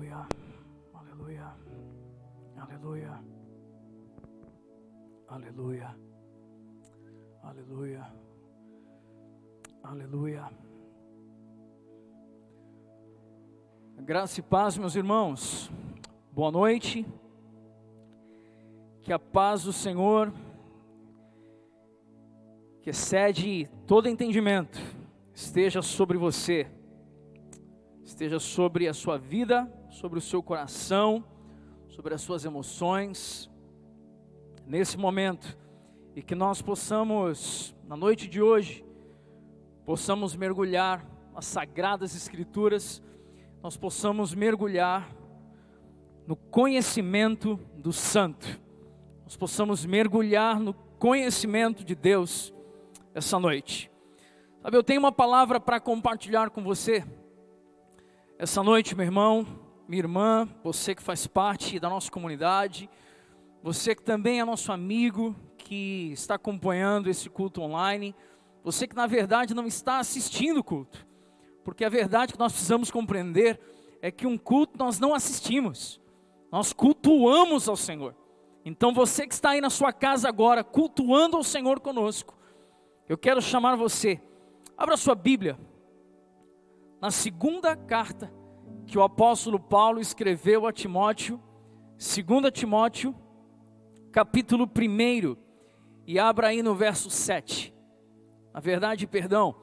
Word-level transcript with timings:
Aleluia. 0.00 0.26
Aleluia. 0.94 1.54
Aleluia. 2.56 3.24
Aleluia. 5.28 5.96
Aleluia. 7.42 8.12
Aleluia. 9.82 10.50
Graça 13.98 14.40
e 14.40 14.42
paz, 14.42 14.78
meus 14.78 14.96
irmãos. 14.96 15.70
Boa 16.32 16.50
noite. 16.50 17.06
Que 19.02 19.12
a 19.12 19.18
paz 19.18 19.64
do 19.64 19.72
Senhor, 19.72 20.32
que 22.80 22.88
excede 22.88 23.68
todo 23.86 24.08
entendimento, 24.08 24.78
esteja 25.34 25.82
sobre 25.82 26.16
você, 26.16 26.66
esteja 28.02 28.38
sobre 28.38 28.88
a 28.88 28.94
sua 28.94 29.18
vida, 29.18 29.70
sobre 29.90 30.18
o 30.18 30.22
seu 30.22 30.42
coração, 30.42 31.24
sobre 31.88 32.14
as 32.14 32.22
suas 32.22 32.44
emoções, 32.44 33.50
nesse 34.64 34.96
momento, 34.96 35.58
e 36.14 36.22
que 36.22 36.34
nós 36.34 36.62
possamos, 36.62 37.74
na 37.84 37.96
noite 37.96 38.28
de 38.28 38.40
hoje, 38.40 38.84
possamos 39.84 40.36
mergulhar 40.36 41.04
nas 41.34 41.44
sagradas 41.46 42.14
Escrituras, 42.14 43.02
nós 43.62 43.76
possamos 43.76 44.32
mergulhar 44.32 45.12
no 46.26 46.36
conhecimento 46.36 47.58
do 47.76 47.92
Santo, 47.92 48.60
nós 49.24 49.36
possamos 49.36 49.84
mergulhar 49.84 50.60
no 50.60 50.72
conhecimento 50.72 51.84
de 51.84 51.96
Deus 51.96 52.54
essa 53.12 53.38
noite. 53.40 53.90
Sabe, 54.62 54.76
eu 54.76 54.84
tenho 54.84 55.00
uma 55.00 55.12
palavra 55.12 55.58
para 55.58 55.80
compartilhar 55.80 56.50
com 56.50 56.62
você 56.62 57.04
essa 58.38 58.62
noite, 58.62 58.94
meu 58.94 59.04
irmão, 59.04 59.59
minha 59.90 60.02
irmã, 60.02 60.48
você 60.62 60.94
que 60.94 61.02
faz 61.02 61.26
parte 61.26 61.80
da 61.80 61.90
nossa 61.90 62.08
comunidade, 62.08 62.88
você 63.60 63.92
que 63.92 64.04
também 64.04 64.38
é 64.38 64.44
nosso 64.44 64.70
amigo, 64.70 65.34
que 65.58 66.12
está 66.12 66.36
acompanhando 66.36 67.10
esse 67.10 67.28
culto 67.28 67.60
online, 67.60 68.14
você 68.62 68.86
que 68.86 68.94
na 68.94 69.08
verdade 69.08 69.52
não 69.52 69.66
está 69.66 69.98
assistindo 69.98 70.60
o 70.60 70.62
culto, 70.62 71.04
porque 71.64 71.84
a 71.84 71.88
verdade 71.88 72.32
que 72.32 72.38
nós 72.38 72.52
precisamos 72.52 72.88
compreender 72.88 73.60
é 74.00 74.12
que 74.12 74.28
um 74.28 74.38
culto 74.38 74.78
nós 74.78 75.00
não 75.00 75.12
assistimos, 75.12 76.00
nós 76.52 76.72
cultuamos 76.72 77.68
ao 77.68 77.76
Senhor. 77.76 78.14
Então 78.64 78.94
você 78.94 79.26
que 79.26 79.34
está 79.34 79.50
aí 79.50 79.60
na 79.60 79.70
sua 79.70 79.92
casa 79.92 80.28
agora, 80.28 80.62
cultuando 80.62 81.36
ao 81.36 81.42
Senhor 81.42 81.80
conosco, 81.80 82.38
eu 83.08 83.18
quero 83.18 83.42
chamar 83.42 83.74
você, 83.74 84.22
abra 84.78 84.96
sua 84.96 85.16
Bíblia, 85.16 85.58
na 87.00 87.10
segunda 87.10 87.74
carta 87.74 88.38
que 88.90 88.98
o 88.98 89.04
apóstolo 89.04 89.60
Paulo 89.60 90.00
escreveu 90.00 90.66
a 90.66 90.72
Timóteo, 90.72 91.40
2 91.96 92.50
Timóteo, 92.52 93.14
capítulo 94.10 94.64
1, 94.64 95.36
e 96.04 96.18
abra 96.18 96.48
aí 96.48 96.60
no 96.60 96.74
verso 96.74 97.08
7. 97.08 97.72
Na 98.52 98.58
verdade, 98.58 99.06
perdão, 99.06 99.54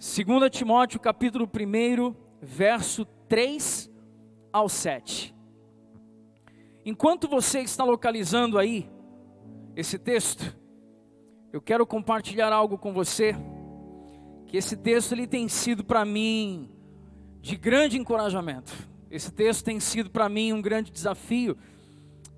2 0.00 0.50
Timóteo, 0.50 0.98
capítulo 0.98 1.44
1, 1.48 2.16
verso 2.42 3.04
3 3.28 3.88
ao 4.52 4.68
7. 4.68 5.32
Enquanto 6.84 7.28
você 7.28 7.60
está 7.60 7.84
localizando 7.84 8.58
aí 8.58 8.90
esse 9.76 10.00
texto, 10.00 10.58
eu 11.52 11.62
quero 11.62 11.86
compartilhar 11.86 12.52
algo 12.52 12.76
com 12.76 12.92
você, 12.92 13.36
que 14.48 14.56
esse 14.56 14.76
texto 14.76 15.12
ele 15.12 15.28
tem 15.28 15.48
sido 15.48 15.84
para 15.84 16.04
mim 16.04 16.68
de 17.40 17.56
grande 17.56 17.98
encorajamento. 17.98 18.72
Esse 19.10 19.32
texto 19.32 19.64
tem 19.64 19.80
sido 19.80 20.10
para 20.10 20.28
mim 20.28 20.52
um 20.52 20.60
grande 20.60 20.90
desafio. 20.90 21.56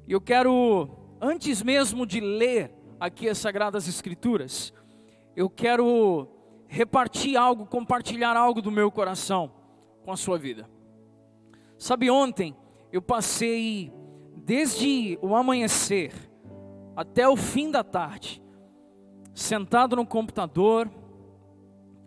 E 0.06 0.12
eu 0.12 0.20
quero, 0.20 0.88
antes 1.20 1.62
mesmo 1.62 2.06
de 2.06 2.20
ler 2.20 2.72
aqui 2.98 3.28
as 3.28 3.38
Sagradas 3.38 3.88
Escrituras, 3.88 4.72
eu 5.34 5.48
quero 5.48 6.28
repartir 6.68 7.36
algo, 7.36 7.66
compartilhar 7.66 8.36
algo 8.36 8.62
do 8.62 8.70
meu 8.70 8.90
coração 8.90 9.52
com 10.04 10.12
a 10.12 10.16
sua 10.16 10.38
vida. 10.38 10.68
Sabe, 11.78 12.10
ontem 12.10 12.54
eu 12.92 13.02
passei 13.02 13.92
desde 14.36 15.18
o 15.22 15.34
amanhecer 15.34 16.12
até 16.94 17.28
o 17.28 17.36
fim 17.36 17.70
da 17.70 17.82
tarde, 17.82 18.42
sentado 19.34 19.96
no 19.96 20.06
computador, 20.06 20.90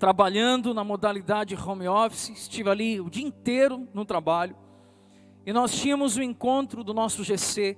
trabalhando 0.04 0.74
na 0.74 0.84
modalidade 0.84 1.56
home 1.56 1.88
office, 1.88 2.28
estive 2.28 2.70
ali 2.70 3.00
o 3.00 3.10
dia 3.10 3.26
inteiro 3.26 3.88
no 3.94 4.04
trabalho, 4.04 4.54
e 5.46 5.54
nós 5.54 5.74
tínhamos 5.74 6.18
o 6.18 6.22
encontro 6.22 6.84
do 6.84 6.94
nosso 6.94 7.24
GC, 7.24 7.78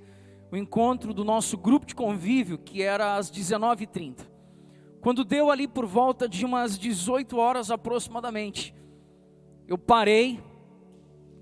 o 0.50 0.56
encontro 0.56 1.14
do 1.14 1.24
nosso 1.24 1.56
grupo 1.56 1.86
de 1.86 1.94
convívio, 1.94 2.58
que 2.58 2.82
era 2.82 3.14
às 3.14 3.30
19h30. 3.30 4.26
Quando 5.00 5.24
deu 5.24 5.52
ali 5.52 5.68
por 5.68 5.86
volta 5.86 6.28
de 6.28 6.44
umas 6.44 6.76
18 6.76 7.38
horas 7.38 7.70
aproximadamente, 7.70 8.74
eu 9.68 9.78
parei 9.78 10.42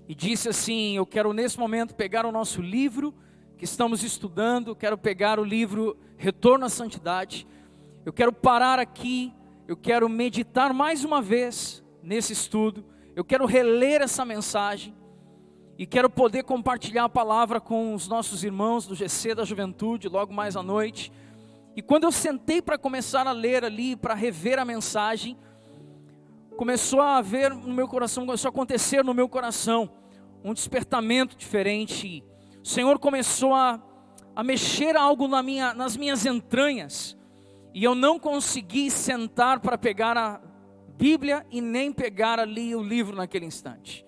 e 0.07 0.13
disse 0.13 0.49
assim: 0.49 0.97
Eu 0.97 1.05
quero 1.07 1.33
nesse 1.33 1.57
momento 1.57 1.95
pegar 1.95 2.27
o 2.27 2.31
nosso 2.31 2.61
livro 2.61 3.11
que 3.57 3.65
estamos 3.65 4.03
estudando, 4.03 4.75
quero 4.75 4.99
pegar 4.99 5.39
o 5.39 5.43
livro 5.43 5.97
Retorno 6.15 6.63
à 6.63 6.69
Santidade, 6.69 7.47
eu 8.05 8.13
quero 8.13 8.31
parar 8.31 8.77
aqui, 8.77 9.33
eu 9.67 9.75
quero 9.75 10.07
meditar 10.07 10.73
mais 10.73 11.03
uma 11.03 11.21
vez 11.21 11.83
nesse 12.03 12.33
estudo, 12.33 12.85
eu 13.15 13.23
quero 13.23 13.45
reler 13.45 14.01
essa 14.01 14.23
mensagem 14.23 14.95
e 15.77 15.85
quero 15.85 16.09
poder 16.09 16.43
compartilhar 16.43 17.05
a 17.05 17.09
palavra 17.09 17.59
com 17.59 17.93
os 17.93 18.07
nossos 18.07 18.43
irmãos 18.43 18.85
do 18.85 18.95
GC 18.95 19.35
da 19.35 19.43
Juventude 19.43 20.07
logo 20.07 20.31
mais 20.31 20.55
à 20.55 20.61
noite. 20.61 21.11
E 21.75 21.81
quando 21.81 22.03
eu 22.03 22.11
sentei 22.11 22.61
para 22.61 22.77
começar 22.77 23.27
a 23.27 23.31
ler 23.31 23.65
ali, 23.65 23.95
para 23.95 24.13
rever 24.13 24.59
a 24.59 24.63
mensagem, 24.63 25.37
começou 26.55 27.01
a 27.01 27.17
haver 27.17 27.53
no 27.53 27.73
meu 27.73 27.87
coração, 27.87 28.25
começou 28.25 28.49
a 28.49 28.51
acontecer 28.51 29.03
no 29.03 29.13
meu 29.13 29.27
coração 29.27 29.89
um 30.43 30.53
despertamento 30.53 31.35
diferente. 31.35 32.23
O 32.63 32.67
Senhor 32.67 32.99
começou 32.99 33.53
a, 33.53 33.81
a 34.35 34.43
mexer 34.43 34.95
algo 34.95 35.27
na 35.27 35.41
minha, 35.41 35.73
nas 35.73 35.97
minhas 35.97 36.25
entranhas, 36.25 37.17
e 37.75 37.83
eu 37.83 37.93
não 37.93 38.17
consegui 38.17 38.89
sentar 38.89 39.59
para 39.59 39.77
pegar 39.77 40.17
a 40.17 40.39
Bíblia 40.97 41.45
e 41.51 41.59
nem 41.59 41.91
pegar 41.91 42.39
ali 42.39 42.73
o 42.73 42.81
livro 42.81 43.13
naquele 43.13 43.45
instante. 43.45 44.07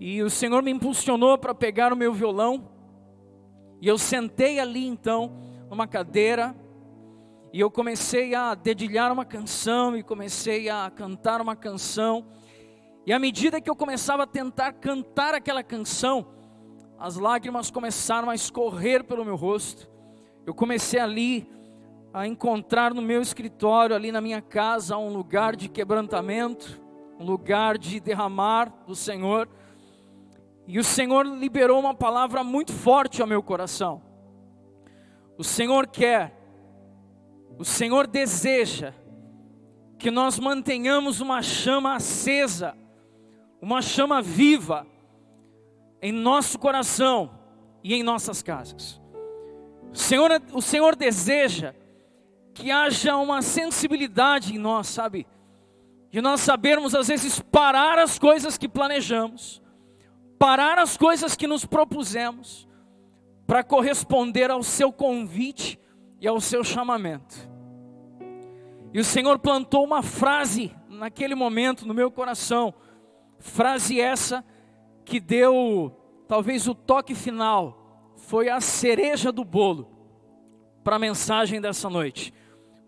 E 0.00 0.20
o 0.20 0.28
Senhor 0.28 0.64
me 0.64 0.72
impulsionou 0.72 1.38
para 1.38 1.54
pegar 1.54 1.92
o 1.92 1.96
meu 1.96 2.12
violão, 2.12 2.68
e 3.80 3.86
eu 3.86 3.96
sentei 3.96 4.58
ali 4.58 4.84
então, 4.84 5.32
numa 5.70 5.86
cadeira, 5.86 6.56
e 7.52 7.60
eu 7.60 7.70
comecei 7.70 8.34
a 8.34 8.52
dedilhar 8.52 9.12
uma 9.12 9.24
canção 9.24 9.96
e 9.96 10.02
comecei 10.02 10.68
a 10.68 10.90
cantar 10.90 11.40
uma 11.40 11.54
canção. 11.54 12.26
E 13.06 13.12
à 13.12 13.18
medida 13.20 13.60
que 13.60 13.70
eu 13.70 13.76
começava 13.76 14.24
a 14.24 14.26
tentar 14.26 14.72
cantar 14.72 15.34
aquela 15.34 15.62
canção, 15.62 16.26
as 16.98 17.14
lágrimas 17.14 17.70
começaram 17.70 18.28
a 18.28 18.34
escorrer 18.34 19.04
pelo 19.04 19.24
meu 19.24 19.36
rosto. 19.36 19.88
Eu 20.44 20.52
comecei 20.52 20.98
ali 20.98 21.46
a 22.12 22.26
encontrar 22.26 22.92
no 22.92 23.00
meu 23.00 23.22
escritório, 23.22 23.96
ali 23.96 24.12
na 24.12 24.20
minha 24.20 24.42
casa, 24.42 24.98
um 24.98 25.08
lugar 25.08 25.56
de 25.56 25.68
quebrantamento, 25.68 26.80
um 27.18 27.24
lugar 27.24 27.78
de 27.78 27.98
derramar 28.00 28.72
do 28.86 28.94
Senhor. 28.94 29.48
E 30.66 30.78
o 30.78 30.84
Senhor 30.84 31.26
liberou 31.26 31.80
uma 31.80 31.94
palavra 31.94 32.44
muito 32.44 32.72
forte 32.72 33.22
ao 33.22 33.28
meu 33.28 33.42
coração. 33.42 34.02
O 35.38 35.44
Senhor 35.44 35.86
quer 35.86 36.42
o 37.58 37.64
Senhor 37.64 38.06
deseja 38.06 38.92
que 39.98 40.10
nós 40.10 40.38
mantenhamos 40.38 41.20
uma 41.20 41.42
chama 41.42 41.94
acesa, 41.94 42.74
uma 43.60 43.80
chama 43.80 44.20
viva 44.20 44.86
em 46.00 46.10
nosso 46.10 46.58
coração 46.58 47.30
e 47.84 47.94
em 47.94 48.02
nossas 48.02 48.42
casas. 48.42 49.00
O 49.92 49.96
Senhor, 49.96 50.30
o 50.52 50.60
Senhor 50.60 50.96
deseja 50.96 51.74
que 52.54 52.70
haja 52.70 53.16
uma 53.16 53.42
sensibilidade 53.42 54.54
em 54.54 54.58
nós, 54.58 54.88
sabe? 54.88 55.26
De 56.10 56.20
nós 56.20 56.40
sabermos 56.40 56.94
às 56.94 57.08
vezes 57.08 57.40
parar 57.40 57.98
as 57.98 58.18
coisas 58.18 58.58
que 58.58 58.68
planejamos, 58.68 59.62
parar 60.38 60.78
as 60.78 60.96
coisas 60.96 61.34
que 61.34 61.46
nos 61.46 61.64
propusemos, 61.64 62.68
para 63.46 63.62
corresponder 63.62 64.50
ao 64.50 64.62
seu 64.62 64.92
convite 64.92 65.78
e 66.20 66.26
ao 66.26 66.40
seu 66.40 66.64
chamamento. 66.64 67.50
E 68.94 69.00
o 69.00 69.04
Senhor 69.04 69.38
plantou 69.38 69.84
uma 69.84 70.02
frase 70.02 70.74
naquele 70.88 71.34
momento 71.34 71.86
no 71.86 71.94
meu 71.94 72.10
coração, 72.10 72.72
frase 73.38 74.00
essa 74.00 74.44
que 75.04 75.18
deu 75.18 75.94
talvez 76.28 76.66
o 76.66 76.74
toque 76.74 77.14
final, 77.14 78.14
foi 78.16 78.48
a 78.48 78.60
cereja 78.60 79.32
do 79.32 79.44
bolo 79.44 79.90
para 80.82 80.96
a 80.96 80.98
mensagem 80.98 81.60
dessa 81.60 81.90
noite. 81.90 82.32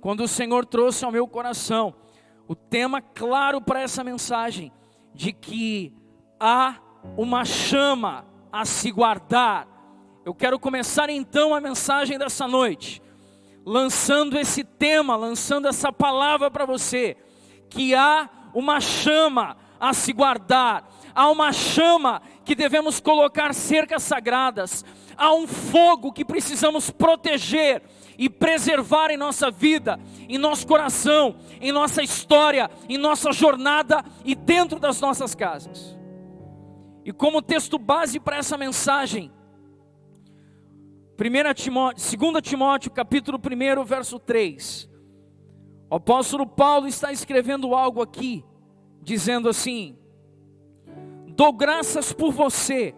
Quando 0.04 0.24
o 0.24 0.28
Senhor 0.28 0.66
trouxe 0.66 1.02
ao 1.02 1.10
meu 1.10 1.26
coração 1.26 1.94
o 2.46 2.54
tema 2.54 3.00
claro 3.00 3.58
para 3.58 3.80
essa 3.80 4.04
mensagem, 4.04 4.70
de 5.14 5.32
que 5.32 5.94
há 6.38 6.76
uma 7.16 7.42
chama 7.46 8.26
a 8.52 8.66
se 8.66 8.90
guardar. 8.90 9.66
Eu 10.22 10.34
quero 10.34 10.58
começar 10.58 11.08
então 11.08 11.54
a 11.54 11.60
mensagem 11.60 12.18
dessa 12.18 12.46
noite, 12.46 13.00
lançando 13.64 14.38
esse 14.38 14.62
tema, 14.62 15.16
lançando 15.16 15.68
essa 15.68 15.90
palavra 15.90 16.50
para 16.50 16.66
você, 16.66 17.16
que 17.70 17.94
há 17.94 18.28
uma 18.52 18.82
chama 18.82 19.56
a 19.80 19.94
se 19.94 20.12
guardar, 20.12 20.86
há 21.14 21.30
uma 21.30 21.50
chama 21.50 22.20
que 22.44 22.54
devemos 22.54 23.00
colocar 23.00 23.54
cercas 23.54 24.02
sagradas, 24.02 24.84
há 25.16 25.32
um 25.32 25.46
fogo 25.46 26.12
que 26.12 26.26
precisamos 26.26 26.90
proteger 26.90 27.82
e 28.19 28.28
preservar 28.28 29.11
em 29.11 29.16
nossa 29.16 29.50
vida, 29.50 29.99
em 30.28 30.38
nosso 30.38 30.66
coração, 30.66 31.37
em 31.61 31.72
nossa 31.72 32.02
história, 32.02 32.70
em 32.88 32.99
nossa 32.99 33.32
jornada 33.32 34.05
e 34.25 34.34
dentro 34.34 34.78
das 34.78 35.00
nossas 35.00 35.34
casas. 35.34 35.96
E 37.05 37.12
como 37.12 37.43
texto 37.43 37.78
base 37.78 38.19
para 38.19 38.38
essa 38.38 38.56
mensagem, 38.56 39.31
1 41.19 41.55
Timóteo, 41.55 42.19
2 42.19 42.43
Timóteo, 42.43 42.90
capítulo 42.90 43.38
1, 43.38 43.84
verso 43.84 44.19
3. 44.19 44.88
O 45.90 45.96
apóstolo 45.96 46.46
Paulo 46.46 46.88
está 46.88 47.12
escrevendo 47.12 47.75
algo 47.75 48.02
aqui, 48.02 48.44
dizendo 49.02 49.49
assim: 49.49 49.96
Dou 51.28 51.52
graças 51.52 52.12
por 52.12 52.32
você, 52.32 52.94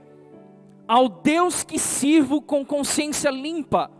ao 0.89 1.09
Deus 1.09 1.63
que 1.63 1.79
sirvo 1.79 2.41
com 2.41 2.65
consciência 2.65 3.31
limpa, 3.31 3.91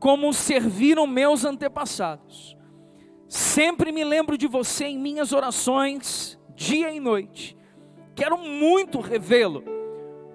como 0.00 0.32
serviram 0.32 1.06
meus 1.06 1.44
antepassados. 1.44 2.56
Sempre 3.28 3.92
me 3.92 4.02
lembro 4.02 4.36
de 4.36 4.48
você 4.48 4.86
em 4.86 4.98
minhas 4.98 5.32
orações, 5.32 6.36
dia 6.56 6.90
e 6.90 6.98
noite. 6.98 7.56
Quero 8.16 8.36
muito 8.38 8.98
revê-lo, 8.98 9.62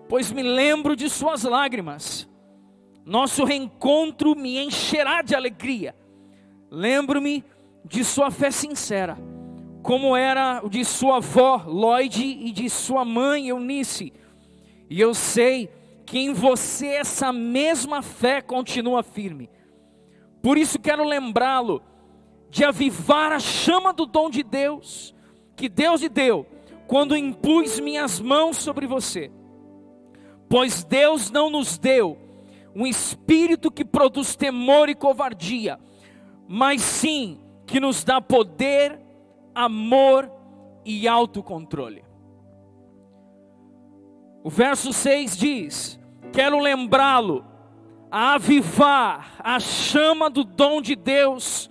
pois 0.08 0.32
me 0.32 0.42
lembro 0.42 0.96
de 0.96 1.10
suas 1.10 1.44
lágrimas. 1.44 2.30
Nosso 3.04 3.44
reencontro 3.44 4.34
me 4.36 4.58
encherá 4.58 5.22
de 5.22 5.36
alegria. 5.36 5.94
Lembro-me 6.72 7.44
de 7.84 8.04
sua 8.06 8.32
fé 8.32 8.50
sincera 8.50 9.18
como 9.86 10.18
era 10.18 10.64
de 10.68 10.84
sua 10.84 11.18
avó 11.18 11.64
Lloyd 11.68 12.20
e 12.20 12.52
de 12.52 12.68
sua 12.72 13.06
mãe 13.06 13.50
Eunice. 13.50 14.12
E 14.90 15.00
eu 15.00 15.14
sei 15.14 15.70
que 16.08 16.18
em 16.18 16.34
você 16.34 16.88
essa 16.88 17.32
mesma 17.32 18.02
fé 18.02 18.42
continua 18.42 19.04
firme. 19.04 19.48
Por 20.46 20.60
isso 20.60 20.78
quero 20.78 21.04
lembrá-lo 21.04 21.82
de 22.52 22.64
avivar 22.64 23.32
a 23.32 23.40
chama 23.40 23.92
do 23.92 24.06
dom 24.06 24.30
de 24.30 24.44
Deus, 24.44 25.16
que 25.56 25.68
Deus 25.68 26.02
lhe 26.02 26.08
deu, 26.08 26.46
quando 26.86 27.18
impus 27.18 27.80
minhas 27.80 28.20
mãos 28.20 28.58
sobre 28.58 28.86
você. 28.86 29.32
Pois 30.48 30.84
Deus 30.84 31.32
não 31.32 31.50
nos 31.50 31.80
deu 31.80 32.16
um 32.76 32.86
espírito 32.86 33.72
que 33.72 33.84
produz 33.84 34.36
temor 34.36 34.88
e 34.88 34.94
covardia, 34.94 35.80
mas 36.48 36.84
sim 36.84 37.40
que 37.66 37.80
nos 37.80 38.04
dá 38.04 38.22
poder, 38.22 39.02
amor 39.56 40.32
e 40.86 41.08
autocontrole. 41.08 42.06
O 44.44 44.50
verso 44.52 44.94
6 44.94 45.36
diz: 45.36 46.00
Quero 46.32 46.60
lembrá-lo, 46.60 47.44
a 48.10 48.34
avivar 48.34 49.36
a 49.40 49.60
chama 49.60 50.30
do 50.30 50.44
dom 50.44 50.82
de 50.82 50.96
Deus, 50.96 51.70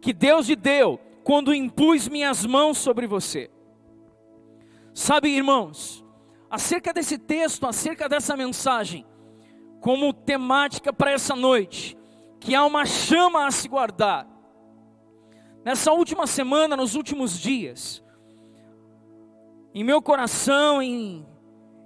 que 0.00 0.12
Deus 0.12 0.48
lhe 0.48 0.56
deu, 0.56 0.98
quando 1.24 1.54
impus 1.54 2.08
minhas 2.08 2.44
mãos 2.44 2.78
sobre 2.78 3.06
você. 3.06 3.50
Sabe, 4.94 5.28
irmãos, 5.28 6.04
acerca 6.50 6.92
desse 6.92 7.18
texto, 7.18 7.66
acerca 7.66 8.08
dessa 8.08 8.36
mensagem, 8.36 9.06
como 9.80 10.12
temática 10.12 10.92
para 10.92 11.12
essa 11.12 11.34
noite, 11.34 11.96
que 12.40 12.54
há 12.54 12.64
uma 12.64 12.84
chama 12.84 13.46
a 13.46 13.50
se 13.50 13.68
guardar, 13.68 14.32
Nessa 15.64 15.92
última 15.92 16.26
semana, 16.26 16.76
nos 16.76 16.96
últimos 16.96 17.38
dias, 17.38 18.02
em 19.72 19.84
meu 19.84 20.02
coração, 20.02 20.82
em, 20.82 21.24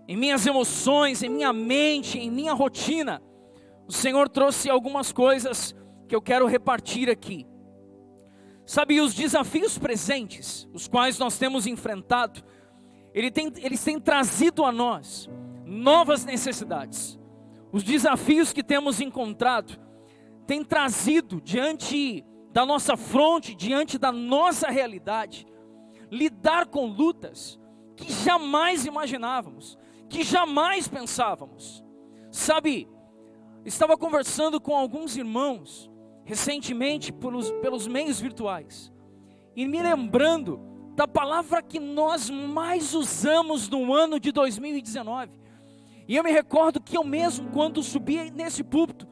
em 0.09 0.17
minhas 0.17 0.47
emoções, 0.47 1.23
em 1.23 1.29
minha 1.29 1.53
mente, 1.53 2.19
em 2.19 2.31
minha 2.31 2.55
rotina, 2.55 3.23
o 3.87 3.93
Senhor 3.93 4.29
trouxe 4.29 4.69
algumas 4.69 5.13
coisas 5.13 5.75
que 6.09 6.15
eu 6.15 6.23
quero 6.23 6.47
repartir 6.47 7.09
aqui. 7.09 7.47
Sabe, 8.65 9.01
os 9.01 9.15
desafios 9.15 9.79
presentes, 9.79 10.69
os 10.73 10.89
quais 10.89 11.19
nós 11.19 11.39
temos 11.39 11.67
enfrentado, 11.67 12.43
ele 13.15 13.31
tem, 13.31 13.53
eles 13.59 13.83
têm 13.83 14.01
trazido 14.01 14.65
a 14.65 14.73
nós 14.73 15.31
novas 15.65 16.25
necessidades. 16.25 17.19
Os 17.73 17.83
desafios 17.83 18.53
que 18.53 18.63
temos 18.63 19.01
encontrado 19.01 19.79
têm 20.47 20.65
trazido 20.65 21.41
diante 21.41 22.25
da 22.53 22.67
nossa 22.67 22.97
fronte, 22.97 23.55
diante 23.55 23.99
da 23.99 24.11
nossa 24.11 24.69
realidade, 24.69 25.47
lidar 26.11 26.67
com 26.67 26.87
lutas 26.87 27.59
que 27.95 28.13
jamais 28.13 28.85
imaginávamos, 28.85 29.79
que 30.09 30.23
jamais 30.23 30.89
pensávamos. 30.89 31.85
Sabe, 32.31 32.89
estava 33.67 33.97
conversando 33.97 34.61
com 34.61 34.77
alguns 34.77 35.17
irmãos 35.17 35.91
recentemente 36.25 37.13
pelos, 37.13 37.51
pelos 37.53 37.87
meios 37.87 38.21
virtuais 38.21 38.93
e 39.55 39.67
me 39.67 39.83
lembrando 39.83 40.61
da 40.95 41.07
palavra 41.07 41.63
que 41.63 41.79
nós 41.79 42.31
mais 42.31 42.95
usamos 42.95 43.69
no 43.69 43.93
ano 43.93 44.19
de 44.19 44.33
2019. 44.33 45.33
E 46.09 46.17
eu 46.17 46.23
me 46.23 46.31
recordo 46.31 46.81
que 46.81 46.97
eu 46.97 47.05
mesmo, 47.05 47.51
quando 47.51 47.83
subi 47.83 48.31
nesse 48.31 48.63
púlpito, 48.63 49.07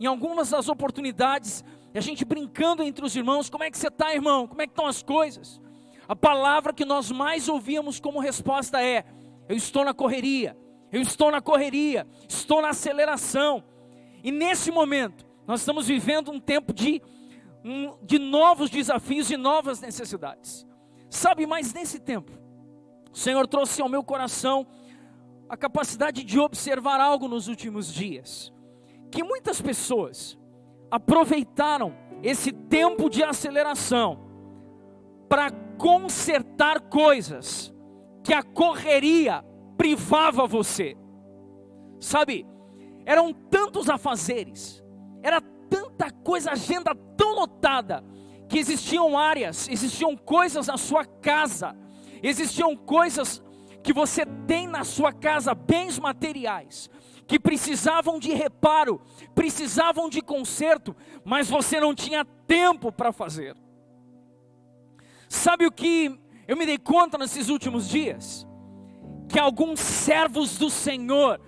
em 0.00 0.06
algumas 0.06 0.50
das 0.50 0.68
oportunidades, 0.68 1.62
a 1.94 2.00
gente 2.00 2.24
brincando 2.24 2.82
entre 2.82 3.04
os 3.04 3.14
irmãos, 3.14 3.50
como 3.50 3.64
é 3.64 3.70
que 3.70 3.76
você 3.76 3.88
está, 3.88 4.14
irmão? 4.14 4.46
Como 4.46 4.62
é 4.62 4.66
que 4.66 4.72
estão 4.72 4.86
as 4.86 5.02
coisas? 5.02 5.60
A 6.06 6.16
palavra 6.16 6.72
que 6.72 6.84
nós 6.84 7.10
mais 7.10 7.48
ouvíamos 7.48 8.00
como 8.00 8.20
resposta 8.20 8.82
é: 8.82 9.04
eu 9.48 9.56
estou 9.56 9.84
na 9.84 9.92
correria, 9.92 10.56
eu 10.90 11.02
estou 11.02 11.30
na 11.30 11.40
correria, 11.40 12.06
estou 12.28 12.62
na 12.62 12.70
aceleração. 12.70 13.64
E 14.28 14.30
nesse 14.30 14.70
momento, 14.70 15.24
nós 15.46 15.60
estamos 15.60 15.88
vivendo 15.88 16.30
um 16.30 16.38
tempo 16.38 16.70
de, 16.70 17.00
de 18.02 18.18
novos 18.18 18.68
desafios 18.68 19.30
e 19.30 19.38
novas 19.38 19.80
necessidades. 19.80 20.66
Sabe, 21.08 21.46
mas 21.46 21.72
nesse 21.72 21.98
tempo, 21.98 22.30
o 23.10 23.16
Senhor 23.16 23.46
trouxe 23.46 23.80
ao 23.80 23.88
meu 23.88 24.04
coração 24.04 24.66
a 25.48 25.56
capacidade 25.56 26.22
de 26.22 26.38
observar 26.38 27.00
algo 27.00 27.26
nos 27.26 27.48
últimos 27.48 27.90
dias. 27.90 28.52
Que 29.10 29.24
muitas 29.24 29.62
pessoas, 29.62 30.38
aproveitaram 30.90 31.96
esse 32.22 32.52
tempo 32.52 33.08
de 33.08 33.24
aceleração 33.24 34.28
para 35.26 35.50
consertar 35.78 36.82
coisas 36.82 37.72
que 38.22 38.34
a 38.34 38.42
correria 38.42 39.42
privava 39.78 40.46
você. 40.46 40.98
Sabe, 41.98 42.46
eram 43.08 43.32
tantos 43.32 43.88
afazeres, 43.88 44.84
era 45.22 45.40
tanta 45.40 46.10
coisa, 46.10 46.50
agenda 46.50 46.94
tão 47.16 47.36
lotada, 47.36 48.04
que 48.50 48.58
existiam 48.58 49.16
áreas, 49.16 49.66
existiam 49.66 50.14
coisas 50.14 50.66
na 50.66 50.76
sua 50.76 51.06
casa, 51.06 51.74
existiam 52.22 52.76
coisas 52.76 53.42
que 53.82 53.94
você 53.94 54.26
tem 54.46 54.66
na 54.66 54.84
sua 54.84 55.10
casa, 55.10 55.54
bens 55.54 55.98
materiais, 55.98 56.90
que 57.26 57.40
precisavam 57.40 58.18
de 58.18 58.34
reparo, 58.34 59.00
precisavam 59.34 60.10
de 60.10 60.20
conserto, 60.20 60.94
mas 61.24 61.48
você 61.48 61.80
não 61.80 61.94
tinha 61.94 62.26
tempo 62.26 62.92
para 62.92 63.10
fazer. 63.10 63.56
Sabe 65.30 65.64
o 65.64 65.72
que 65.72 66.14
eu 66.46 66.58
me 66.58 66.66
dei 66.66 66.76
conta 66.76 67.16
nesses 67.16 67.48
últimos 67.48 67.88
dias? 67.88 68.46
Que 69.30 69.38
alguns 69.38 69.80
servos 69.80 70.58
do 70.58 70.68
Senhor, 70.68 71.40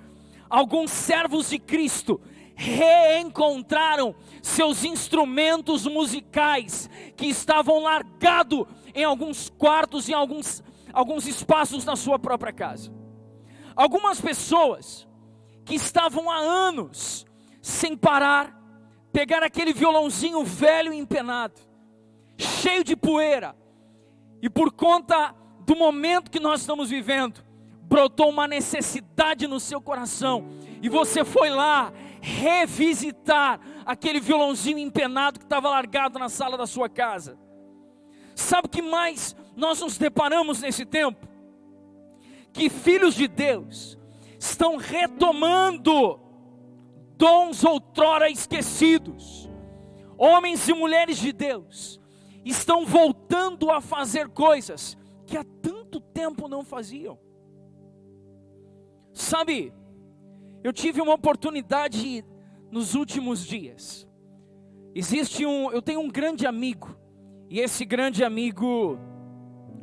alguns 0.51 0.91
servos 0.91 1.49
de 1.49 1.59
Cristo, 1.59 2.21
reencontraram 2.57 4.15
seus 4.43 4.85
instrumentos 4.85 5.87
musicais 5.87 6.91
que 7.17 7.27
estavam 7.27 7.81
largados 7.81 8.67
em 8.95 9.05
alguns 9.05 9.49
quartos, 9.49 10.09
em 10.09 10.13
alguns, 10.13 10.63
alguns 10.93 11.27
espaços 11.27 11.85
na 11.85 11.97
sua 11.97 12.19
própria 12.19 12.53
casa. 12.53 12.93
Algumas 13.75 14.21
pessoas 14.21 15.09
que 15.65 15.75
estavam 15.75 16.29
há 16.29 16.37
anos 16.37 17.25
sem 17.63 17.97
parar, 17.97 18.61
pegar 19.13 19.43
aquele 19.43 19.73
violãozinho 19.73 20.45
velho 20.45 20.93
e 20.93 20.99
empenado, 20.99 21.61
cheio 22.37 22.83
de 22.85 22.97
poeira, 22.97 23.57
e 24.43 24.51
por 24.51 24.73
conta 24.73 25.35
do 25.61 25.77
momento 25.77 26.31
que 26.31 26.41
nós 26.41 26.61
estamos 26.61 26.91
vivendo, 26.91 27.43
brotou 27.91 28.31
uma 28.31 28.49
necessidade 28.49 29.47
no 29.47 29.61
seu 29.61 29.83
coração, 29.83 30.49
e 30.81 30.89
você 30.89 31.25
foi 31.25 31.51
lá 31.51 31.93
revisitar 32.23 33.61
aquele 33.85 34.21
violãozinho 34.21 34.79
empenado 34.79 35.39
que 35.39 35.45
estava 35.45 35.69
largado 35.69 36.19
na 36.19 36.31
sala 36.31 36.57
da 36.57 36.67
sua 36.67 36.89
casa. 36.89 37.37
Sabe 38.35 38.69
o 38.69 38.71
que 38.71 38.81
mais 38.81 39.37
nós 39.55 39.81
nos 39.81 39.99
deparamos 39.99 40.63
nesse 40.63 40.87
tempo? 40.87 41.29
que 42.53 42.69
filhos 42.69 43.15
de 43.15 43.29
Deus 43.29 43.99
estão 44.39 44.77
retomando 44.77 46.21
dons 47.17 47.65
outrora 47.65 48.31
esquecidos. 48.31 49.49
Homens 50.17 50.69
e 50.69 50.75
mulheres 50.75 51.19
de 51.19 51.33
Deus 51.33 52.01
estão 52.45 52.85
voltando 52.85 53.71
a 53.71 53.81
fazer 53.81 54.29
coisas 54.29 54.97
que 55.27 55.37
há 55.37 55.45
tanto 55.63 56.01
tempo 56.01 56.49
não 56.49 56.65
faziam. 56.65 57.19
Sabe, 59.21 59.71
eu 60.65 60.73
tive 60.73 60.99
uma 61.03 61.13
oportunidade 61.13 62.25
nos 62.71 62.95
últimos 62.95 63.47
dias. 63.47 64.09
Existe 64.95 65.45
um, 65.45 65.71
eu 65.71 65.83
tenho 65.83 66.01
um 66.01 66.09
grande 66.09 66.47
amigo, 66.47 66.97
e 67.51 67.61
esse 67.61 67.85
grande 67.85 68.25
amigo, 68.25 68.99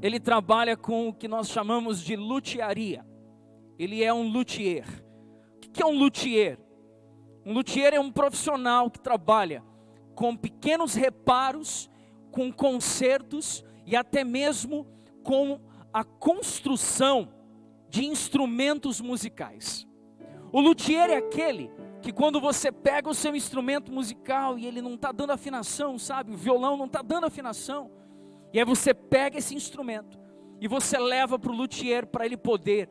ele 0.01 0.19
trabalha 0.19 0.75
com 0.75 1.09
o 1.09 1.13
que 1.13 1.27
nós 1.27 1.49
chamamos 1.49 2.01
de 2.01 2.15
lutearia. 2.15 3.05
Ele 3.77 4.03
é 4.03 4.11
um 4.11 4.27
luthier. 4.27 4.87
O 5.55 5.69
que 5.69 5.83
é 5.83 5.85
um 5.85 5.99
luthier? 5.99 6.57
Um 7.45 7.53
luthier 7.53 7.93
é 7.93 7.99
um 7.99 8.11
profissional 8.11 8.89
que 8.89 8.99
trabalha 8.99 9.63
com 10.15 10.35
pequenos 10.35 10.95
reparos, 10.95 11.87
com 12.31 12.51
consertos 12.51 13.63
e 13.85 13.95
até 13.95 14.23
mesmo 14.23 14.87
com 15.23 15.61
a 15.93 16.03
construção 16.03 17.36
de 17.89 18.05
instrumentos 18.05 19.01
musicais. 19.01 19.87
O 20.51 20.61
luthier 20.61 21.09
é 21.09 21.17
aquele 21.17 21.71
que 22.01 22.11
quando 22.11 22.39
você 22.39 22.71
pega 22.71 23.09
o 23.09 23.13
seu 23.13 23.35
instrumento 23.35 23.91
musical 23.91 24.57
e 24.57 24.65
ele 24.65 24.81
não 24.81 24.93
está 24.93 25.11
dando 25.11 25.31
afinação, 25.31 25.97
sabe? 25.97 26.31
O 26.31 26.37
violão 26.37 26.77
não 26.77 26.85
está 26.85 27.01
dando 27.01 27.25
afinação. 27.25 27.91
E 28.53 28.59
aí 28.59 28.65
você 28.65 28.93
pega 28.93 29.37
esse 29.37 29.55
instrumento 29.55 30.17
e 30.59 30.67
você 30.67 30.97
leva 30.97 31.37
para 31.37 31.51
o 31.51 31.55
luthier 31.55 32.07
para 32.07 32.25
ele 32.25 32.37
poder 32.37 32.89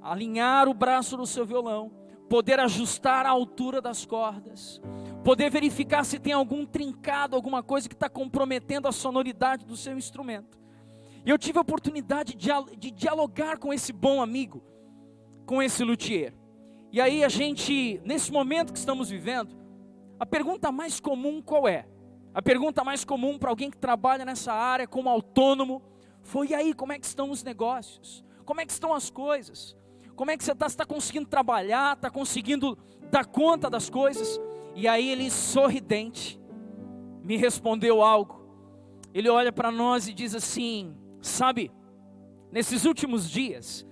alinhar 0.00 0.68
o 0.68 0.74
braço 0.74 1.16
do 1.16 1.26
seu 1.26 1.46
violão, 1.46 1.92
poder 2.28 2.58
ajustar 2.58 3.26
a 3.26 3.30
altura 3.30 3.80
das 3.80 4.04
cordas, 4.04 4.80
poder 5.22 5.50
verificar 5.50 6.04
se 6.04 6.18
tem 6.18 6.32
algum 6.32 6.66
trincado, 6.66 7.36
alguma 7.36 7.62
coisa 7.62 7.88
que 7.88 7.94
está 7.94 8.08
comprometendo 8.08 8.88
a 8.88 8.92
sonoridade 8.92 9.64
do 9.64 9.76
seu 9.76 9.96
instrumento. 9.96 10.61
E 11.24 11.30
eu 11.30 11.38
tive 11.38 11.58
a 11.58 11.62
oportunidade 11.62 12.34
de, 12.34 12.90
dialogar 12.90 13.58
com 13.58 13.72
esse 13.72 13.92
bom 13.92 14.20
amigo, 14.20 14.62
com 15.46 15.62
esse 15.62 15.84
luthier. 15.84 16.34
E 16.90 17.00
aí 17.00 17.22
a 17.22 17.28
gente, 17.28 18.00
nesse 18.04 18.32
momento 18.32 18.72
que 18.72 18.78
estamos 18.78 19.08
vivendo, 19.08 19.54
a 20.18 20.26
pergunta 20.26 20.72
mais 20.72 21.00
comum 21.00 21.40
qual 21.40 21.68
é? 21.68 21.86
A 22.34 22.42
pergunta 22.42 22.82
mais 22.82 23.04
comum 23.04 23.38
para 23.38 23.50
alguém 23.50 23.70
que 23.70 23.76
trabalha 23.76 24.24
nessa 24.24 24.52
área 24.52 24.86
como 24.86 25.08
autônomo 25.08 25.82
foi: 26.22 26.48
e 26.48 26.54
aí, 26.54 26.74
como 26.74 26.92
é 26.92 26.98
que 26.98 27.06
estão 27.06 27.30
os 27.30 27.42
negócios? 27.42 28.24
Como 28.44 28.60
é 28.60 28.66
que 28.66 28.72
estão 28.72 28.92
as 28.92 29.10
coisas? 29.10 29.76
Como 30.16 30.30
é 30.30 30.36
que 30.36 30.44
você 30.44 30.52
está? 30.52 30.68
Você 30.68 30.74
está 30.74 30.86
conseguindo 30.86 31.28
trabalhar? 31.28 31.94
Está 31.94 32.10
conseguindo 32.10 32.76
dar 33.10 33.26
conta 33.26 33.70
das 33.70 33.88
coisas? 33.88 34.40
E 34.74 34.88
aí 34.88 35.10
ele, 35.10 35.30
sorridente, 35.30 36.40
me 37.22 37.36
respondeu 37.36 38.02
algo. 38.02 38.42
Ele 39.14 39.28
olha 39.28 39.52
para 39.52 39.70
nós 39.70 40.08
e 40.08 40.14
diz 40.14 40.34
assim: 40.34 40.96
Sabe, 41.22 41.72
nesses 42.50 42.84
últimos 42.84 43.30
dias, 43.30 43.86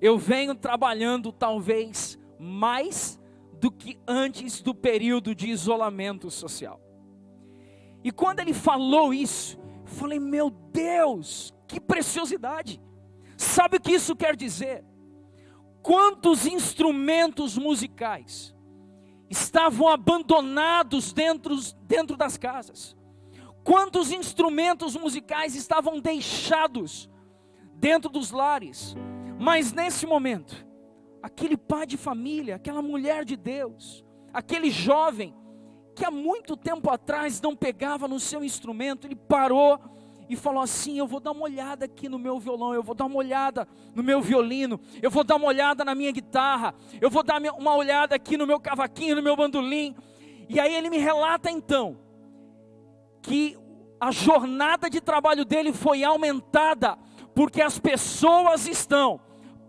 eu 0.00 0.16
venho 0.16 0.54
trabalhando 0.54 1.32
talvez 1.32 2.16
mais 2.38 3.20
do 3.60 3.72
que 3.72 3.98
antes 4.06 4.62
do 4.62 4.72
período 4.74 5.34
de 5.34 5.50
isolamento 5.50 6.30
social. 6.30 6.80
E 8.04 8.12
quando 8.12 8.38
ele 8.38 8.54
falou 8.54 9.12
isso, 9.12 9.58
eu 9.58 9.86
falei: 9.86 10.20
Meu 10.20 10.50
Deus, 10.50 11.52
que 11.66 11.80
preciosidade! 11.80 12.80
Sabe 13.36 13.78
o 13.78 13.80
que 13.80 13.92
isso 13.92 14.14
quer 14.14 14.36
dizer? 14.36 14.84
quantos 15.84 16.46
instrumentos 16.46 17.58
musicais 17.58 18.54
estavam 19.28 19.86
abandonados 19.86 21.12
dentro, 21.12 21.54
dentro 21.82 22.16
das 22.16 22.38
casas, 22.38 22.96
quantos 23.64 24.12
instrumentos 24.12 24.94
musicais 24.94 25.56
estavam 25.56 25.98
deixados 25.98 27.08
dentro 27.74 28.10
dos 28.10 28.30
lares, 28.30 28.94
mas 29.40 29.72
nesse 29.72 30.06
momento, 30.06 30.64
aquele 31.22 31.56
pai 31.56 31.86
de 31.86 31.96
família, 31.96 32.56
aquela 32.56 32.82
mulher 32.82 33.24
de 33.24 33.34
Deus, 33.34 34.04
aquele 34.32 34.70
jovem 34.70 35.34
que 35.96 36.04
há 36.04 36.10
muito 36.10 36.56
tempo 36.56 36.90
atrás 36.90 37.40
não 37.40 37.56
pegava 37.56 38.06
no 38.06 38.20
seu 38.20 38.44
instrumento, 38.44 39.06
ele 39.06 39.16
parou 39.16 39.80
e 40.28 40.36
falou 40.36 40.62
assim: 40.62 40.98
Eu 40.98 41.06
vou 41.06 41.20
dar 41.20 41.32
uma 41.32 41.44
olhada 41.44 41.86
aqui 41.86 42.08
no 42.08 42.18
meu 42.18 42.38
violão, 42.38 42.74
eu 42.74 42.82
vou 42.82 42.94
dar 42.94 43.06
uma 43.06 43.16
olhada 43.16 43.66
no 43.94 44.02
meu 44.02 44.20
violino, 44.20 44.78
eu 45.00 45.10
vou 45.10 45.24
dar 45.24 45.36
uma 45.36 45.46
olhada 45.46 45.84
na 45.84 45.94
minha 45.94 46.10
guitarra, 46.12 46.74
eu 47.00 47.08
vou 47.08 47.22
dar 47.22 47.40
uma 47.40 47.74
olhada 47.74 48.14
aqui 48.14 48.36
no 48.36 48.46
meu 48.46 48.60
cavaquinho, 48.60 49.16
no 49.16 49.22
meu 49.22 49.36
bandolim. 49.36 49.96
E 50.48 50.60
aí 50.60 50.74
ele 50.74 50.90
me 50.90 50.98
relata 50.98 51.50
então 51.50 52.03
que 53.24 53.56
a 53.98 54.10
jornada 54.10 54.90
de 54.90 55.00
trabalho 55.00 55.44
dele 55.44 55.72
foi 55.72 56.04
aumentada, 56.04 56.98
porque 57.34 57.62
as 57.62 57.78
pessoas 57.78 58.66
estão 58.66 59.18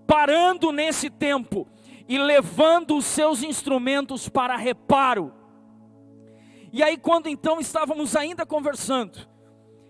parando 0.05 0.71
nesse 0.71 1.09
tempo 1.09 1.67
e 2.07 2.17
levando 2.17 2.97
os 2.97 3.05
seus 3.05 3.41
instrumentos 3.41 4.27
para 4.27 4.55
reparo. 4.57 5.33
E 6.71 6.83
aí, 6.83 6.97
quando 6.97 7.27
então 7.27 7.59
estávamos 7.61 8.15
ainda 8.15 8.45
conversando, 8.45 9.17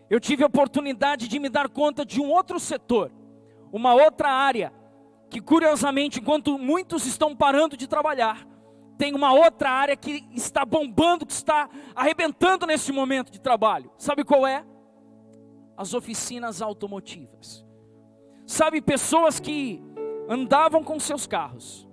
eu 0.10 0.20
tive 0.20 0.44
a 0.44 0.48
oportunidade 0.48 1.28
de 1.28 1.40
me 1.40 1.50
dar 1.50 1.68
conta 1.68 2.06
de 2.06 2.22
um 2.22 2.30
outro 2.30 2.60
setor, 2.60 3.12
uma 3.74 3.96
outra 3.96 4.30
área, 4.30 4.72
que 5.28 5.42
curiosamente, 5.42 6.20
enquanto 6.20 6.60
muitos 6.60 7.08
estão 7.08 7.36
parando 7.36 7.76
de 7.76 7.88
trabalhar, 7.88 8.48
tem 8.98 9.14
uma 9.14 9.34
outra 9.34 9.70
área 9.70 9.96
que 9.96 10.28
está 10.32 10.66
bombando, 10.66 11.26
que 11.26 11.34
está 11.34 11.70
arrebentando 11.94 12.66
nesse 12.66 12.92
momento 12.92 13.32
de 13.32 13.40
trabalho. 13.40 13.92
Sabe 13.98 14.24
qual 14.24 14.48
é? 14.48 14.66
As 15.78 15.94
oficinas 15.94 16.62
automotivas. 16.62 17.66
Sabe, 18.46 18.82
pessoas 18.82 19.40
que 19.40 19.82
andavam 20.30 20.84
com 20.84 21.00
seus 21.00 21.28
carros, 21.28 21.88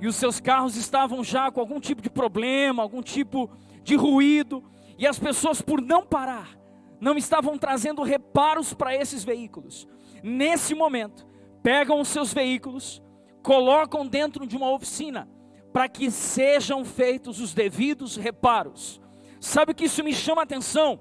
e 0.00 0.06
os 0.06 0.16
seus 0.16 0.40
carros 0.40 0.76
estavam 0.76 1.22
já 1.22 1.50
com 1.50 1.60
algum 1.60 1.80
tipo 1.80 2.02
de 2.02 2.10
problema, 2.10 2.82
algum 2.82 3.02
tipo 3.02 3.50
de 3.82 3.94
ruído, 3.96 4.62
e 4.98 5.06
as 5.06 5.18
pessoas, 5.18 5.60
por 5.60 5.80
não 5.80 6.04
parar, 6.04 6.56
não 7.00 7.16
estavam 7.16 7.58
trazendo 7.58 8.02
reparos 8.02 8.72
para 8.72 8.94
esses 8.94 9.24
veículos. 9.24 9.86
Nesse 10.22 10.74
momento, 10.74 11.26
pegam 11.62 12.00
os 12.00 12.08
seus 12.08 12.32
veículos, 12.32 13.02
colocam 13.42 14.06
dentro 14.06 14.46
de 14.46 14.56
uma 14.56 14.70
oficina, 14.70 15.28
para 15.76 15.90
que 15.90 16.10
sejam 16.10 16.86
feitos 16.86 17.38
os 17.38 17.52
devidos 17.52 18.16
reparos. 18.16 18.98
Sabe 19.38 19.72
o 19.72 19.74
que 19.74 19.84
isso 19.84 20.02
me 20.02 20.14
chama 20.14 20.40
a 20.40 20.44
atenção? 20.44 20.98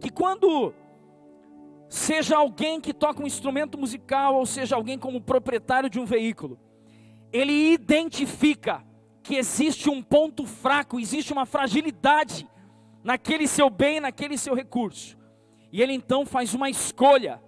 Que 0.00 0.08
quando 0.08 0.72
seja 1.86 2.38
alguém 2.38 2.80
que 2.80 2.94
toca 2.94 3.22
um 3.22 3.26
instrumento 3.26 3.76
musical, 3.76 4.36
ou 4.36 4.46
seja 4.46 4.76
alguém 4.76 4.98
como 4.98 5.20
proprietário 5.20 5.90
de 5.90 6.00
um 6.00 6.06
veículo, 6.06 6.58
ele 7.30 7.70
identifica 7.70 8.82
que 9.22 9.34
existe 9.34 9.90
um 9.90 10.02
ponto 10.02 10.46
fraco, 10.46 10.98
existe 10.98 11.30
uma 11.30 11.44
fragilidade 11.44 12.48
naquele 13.04 13.46
seu 13.46 13.68
bem, 13.68 14.00
naquele 14.00 14.38
seu 14.38 14.54
recurso. 14.54 15.18
E 15.70 15.82
ele 15.82 15.92
então 15.92 16.24
faz 16.24 16.54
uma 16.54 16.70
escolha. 16.70 17.42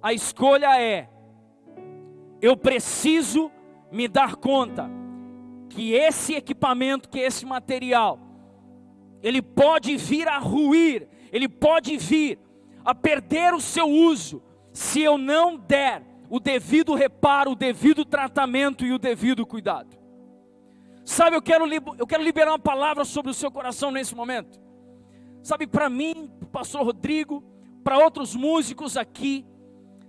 A 0.00 0.14
escolha 0.14 0.80
é: 0.80 1.10
eu 2.40 2.56
preciso 2.56 3.52
me 3.92 4.08
dar 4.08 4.36
conta 4.36 5.03
que 5.74 5.92
esse 5.92 6.34
equipamento, 6.34 7.08
que 7.08 7.18
esse 7.18 7.44
material, 7.44 8.20
ele 9.20 9.42
pode 9.42 9.96
vir 9.96 10.28
a 10.28 10.38
ruir, 10.38 11.08
ele 11.32 11.48
pode 11.48 11.96
vir 11.96 12.38
a 12.84 12.94
perder 12.94 13.52
o 13.52 13.60
seu 13.60 13.88
uso, 13.88 14.40
se 14.72 15.02
eu 15.02 15.18
não 15.18 15.56
der 15.56 16.02
o 16.30 16.38
devido 16.38 16.94
reparo, 16.94 17.52
o 17.52 17.56
devido 17.56 18.04
tratamento 18.04 18.86
e 18.86 18.92
o 18.92 18.98
devido 19.00 19.44
cuidado. 19.44 19.96
Sabe, 21.04 21.36
eu 21.36 21.42
quero, 21.42 21.66
eu 21.98 22.06
quero 22.06 22.22
liberar 22.22 22.52
uma 22.52 22.58
palavra 22.58 23.04
sobre 23.04 23.32
o 23.32 23.34
seu 23.34 23.50
coração 23.50 23.90
nesse 23.90 24.14
momento. 24.14 24.60
Sabe, 25.42 25.66
para 25.66 25.90
mim, 25.90 26.30
pastor 26.52 26.84
Rodrigo, 26.84 27.42
para 27.82 27.98
outros 27.98 28.34
músicos 28.36 28.96
aqui, 28.96 29.44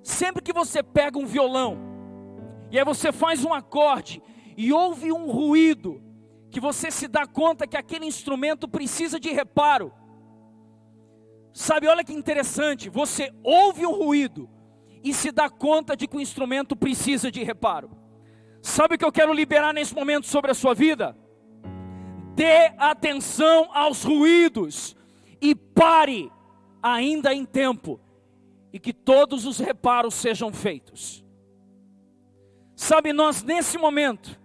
sempre 0.04 0.44
que 0.44 0.54
você 0.54 0.84
pega 0.84 1.18
um 1.18 1.26
violão, 1.26 1.78
e 2.72 2.78
aí 2.78 2.86
você 2.86 3.12
faz 3.12 3.44
um 3.44 3.54
acorde, 3.54 4.22
e 4.58 4.72
ouve 4.72 5.12
um 5.12 5.30
ruído, 5.30 6.02
que 6.50 6.60
você 6.60 6.90
se 6.90 7.08
dá 7.08 7.28
conta 7.28 7.68
que 7.68 7.76
aquele 7.76 8.06
instrumento 8.06 8.68
precisa 8.68 9.20
de 9.20 9.32
reparo. 9.32 9.92
Sabe, 11.54 11.88
olha 11.88 12.04
que 12.04 12.14
interessante, 12.14 12.90
você 12.90 13.34
ouve 13.44 13.86
um 13.86 13.92
ruído 13.92 14.50
e 15.04 15.14
se 15.14 15.32
dá 15.32 15.50
conta 15.50 15.96
de 15.96 16.08
que 16.08 16.18
o 16.18 16.22
instrumento 16.22 16.76
precisa 16.76 17.32
de 17.32 17.44
reparo. 17.44 17.92
Sabe 18.62 18.96
o 18.96 18.98
que 18.98 19.06
eu 19.06 19.12
quero 19.12 19.34
liberar 19.34 19.74
nesse 19.74 19.94
momento 19.94 20.26
sobre 20.28 20.52
a 20.52 20.56
sua 20.56 20.74
vida? 20.74 21.16
Dê 22.34 22.74
atenção 22.78 23.70
aos 23.74 24.04
ruídos 24.04 24.96
e 25.42 25.54
pare 25.54 26.32
ainda 26.82 27.34
em 27.34 27.46
tempo, 27.46 28.00
e 28.72 28.80
que 28.80 28.94
todos 28.94 29.46
os 29.46 29.58
reparos 29.58 30.14
sejam 30.14 30.52
feitos. 30.52 31.24
Sabe, 32.76 33.14
nós 33.14 33.42
nesse 33.42 33.78
momento 33.78 34.40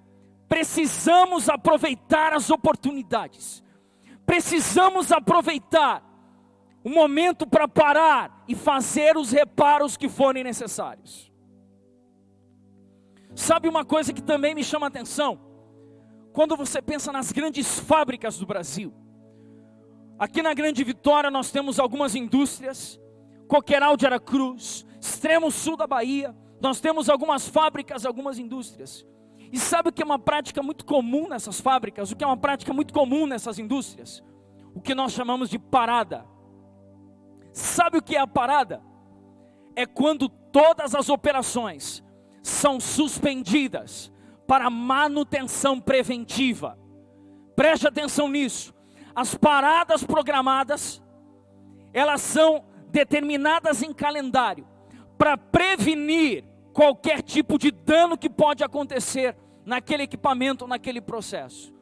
precisamos 0.50 1.49
aproveitar 1.49 2.33
as 2.33 2.50
oportunidades, 2.50 3.62
precisamos 4.26 5.12
aproveitar 5.12 6.04
o 6.83 6.90
momento 6.90 7.47
para 7.47 7.69
parar 7.69 8.45
e 8.49 8.57
fazer 8.57 9.16
os 9.16 9.30
reparos 9.30 9.97
que 9.97 10.09
forem 10.09 10.42
necessários. 10.42 11.30
Sabe 13.33 13.69
uma 13.69 13.85
coisa 13.85 14.12
que 14.12 14.21
também 14.21 14.52
me 14.52 14.64
chama 14.64 14.87
a 14.87 14.88
atenção? 14.88 15.38
Quando 16.33 16.57
você 16.57 16.83
pensa 16.83 17.12
nas 17.12 17.30
grandes 17.30 17.78
fábricas 17.78 18.37
do 18.37 18.45
Brasil, 18.45 18.92
aqui 20.19 20.42
na 20.42 20.52
Grande 20.52 20.83
Vitória 20.83 21.30
nós 21.30 21.52
temos 21.52 21.78
algumas 21.78 22.16
indústrias, 22.16 23.00
Coqueiral 23.47 23.97
de 23.97 24.04
Aracruz, 24.04 24.85
extremo 25.00 25.49
sul 25.52 25.76
da 25.76 25.87
Bahia, 25.87 26.37
nós 26.61 26.80
temos 26.80 27.09
algumas 27.09 27.47
fábricas, 27.47 28.04
algumas 28.04 28.37
indústrias. 28.37 29.07
E 29.52 29.59
sabe 29.59 29.88
o 29.88 29.92
que 29.92 30.02
é 30.02 30.04
uma 30.04 30.19
prática 30.19 30.62
muito 30.62 30.85
comum 30.85 31.28
nessas 31.28 31.61
fábricas? 31.61 32.11
O 32.11 32.16
que 32.16 32.23
é 32.23 32.26
uma 32.26 32.37
prática 32.37 32.73
muito 32.73 32.95
comum 32.95 33.26
nessas 33.26 33.59
indústrias? 33.59 34.23
O 34.75 34.80
que 34.80 34.95
nós 34.95 35.12
chamamos 35.12 35.50
de 35.50 35.59
parada. 35.59 36.25
Sabe 37.52 37.99
o 37.99 38.02
que 38.02 38.16
é 38.16 38.21
a 38.21 38.26
parada? 38.26 38.80
É 39.75 39.87
quando 39.87 40.28
todas 40.28 40.95
as 40.95 41.09
operações 41.09 42.02
são 42.42 42.78
suspendidas 42.78 44.12
para 44.47 44.71
manutenção 44.71 45.80
preventiva. 45.80 46.78
Preste 47.57 47.87
atenção 47.87 48.28
nisso. 48.28 48.75
As 49.14 49.35
paradas 49.35 50.04
programadas, 50.04 51.02
elas 51.92 52.21
são 52.21 52.64
determinadas 52.88 53.83
em 53.83 53.92
calendário 53.92 54.66
para 55.19 55.37
prevenir 55.37 56.45
qualquer 56.73 57.23
tipo 57.23 57.59
de 57.59 57.71
dano 57.71 58.17
que 58.17 58.31
pode 58.31 58.65
acontecer 58.65 59.37
naquele 59.65 60.05
equipamento, 60.05 60.67
naquele 60.67 61.00
processo. 61.00 61.73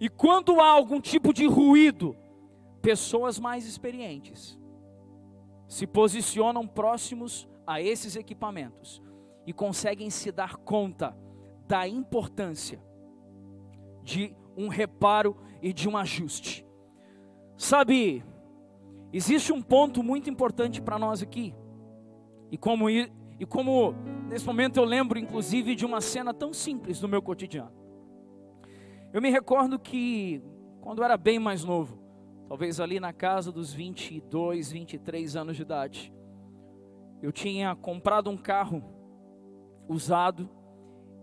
E 0.00 0.08
quando 0.08 0.60
há 0.60 0.68
algum 0.68 1.00
tipo 1.00 1.32
de 1.32 1.46
ruído, 1.46 2.16
pessoas 2.80 3.38
mais 3.38 3.66
experientes 3.66 4.58
se 5.66 5.86
posicionam 5.86 6.66
próximos 6.66 7.48
a 7.66 7.80
esses 7.82 8.16
equipamentos 8.16 9.02
e 9.46 9.52
conseguem 9.52 10.08
se 10.08 10.32
dar 10.32 10.56
conta 10.56 11.16
da 11.66 11.86
importância 11.86 12.82
de 14.02 14.34
um 14.56 14.68
reparo 14.68 15.36
e 15.60 15.72
de 15.72 15.88
um 15.88 15.96
ajuste. 15.96 16.66
Sabe, 17.56 18.24
existe 19.12 19.52
um 19.52 19.60
ponto 19.60 20.02
muito 20.02 20.30
importante 20.30 20.80
para 20.80 20.98
nós 20.98 21.22
aqui, 21.22 21.54
e 22.50 22.56
como, 22.56 22.88
e 23.38 23.46
como 23.46 23.94
nesse 24.28 24.46
momento 24.46 24.78
eu 24.78 24.84
lembro 24.84 25.18
inclusive 25.18 25.74
de 25.74 25.86
uma 25.86 26.00
cena 26.00 26.34
tão 26.34 26.52
simples 26.52 27.00
do 27.00 27.08
meu 27.08 27.22
cotidiano. 27.22 27.72
Eu 29.12 29.22
me 29.22 29.30
recordo 29.30 29.78
que 29.78 30.42
quando 30.80 30.98
eu 30.98 31.04
era 31.04 31.16
bem 31.16 31.38
mais 31.38 31.64
novo, 31.64 31.98
talvez 32.48 32.80
ali 32.80 32.98
na 32.98 33.12
casa 33.12 33.52
dos 33.52 33.72
22, 33.72 34.72
23 34.72 35.36
anos 35.36 35.56
de 35.56 35.62
idade, 35.62 36.12
eu 37.22 37.32
tinha 37.32 37.74
comprado 37.74 38.30
um 38.30 38.36
carro 38.36 38.82
usado 39.88 40.48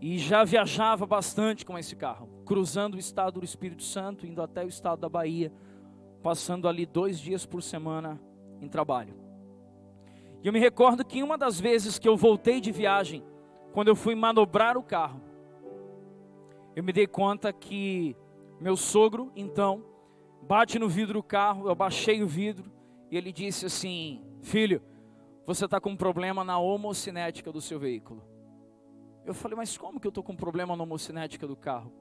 e 0.01 0.17
já 0.17 0.43
viajava 0.43 1.05
bastante 1.05 1.65
com 1.65 1.77
esse 1.77 1.95
carro, 1.95 2.27
cruzando 2.45 2.95
o 2.95 2.99
estado 2.99 3.39
do 3.39 3.45
Espírito 3.45 3.83
Santo, 3.83 4.25
indo 4.25 4.41
até 4.41 4.63
o 4.63 4.67
estado 4.67 4.99
da 4.99 5.09
Bahia, 5.09 5.51
passando 6.21 6.67
ali 6.67 6.85
dois 6.85 7.19
dias 7.19 7.45
por 7.45 7.61
semana 7.61 8.19
em 8.61 8.67
trabalho. 8.67 9.24
E 10.45 10.47
eu 10.47 10.53
me 10.53 10.59
recordo 10.59 11.03
que 11.03 11.23
uma 11.23 11.39
das 11.39 11.59
vezes 11.59 11.97
que 11.97 12.07
eu 12.07 12.15
voltei 12.15 12.61
de 12.61 12.71
viagem, 12.71 13.23
quando 13.73 13.87
eu 13.87 13.95
fui 13.95 14.13
manobrar 14.13 14.77
o 14.77 14.83
carro, 14.83 15.19
eu 16.75 16.83
me 16.83 16.93
dei 16.93 17.07
conta 17.07 17.51
que 17.51 18.15
meu 18.59 18.77
sogro, 18.77 19.31
então, 19.35 19.83
bate 20.43 20.77
no 20.77 20.87
vidro 20.87 21.15
do 21.15 21.23
carro, 21.23 21.67
eu 21.67 21.73
baixei 21.73 22.21
o 22.21 22.27
vidro 22.27 22.71
e 23.09 23.17
ele 23.17 23.31
disse 23.31 23.65
assim: 23.65 24.23
Filho, 24.43 24.83
você 25.47 25.65
está 25.65 25.81
com 25.81 25.89
um 25.89 25.97
problema 25.97 26.43
na 26.43 26.59
homocinética 26.59 27.51
do 27.51 27.59
seu 27.59 27.79
veículo. 27.79 28.23
Eu 29.25 29.33
falei, 29.33 29.57
mas 29.57 29.75
como 29.75 29.99
que 29.99 30.05
eu 30.05 30.09
estou 30.09 30.23
com 30.23 30.33
um 30.33 30.37
problema 30.37 30.75
na 30.75 30.83
homocinética 30.83 31.47
do 31.47 31.55
carro? 31.55 31.91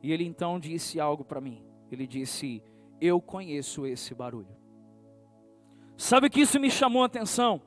E 0.00 0.12
ele 0.12 0.24
então 0.24 0.60
disse 0.60 1.00
algo 1.00 1.24
para 1.24 1.40
mim. 1.40 1.66
Ele 1.90 2.06
disse: 2.06 2.62
Eu 3.00 3.20
conheço 3.20 3.84
esse 3.84 4.14
barulho. 4.14 4.62
Sabe 5.96 6.28
que 6.28 6.40
isso 6.40 6.58
me 6.58 6.70
chamou 6.70 7.02
a 7.02 7.06
atenção? 7.06 7.62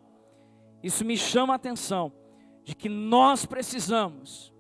Isso 0.84 1.04
me 1.04 1.18
chama 1.18 1.54
a 1.54 1.56
atenção 1.56 2.12
de 2.64 2.76
que 2.76 2.90
nós 2.90 3.46
precisamos 3.46 4.54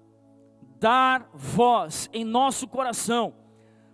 dar 0.80 1.30
voz 1.34 2.10
em 2.14 2.24
nosso 2.24 2.68
coração 2.68 3.34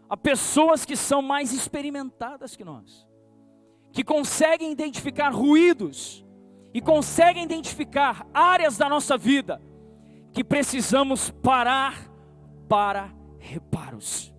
a 0.10 0.18
pessoas 0.18 0.86
que 0.86 0.96
são 0.96 1.22
mais 1.22 1.52
experimentadas 1.54 2.56
que 2.56 2.64
nós, 2.64 3.08
que 3.92 4.04
conseguem 4.04 4.72
identificar 4.72 5.30
ruídos 5.30 6.24
e 6.74 6.82
conseguem 6.82 7.44
identificar 7.44 8.28
áreas 8.34 8.78
da 8.78 8.88
nossa 8.88 9.18
vida 9.18 9.62
que 10.32 10.44
precisamos 10.44 11.32
parar 11.32 12.12
para 12.68 13.14
reparos. 13.40 14.34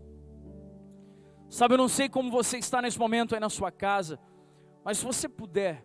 Sabe, 1.49 1.75
eu 1.75 1.79
não 1.79 1.89
sei 1.89 2.09
como 2.09 2.31
você 2.31 2.59
está 2.59 2.83
nesse 2.83 2.99
momento 2.99 3.35
aí 3.35 3.41
na 3.41 3.49
sua 3.49 3.71
casa, 3.71 4.19
mas 4.85 4.99
se 4.99 5.05
você 5.05 5.29
puder, 5.29 5.85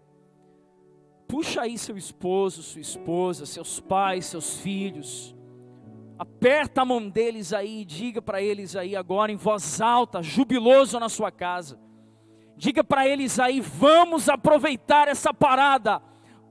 puxa 1.28 1.62
aí 1.62 1.78
seu 1.78 1.98
esposo, 1.98 2.62
sua 2.62 2.82
esposa, 2.82 3.46
seus 3.46 3.80
pais, 3.80 4.26
seus 4.26 4.58
filhos, 4.58 5.36
Aperta 6.20 6.82
a 6.82 6.86
mão 6.86 7.08
deles 7.08 7.54
aí 7.54 7.80
e 7.80 7.86
diga 7.86 8.22
para 8.22 8.42
eles 8.42 8.76
aí 8.76 8.94
agora 8.94 9.32
em 9.32 9.38
voz 9.38 9.80
alta, 9.80 10.22
jubiloso 10.22 11.00
na 11.00 11.08
sua 11.08 11.32
casa. 11.32 11.80
Diga 12.58 12.84
para 12.84 13.08
eles 13.08 13.40
aí, 13.40 13.62
vamos 13.62 14.28
aproveitar 14.28 15.08
essa 15.08 15.34
parada 15.34 16.02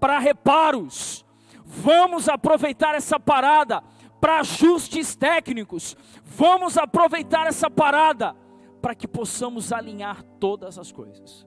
para 0.00 0.18
reparos. 0.18 1.22
Vamos 1.62 2.30
aproveitar 2.30 2.94
essa 2.94 3.20
parada 3.20 3.82
para 4.18 4.40
ajustes 4.40 5.14
técnicos. 5.14 5.94
Vamos 6.24 6.78
aproveitar 6.78 7.46
essa 7.46 7.70
parada 7.70 8.34
para 8.80 8.94
que 8.94 9.06
possamos 9.06 9.70
alinhar 9.70 10.22
todas 10.40 10.78
as 10.78 10.90
coisas. 10.90 11.46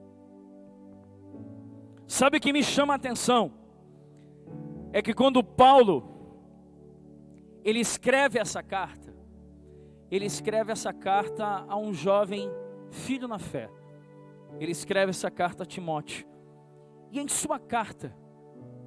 Sabe 2.12 2.36
o 2.36 2.40
que 2.42 2.52
me 2.52 2.62
chama 2.62 2.92
a 2.92 2.96
atenção? 2.96 3.50
É 4.92 5.00
que 5.00 5.14
quando 5.14 5.42
Paulo 5.42 6.04
ele 7.64 7.80
escreve 7.80 8.38
essa 8.38 8.62
carta, 8.62 9.16
ele 10.10 10.26
escreve 10.26 10.70
essa 10.70 10.92
carta 10.92 11.64
a 11.66 11.74
um 11.74 11.94
jovem 11.94 12.50
filho 12.90 13.26
na 13.26 13.38
fé. 13.38 13.70
Ele 14.60 14.72
escreve 14.72 15.08
essa 15.08 15.30
carta 15.30 15.62
a 15.62 15.66
Timóteo. 15.66 16.28
E 17.10 17.18
em 17.18 17.26
sua 17.28 17.58
carta, 17.58 18.14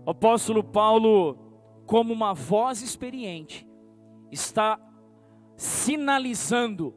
o 0.06 0.12
apóstolo 0.12 0.64
Paulo, 0.64 1.36
como 1.88 2.14
uma 2.14 2.32
voz 2.32 2.84
experiente, 2.84 3.68
está 4.32 4.80
sinalizando 5.58 6.94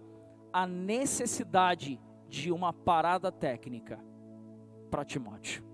a 0.53 0.67
necessidade 0.67 1.99
de 2.29 2.53
uma 2.53 2.71
parada 2.71 3.33
técnica 3.33 3.99
para 4.91 5.07
Timóteo. 5.07 5.68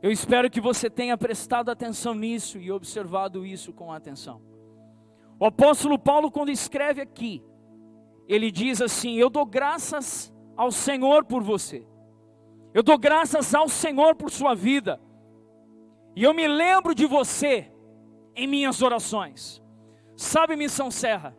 Eu 0.00 0.12
espero 0.12 0.48
que 0.48 0.60
você 0.60 0.88
tenha 0.88 1.18
prestado 1.18 1.70
atenção 1.70 2.14
nisso 2.14 2.58
e 2.58 2.70
observado 2.70 3.44
isso 3.44 3.72
com 3.72 3.92
atenção. 3.92 4.40
O 5.40 5.44
apóstolo 5.44 5.98
Paulo, 5.98 6.30
quando 6.30 6.50
escreve 6.50 7.00
aqui, 7.00 7.42
ele 8.28 8.50
diz 8.50 8.80
assim: 8.80 9.16
Eu 9.16 9.28
dou 9.28 9.44
graças 9.44 10.32
ao 10.56 10.70
Senhor 10.70 11.24
por 11.24 11.42
você, 11.42 11.84
eu 12.72 12.82
dou 12.82 12.96
graças 12.96 13.54
ao 13.54 13.68
Senhor 13.68 14.14
por 14.14 14.30
sua 14.30 14.54
vida, 14.54 15.00
e 16.14 16.22
eu 16.22 16.32
me 16.32 16.46
lembro 16.46 16.94
de 16.94 17.06
você 17.06 17.72
em 18.36 18.46
minhas 18.46 18.82
orações. 18.82 19.62
Sabe, 20.16 20.56
Missão 20.56 20.90
Serra, 20.90 21.36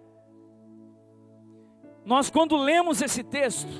nós 2.06 2.30
quando 2.30 2.58
lemos 2.58 3.02
esse 3.02 3.24
texto, 3.24 3.72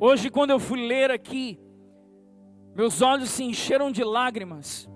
hoje 0.00 0.30
quando 0.30 0.50
eu 0.50 0.58
fui 0.58 0.86
ler 0.86 1.10
aqui, 1.10 1.60
meus 2.76 3.00
olhos 3.00 3.30
se 3.30 3.42
encheram 3.42 3.90
de 3.90 4.04
lágrimas 4.04 4.86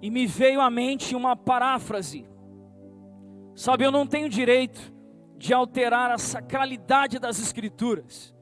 e 0.00 0.10
me 0.10 0.26
veio 0.26 0.62
à 0.62 0.70
mente 0.70 1.14
uma 1.14 1.36
paráfrase. 1.36 2.26
Sabe, 3.54 3.84
eu 3.84 3.92
não 3.92 4.06
tenho 4.06 4.26
direito 4.26 4.80
de 5.36 5.52
alterar 5.52 6.10
a 6.10 6.16
sacralidade 6.16 7.18
das 7.18 7.38
Escrituras, 7.38 8.34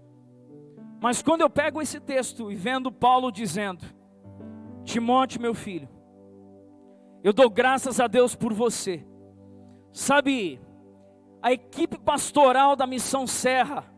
mas 1.00 1.22
quando 1.22 1.40
eu 1.40 1.50
pego 1.50 1.83
esse 1.83 1.98
texto 1.98 2.53
e 2.53 2.55
vendo 2.55 2.92
Paulo 2.92 3.33
dizendo: 3.33 3.85
Timóteo, 4.85 5.40
meu 5.40 5.53
filho, 5.53 5.88
eu 7.24 7.33
dou 7.33 7.50
graças 7.50 7.98
a 7.98 8.07
Deus 8.07 8.37
por 8.37 8.53
você. 8.53 9.05
Sabe, 9.92 10.61
a 11.42 11.53
equipe 11.53 11.98
pastoral 11.98 12.77
da 12.77 12.87
Missão 12.87 13.27
Serra 13.27 13.92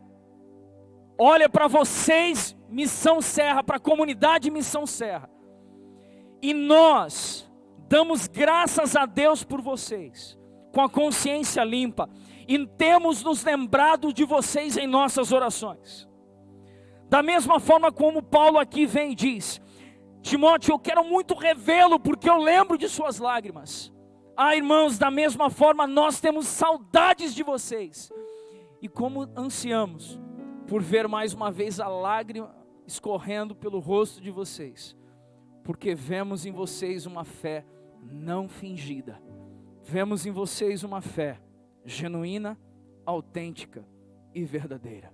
olha 1.17 1.49
para 1.49 1.67
vocês 1.67 2.55
Missão 2.69 3.21
Serra, 3.21 3.63
para 3.63 3.77
a 3.77 3.79
comunidade 3.79 4.51
Missão 4.51 4.85
Serra. 4.85 5.29
E 6.41 6.53
nós 6.53 7.49
damos 7.87 8.27
graças 8.27 8.95
a 8.95 9.05
Deus 9.05 9.43
por 9.43 9.61
vocês, 9.61 10.37
com 10.73 10.81
a 10.81 10.89
consciência 10.89 11.63
limpa, 11.63 12.09
e 12.47 12.65
temos 12.65 13.23
nos 13.23 13.43
lembrado 13.43 14.13
de 14.13 14.23
vocês 14.23 14.77
em 14.77 14.85
nossas 14.85 15.31
orações. 15.31 16.07
Da 17.09 17.23
mesma 17.23 17.59
forma 17.59 17.91
como 17.91 18.21
Paulo 18.21 18.59
aqui 18.59 18.85
vem 18.85 19.13
e 19.13 19.15
diz: 19.15 19.61
Timóteo, 20.21 20.73
eu 20.73 20.79
quero 20.79 21.03
muito 21.03 21.33
revê-lo, 21.33 21.99
porque 21.99 22.29
eu 22.29 22.37
lembro 22.37 22.77
de 22.77 22.87
suas 22.87 23.17
lágrimas. 23.17 23.93
Ah, 24.35 24.55
irmãos, 24.55 24.99
da 24.99 25.09
mesma 25.09 25.49
forma 25.49 25.87
nós 25.87 26.19
temos 26.19 26.47
saudades 26.47 27.33
de 27.33 27.43
vocês, 27.43 28.11
e 28.81 28.87
como 28.87 29.27
ansiamos 29.35 30.19
por 30.67 30.81
ver 30.81 31.07
mais 31.07 31.33
uma 31.33 31.51
vez 31.51 31.79
a 31.79 31.87
lágrima 31.87 32.53
escorrendo 32.85 33.55
pelo 33.55 33.79
rosto 33.79 34.21
de 34.21 34.29
vocês, 34.29 34.95
porque 35.63 35.95
vemos 35.95 36.45
em 36.45 36.51
vocês 36.51 37.05
uma 37.05 37.23
fé 37.23 37.65
não 38.03 38.47
fingida, 38.47 39.21
vemos 39.83 40.25
em 40.25 40.31
vocês 40.31 40.83
uma 40.83 41.01
fé 41.01 41.39
genuína, 41.85 42.57
autêntica 43.05 43.87
e 44.33 44.43
verdadeira. 44.43 45.11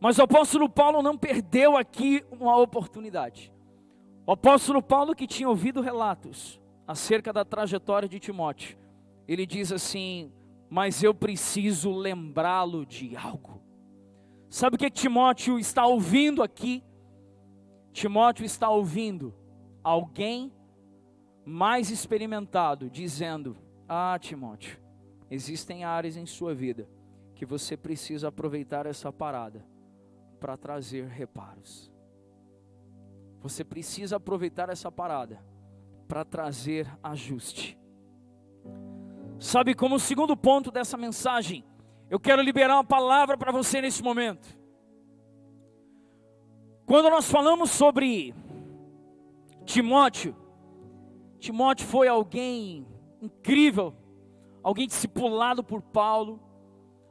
Mas 0.00 0.18
o 0.18 0.22
apóstolo 0.22 0.68
Paulo 0.68 1.00
não 1.00 1.16
perdeu 1.16 1.76
aqui 1.76 2.24
uma 2.32 2.56
oportunidade. 2.56 3.52
O 4.26 4.32
apóstolo 4.32 4.82
Paulo, 4.82 5.14
que 5.14 5.28
tinha 5.28 5.48
ouvido 5.48 5.80
relatos 5.80 6.60
acerca 6.86 7.32
da 7.32 7.44
trajetória 7.44 8.08
de 8.08 8.18
Timóteo, 8.18 8.76
ele 9.28 9.46
diz 9.46 9.70
assim: 9.70 10.32
Mas 10.72 11.02
eu 11.02 11.12
preciso 11.12 11.92
lembrá-lo 11.92 12.86
de 12.86 13.14
algo. 13.14 13.60
Sabe 14.48 14.76
o 14.76 14.78
que 14.78 14.90
Timóteo 14.90 15.58
está 15.58 15.84
ouvindo 15.84 16.42
aqui? 16.42 16.82
Timóteo 17.92 18.42
está 18.42 18.70
ouvindo 18.70 19.34
alguém 19.84 20.50
mais 21.44 21.90
experimentado 21.90 22.88
dizendo: 22.88 23.54
Ah, 23.86 24.18
Timóteo, 24.18 24.80
existem 25.30 25.84
áreas 25.84 26.16
em 26.16 26.24
sua 26.24 26.54
vida 26.54 26.88
que 27.34 27.44
você 27.44 27.76
precisa 27.76 28.28
aproveitar 28.28 28.86
essa 28.86 29.12
parada 29.12 29.66
para 30.40 30.56
trazer 30.56 31.06
reparos. 31.06 31.92
Você 33.42 33.62
precisa 33.62 34.16
aproveitar 34.16 34.70
essa 34.70 34.90
parada 34.90 35.44
para 36.08 36.24
trazer 36.24 36.90
ajuste. 37.02 37.78
Sabe 39.42 39.74
como 39.74 39.96
o 39.96 39.98
segundo 39.98 40.36
ponto 40.36 40.70
dessa 40.70 40.96
mensagem, 40.96 41.64
eu 42.08 42.20
quero 42.20 42.40
liberar 42.40 42.76
uma 42.76 42.84
palavra 42.84 43.36
para 43.36 43.50
você 43.50 43.80
nesse 43.80 44.00
momento. 44.00 44.56
Quando 46.86 47.10
nós 47.10 47.28
falamos 47.28 47.72
sobre 47.72 48.32
Timóteo, 49.64 50.36
Timóteo 51.40 51.84
foi 51.88 52.06
alguém 52.06 52.86
incrível, 53.20 53.92
alguém 54.62 54.86
discipulado 54.86 55.64
por 55.64 55.82
Paulo, 55.82 56.38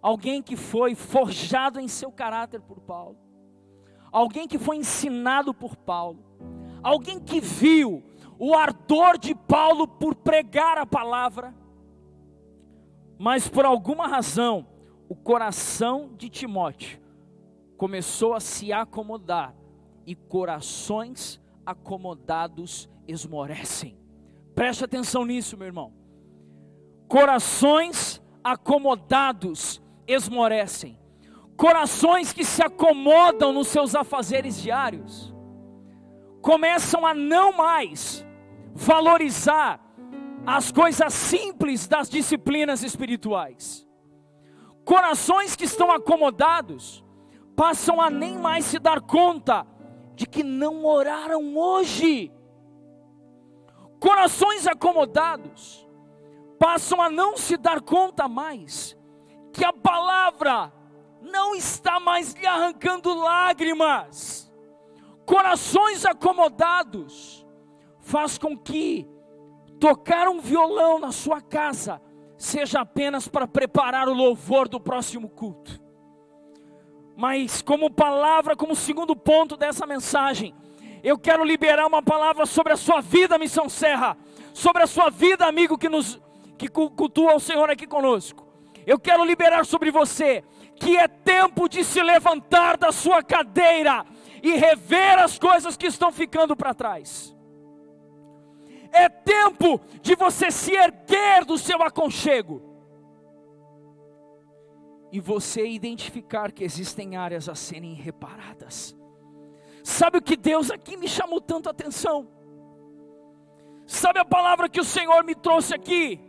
alguém 0.02 0.42
que 0.42 0.56
foi 0.56 0.96
forjado 0.96 1.82
em 1.82 1.88
seu 1.90 2.14
caráter 2.14 2.62
por 2.62 2.80
Paulo, 2.80 3.18
alguém 4.10 4.48
que 4.48 4.58
foi 4.58 4.78
ensinado 4.78 5.54
por 5.54 5.76
Paulo, 5.76 6.24
alguém 6.82 7.20
que 7.20 7.42
viu 7.42 8.02
o 8.40 8.56
ardor 8.56 9.18
de 9.18 9.36
Paulo 9.36 9.86
por 9.86 10.16
pregar 10.16 10.78
a 10.78 10.86
palavra, 10.86 11.54
mas 13.22 13.48
por 13.48 13.66
alguma 13.66 14.08
razão, 14.08 14.66
o 15.08 15.16
coração 15.16 16.10
de 16.18 16.28
Timóteo 16.28 17.00
começou 17.78 18.34
a 18.34 18.40
se 18.40 18.74
acomodar, 18.74 19.54
e 20.08 20.16
corações 20.16 21.40
acomodados 21.64 22.90
esmorecem. 23.08 23.96
Preste 24.56 24.84
atenção 24.84 25.24
nisso, 25.24 25.56
meu 25.56 25.68
irmão. 25.68 25.94
Corações 27.08 28.20
acomodados 28.44 29.80
esmorecem. 30.08 30.98
Corações 31.56 32.34
que 32.34 32.44
se 32.44 32.64
acomodam 32.64 33.54
nos 33.54 33.68
seus 33.68 33.94
afazeres 33.94 34.60
diários 34.60 35.32
começam 36.42 37.06
a 37.06 37.14
não 37.14 37.56
mais 37.56 38.26
valorizar 38.74 39.80
as 40.46 40.72
coisas 40.72 41.14
simples 41.14 41.88
das 41.88 42.10
disciplinas 42.10 42.84
espirituais. 42.84 43.88
Corações 44.84 45.56
que 45.56 45.66
estão 45.66 45.92
acomodados 45.92 47.04
passam 47.56 48.02
a 48.02 48.10
nem 48.10 48.38
mais 48.38 48.66
se 48.66 48.80
dar 48.80 49.02
conta 49.02 49.66
de 50.16 50.26
que 50.26 50.44
não 50.44 50.84
oraram 50.86 51.56
hoje. 51.56 52.32
Corações 54.00 54.66
acomodados 54.68 55.88
passam 56.58 57.02
a 57.02 57.10
não 57.10 57.38
se 57.38 57.58
dar 57.58 57.82
conta 57.82 58.28
mais 58.28 58.98
que 59.54 59.64
a 59.64 59.74
palavra 59.74 60.74
não 61.22 61.56
está 61.56 62.00
mais 62.00 62.34
lhe 62.34 62.48
arrancando 62.48 63.14
lágrimas. 63.14 64.52
Corações 65.26 66.04
acomodados 66.06 67.46
faz 68.00 68.38
com 68.38 68.58
que 68.58 69.08
tocar 69.82 70.30
um 70.30 70.40
violão 70.40 71.00
na 71.00 71.12
sua 71.12 71.42
casa 71.42 72.00
seja 72.38 72.82
apenas 72.82 73.28
para 73.28 73.48
preparar 73.48 74.08
o 74.08 74.14
louvor 74.14 74.70
do 74.70 74.80
próximo 74.80 75.28
culto. 75.28 75.82
Mas 77.18 77.64
como 77.64 77.90
palavra, 77.90 78.56
como 78.56 78.76
segundo 78.76 79.16
ponto 79.16 79.58
dessa 79.58 79.88
mensagem, 79.88 80.54
eu 81.04 81.18
quero 81.18 81.44
liberar 81.44 81.88
uma 81.88 82.02
palavra 82.02 82.46
sobre 82.46 82.74
a 82.74 82.78
sua 82.78 83.02
vida, 83.02 83.40
Missão 83.40 83.68
Serra, 83.68 84.16
sobre 84.54 84.84
a 84.84 84.88
sua 84.88 85.10
vida, 85.10 85.48
amigo 85.48 85.80
que 85.80 85.90
nos 85.90 86.22
que 86.60 86.68
cultua 86.68 87.34
o 87.34 87.40
Senhor 87.40 87.68
aqui 87.72 87.88
conosco. 87.88 88.48
Eu 88.86 89.00
quero 89.00 89.26
liberar 89.26 89.66
sobre 89.66 89.90
você 89.90 90.44
que 90.76 90.96
é 90.96 91.08
tempo 91.08 91.68
de 91.68 91.84
se 91.84 92.04
levantar 92.04 92.78
da 92.78 92.92
sua 92.92 93.24
cadeira 93.24 94.06
e 94.44 94.52
rever 94.52 95.18
as 95.18 95.40
coisas 95.40 95.76
que 95.76 95.88
estão 95.88 96.12
ficando 96.12 96.56
para 96.56 96.72
trás. 96.72 97.36
É 98.92 99.08
tempo 99.08 99.80
de 100.02 100.16
você 100.16 100.52
se 100.52 100.74
erguer 100.74 101.46
do 101.46 101.58
seu 101.58 101.82
aconchego 101.82 102.62
e 105.12 105.20
você 105.20 105.68
identificar 105.68 106.52
que 106.52 106.64
existem 106.64 107.16
áreas 107.16 107.50
a 107.50 107.56
serem 107.56 107.94
reparadas. 107.94 108.96
Sabe 109.84 110.18
o 110.18 110.22
que 110.22 110.38
Deus 110.38 110.72
aqui 110.72 110.96
me 110.96 111.08
chamou 111.08 111.42
tanto 111.42 111.68
a 111.68 111.72
atenção? 111.72 112.28
Sabe 113.86 114.20
a 114.20 114.26
palavra 114.26 114.70
que 114.70 114.80
o 114.80 114.86
Senhor 114.86 115.24
me 115.24 115.36
trouxe 115.36 115.74
aqui? 115.76 116.20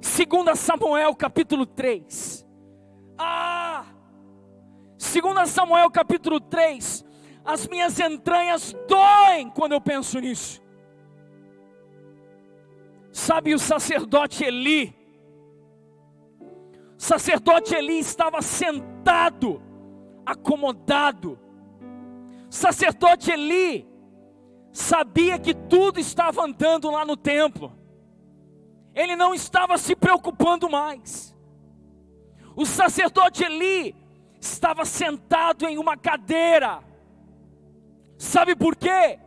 2 0.00 0.58
Samuel 0.58 1.14
capítulo 1.14 1.64
3. 1.64 2.46
Ah! 3.16 3.86
2 4.98 5.48
Samuel 5.48 5.90
capítulo 5.90 6.40
3. 6.40 7.04
As 7.44 7.66
minhas 7.66 7.98
entranhas 7.98 8.74
doem 8.86 9.48
quando 9.50 9.72
eu 9.72 9.80
penso 9.80 10.18
nisso. 10.18 10.61
Sabe 13.12 13.54
o 13.54 13.58
sacerdote 13.58 14.42
Eli? 14.42 14.94
O 16.98 17.02
sacerdote 17.02 17.74
Eli 17.74 17.98
estava 17.98 18.40
sentado, 18.42 19.62
acomodado. 20.26 21.38
O 22.48 22.52
sacerdote 22.52 23.30
Eli 23.30 23.86
sabia 24.72 25.38
que 25.38 25.54
tudo 25.54 26.00
estava 26.00 26.44
andando 26.44 26.90
lá 26.90 27.04
no 27.04 27.16
templo 27.16 27.82
ele 28.94 29.16
não 29.16 29.34
estava 29.34 29.78
se 29.78 29.96
preocupando 29.96 30.68
mais. 30.68 31.34
O 32.54 32.66
sacerdote 32.66 33.42
Eli 33.42 33.94
estava 34.40 34.84
sentado 34.84 35.66
em 35.66 35.78
uma 35.78 35.96
cadeira. 35.96 36.82
Sabe 38.18 38.54
por 38.54 38.76
quê? 38.76 39.18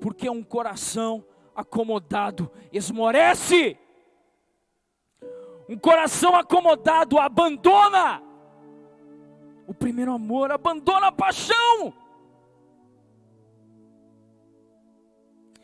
Porque 0.00 0.30
um 0.30 0.42
coração 0.42 1.24
acomodado 1.56 2.50
esmorece. 2.70 3.78
Um 5.68 5.78
coração 5.78 6.36
acomodado 6.36 7.18
abandona 7.18 8.22
o 9.66 9.74
primeiro 9.74 10.12
amor, 10.12 10.52
abandona 10.52 11.08
a 11.08 11.12
paixão. 11.12 11.92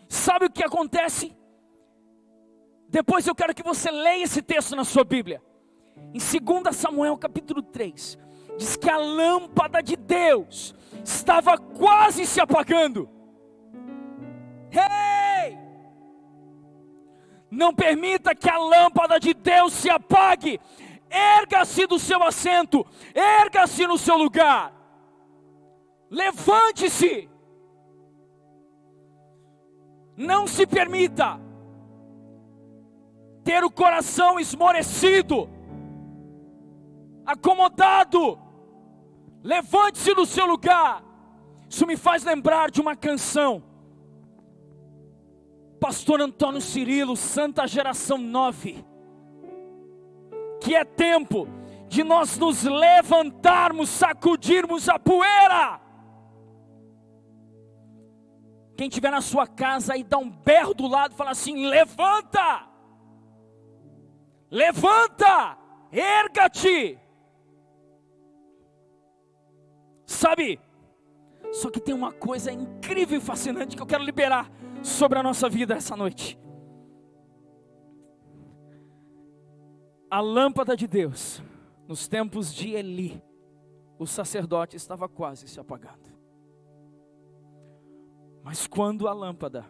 Sabe 0.09 0.47
o 0.47 0.51
que 0.51 0.65
acontece? 0.65 1.37
Depois 2.89 3.27
eu 3.27 3.35
quero 3.35 3.55
que 3.55 3.63
você 3.63 3.91
leia 3.91 4.25
esse 4.25 4.43
texto 4.43 4.75
na 4.75 4.85
sua 4.85 5.05
Bíblia. 5.05 5.43
Em 6.13 6.19
2 6.19 6.77
Samuel 6.77 7.17
capítulo 7.17 7.63
3, 7.63 8.19
diz 8.59 8.77
que 8.77 8.91
a 8.91 8.97
lâmpada 8.97 9.83
de 9.83 9.97
Deus 9.97 10.75
estava 11.05 11.57
quase 11.57 12.27
se 12.27 12.41
apagando. 12.41 13.09
Ei! 14.71 15.32
Não 17.53 17.75
permita 17.75 18.35
que 18.35 18.49
a 18.49 18.57
lâmpada 18.57 19.21
de 19.21 19.35
Deus 19.35 19.75
se 19.75 19.91
apague. 19.91 20.59
Erga-se 21.11 21.87
do 21.87 21.99
seu 21.99 22.23
assento, 22.23 22.87
erga-se 23.15 23.87
no 23.87 23.99
seu 23.99 24.17
lugar. 24.17 24.73
Levante-se. 26.09 27.29
Não 30.17 30.47
se 30.47 30.67
permita 30.67 31.39
ter 33.45 33.63
o 33.63 33.71
coração 33.71 34.41
esmorecido, 34.41 35.47
acomodado. 37.27 38.39
Levante-se 39.43 40.15
do 40.15 40.25
seu 40.25 40.47
lugar. 40.47 41.05
Isso 41.69 41.87
me 41.87 41.99
faz 41.99 42.25
lembrar 42.25 42.71
de 42.71 42.81
uma 42.81 42.97
canção. 42.97 43.63
Pastor 45.83 46.21
Antônio 46.21 46.61
Cirilo, 46.61 47.17
Santa 47.17 47.67
Geração 47.67 48.17
9. 48.17 48.85
Que 50.61 50.77
é 50.77 50.85
tempo 50.85 51.49
de 51.89 52.05
nós 52.05 52.39
nos 52.39 52.63
levantarmos, 52.63 53.89
sacudirmos 53.89 54.89
a 54.89 54.97
poeira. 54.97 55.81
Quem 58.77 58.87
estiver 58.87 59.11
na 59.11 59.21
sua 59.21 59.45
casa 59.49 59.97
e 59.97 60.05
dá 60.05 60.19
um 60.19 60.31
berro 60.31 60.73
do 60.73 60.87
lado, 60.87 61.17
fala 61.17 61.33
assim: 61.33 61.67
levanta, 61.67 62.69
levanta, 64.49 65.59
erga-te. 65.91 66.97
Sabe, 70.07 70.61
só 71.51 71.69
que 71.71 71.81
tem 71.81 71.93
uma 71.93 72.13
coisa 72.13 72.53
incrível 72.53 73.19
e 73.19 73.21
fascinante 73.21 73.75
que 73.75 73.83
eu 73.83 73.87
quero 73.87 74.05
liberar 74.05 74.49
sobre 74.83 75.19
a 75.19 75.23
nossa 75.23 75.49
vida 75.49 75.75
essa 75.75 75.97
noite. 75.97 76.39
A 80.11 80.21
lâmpada 80.21 80.77
de 80.77 80.87
Deus, 80.87 81.43
nos 81.89 82.07
tempos 82.07 82.53
de 82.53 82.71
Eli, 82.71 83.23
o 83.99 84.07
sacerdote 84.07 84.77
estava 84.77 85.09
quase 85.09 85.49
se 85.49 85.59
apagando. 85.59 86.13
Mas 88.43 88.67
quando 88.67 89.09
a 89.09 89.13
lâmpada 89.13 89.65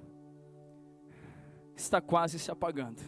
está 1.77 2.01
quase 2.01 2.39
se 2.39 2.51
apagando, 2.51 3.01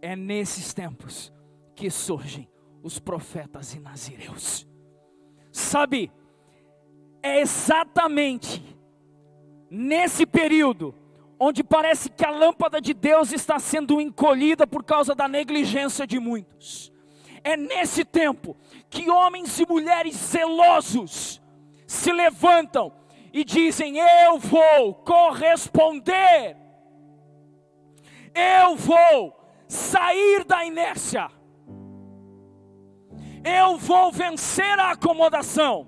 é 0.00 0.14
nesses 0.14 0.72
tempos 0.74 1.32
que 1.74 1.90
surgem 1.90 2.48
os 2.82 2.98
profetas 2.98 3.74
e 3.74 3.80
nazireus. 3.80 4.68
Sabe, 5.50 6.12
é 7.22 7.40
exatamente 7.40 8.75
nesse 9.70 10.24
período 10.24 10.94
onde 11.38 11.62
parece 11.62 12.08
que 12.10 12.24
a 12.24 12.30
lâmpada 12.30 12.80
de 12.80 12.94
Deus 12.94 13.32
está 13.32 13.58
sendo 13.58 14.00
encolhida 14.00 14.66
por 14.66 14.82
causa 14.82 15.14
da 15.14 15.28
negligência 15.28 16.06
de 16.06 16.18
muitos. 16.18 16.92
É 17.44 17.56
nesse 17.56 18.04
tempo 18.04 18.56
que 18.90 19.10
homens 19.10 19.58
e 19.60 19.66
mulheres 19.66 20.16
zelosos 20.16 21.40
se 21.86 22.12
levantam 22.12 22.92
e 23.32 23.44
dizem: 23.44 23.98
Eu 23.98 24.38
vou 24.38 24.94
corresponder, 24.94 26.56
eu 28.34 28.76
vou 28.76 29.38
sair 29.68 30.44
da 30.44 30.64
inércia, 30.64 31.30
eu 33.44 33.76
vou 33.76 34.10
vencer 34.10 34.78
a 34.80 34.92
acomodação. 34.92 35.86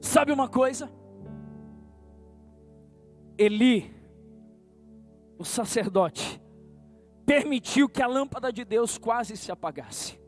Sabe 0.00 0.32
uma 0.32 0.48
coisa? 0.48 0.97
Eli, 3.38 3.94
o 5.38 5.44
sacerdote, 5.44 6.40
permitiu 7.24 7.88
que 7.88 8.02
a 8.02 8.06
lâmpada 8.08 8.52
de 8.52 8.64
Deus 8.64 8.98
quase 8.98 9.36
se 9.36 9.52
apagasse. 9.52 10.18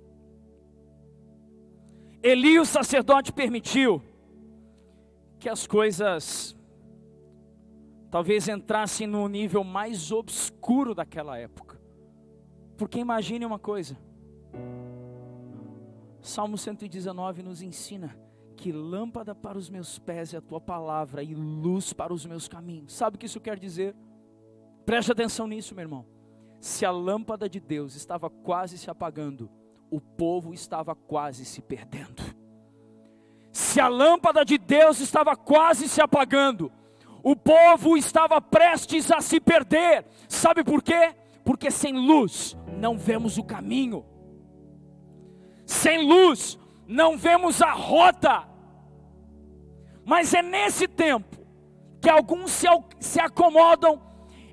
Eli, 2.23 2.61
o 2.61 2.65
sacerdote, 2.65 3.33
permitiu 3.33 4.01
que 5.41 5.49
as 5.49 5.67
coisas 5.67 6.55
talvez 8.11 8.47
entrassem 8.47 9.07
no 9.07 9.27
nível 9.27 9.65
mais 9.65 10.13
obscuro 10.13 10.95
daquela 10.95 11.37
época. 11.37 11.81
Porque 12.77 13.01
imagine 13.01 13.45
uma 13.45 13.59
coisa, 13.59 13.99
Salmo 16.21 16.57
119 16.57 17.43
nos 17.43 17.61
ensina 17.61 18.17
que 18.61 18.73
lâmpada 18.73 19.35
para 19.35 19.57
os 19.57 19.71
meus 19.71 19.99
pés 19.99 20.35
é 20.35 20.37
a 20.37 20.41
tua 20.41 20.61
palavra 20.61 21.23
e 21.23 21.35
luz 21.35 21.93
para 21.93 22.13
os 22.13 22.27
meus 22.27 22.47
caminhos. 22.47 22.93
Sabe 22.93 23.17
o 23.17 23.19
que 23.19 23.27
isso 23.27 23.41
quer 23.41 23.59
dizer? 23.59 23.95
Preste 24.85 25.13
atenção 25.13 25.47
nisso, 25.47 25.75
meu 25.75 25.83
irmão. 25.83 26.07
Se 26.61 26.85
a 26.85 26.91
lâmpada 26.91 27.49
de 27.49 27.59
Deus 27.59 27.95
estava 27.97 28.29
quase 28.29 28.77
se 28.77 28.91
apagando, 28.91 29.51
o 29.91 30.01
povo 30.01 30.53
estava 30.53 30.95
quase 30.95 31.45
se 31.45 31.63
perdendo. 31.63 32.23
Se 33.51 33.81
a 33.81 33.89
lâmpada 33.89 34.45
de 34.45 34.59
Deus 34.59 35.01
estava 35.01 35.35
quase 35.35 35.89
se 35.89 36.03
apagando, 36.03 36.71
o 37.23 37.35
povo 37.35 37.97
estava 37.97 38.41
prestes 38.41 39.11
a 39.11 39.21
se 39.21 39.41
perder. 39.41 40.05
Sabe 40.29 40.63
por 40.63 40.83
quê? 40.83 41.15
Porque 41.45 41.71
sem 41.71 41.95
luz 41.95 42.57
não 42.79 42.99
vemos 42.99 43.39
o 43.39 43.43
caminho 43.43 44.05
sem 45.71 46.05
luz, 46.05 46.59
não 46.87 47.17
vemos 47.17 47.63
a 47.63 47.73
rota. 47.73 48.49
Mas 50.11 50.35
é 50.35 50.43
nesse 50.43 50.89
tempo 50.89 51.39
que 52.01 52.11
alguns 52.11 52.51
se, 52.51 52.67
se 52.99 53.21
acomodam, 53.21 54.03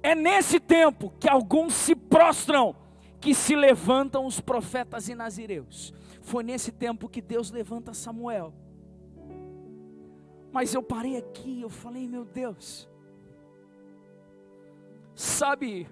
é 0.04 0.13
nesse 0.13 0.60
tempo 0.60 1.12
que 1.20 1.28
alguns 1.28 1.74
se 1.74 1.96
prostram, 1.96 2.76
que 3.20 3.34
se 3.34 3.56
levantam 3.56 4.28
os 4.28 4.39
profetas 4.39 5.10
e 5.10 5.15
nazireus. 5.15 5.91
Foi 6.22 6.43
nesse 6.43 6.72
tempo 6.72 7.10
que 7.10 7.24
Deus 7.24 7.50
levanta 7.50 7.91
Samuel. 7.91 8.54
Mas 10.52 10.76
eu 10.76 10.84
parei 10.84 11.17
aqui, 11.17 11.60
eu 11.60 11.72
falei, 11.72 12.08
meu 12.08 12.24
Deus, 12.24 12.88
sabe 15.15 15.89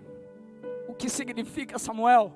o 0.87 0.93
que 0.93 1.09
significa 1.09 1.79
Samuel? 1.79 2.31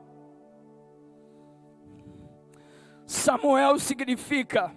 Samuel 3.05 3.77
significa 3.77 4.73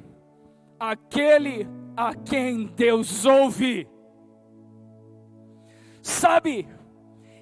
aquele 0.79 1.67
a 1.97 2.15
quem 2.15 2.67
Deus 2.67 3.25
ouve. 3.25 3.89
Sabe, 6.01 6.69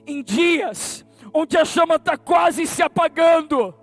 em 0.06 0.22
dias 0.22 1.04
onde 1.32 1.56
a 1.56 1.64
chama 1.64 1.96
está 1.96 2.16
quase 2.16 2.66
se 2.66 2.82
apagando, 2.82 3.74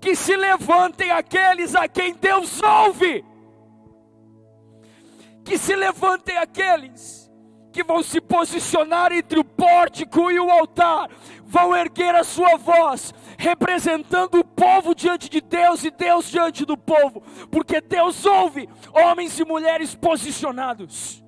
que 0.00 0.16
se 0.16 0.36
levantem 0.36 1.10
aqueles 1.10 1.74
a 1.74 1.86
quem 1.86 2.14
Deus 2.14 2.60
ouve, 2.62 3.24
que 5.44 5.58
se 5.58 5.76
levantem 5.76 6.36
aqueles 6.38 7.21
que 7.72 7.82
vão 7.82 8.02
se 8.02 8.20
posicionar 8.20 9.10
entre 9.12 9.40
o 9.40 9.44
pórtico 9.44 10.30
e 10.30 10.38
o 10.38 10.50
altar, 10.50 11.08
vão 11.44 11.74
erguer 11.74 12.14
a 12.14 12.22
sua 12.22 12.56
voz, 12.56 13.12
representando 13.38 14.38
o 14.38 14.44
povo 14.44 14.94
diante 14.94 15.28
de 15.28 15.40
Deus 15.40 15.82
e 15.82 15.90
Deus 15.90 16.30
diante 16.30 16.64
do 16.64 16.76
povo, 16.76 17.22
porque 17.50 17.80
Deus 17.80 18.24
ouve 18.24 18.68
homens 18.92 19.38
e 19.40 19.44
mulheres 19.44 19.94
posicionados. 19.94 21.24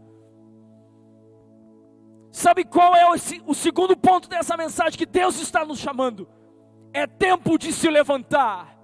Sabe 2.31 2.65
qual 2.65 2.95
é 2.95 3.09
o, 3.47 3.55
segundo 3.55 3.97
ponto 3.97 4.29
dessa 4.29 4.57
mensagem 4.57 4.99
que 4.99 5.07
Deus 5.07 5.41
está 5.41 5.65
nos 5.65 5.79
chamando? 5.79 6.29
É 6.93 7.07
tempo 7.07 7.57
de 7.57 7.73
se 7.73 7.89
levantar. 7.89 8.77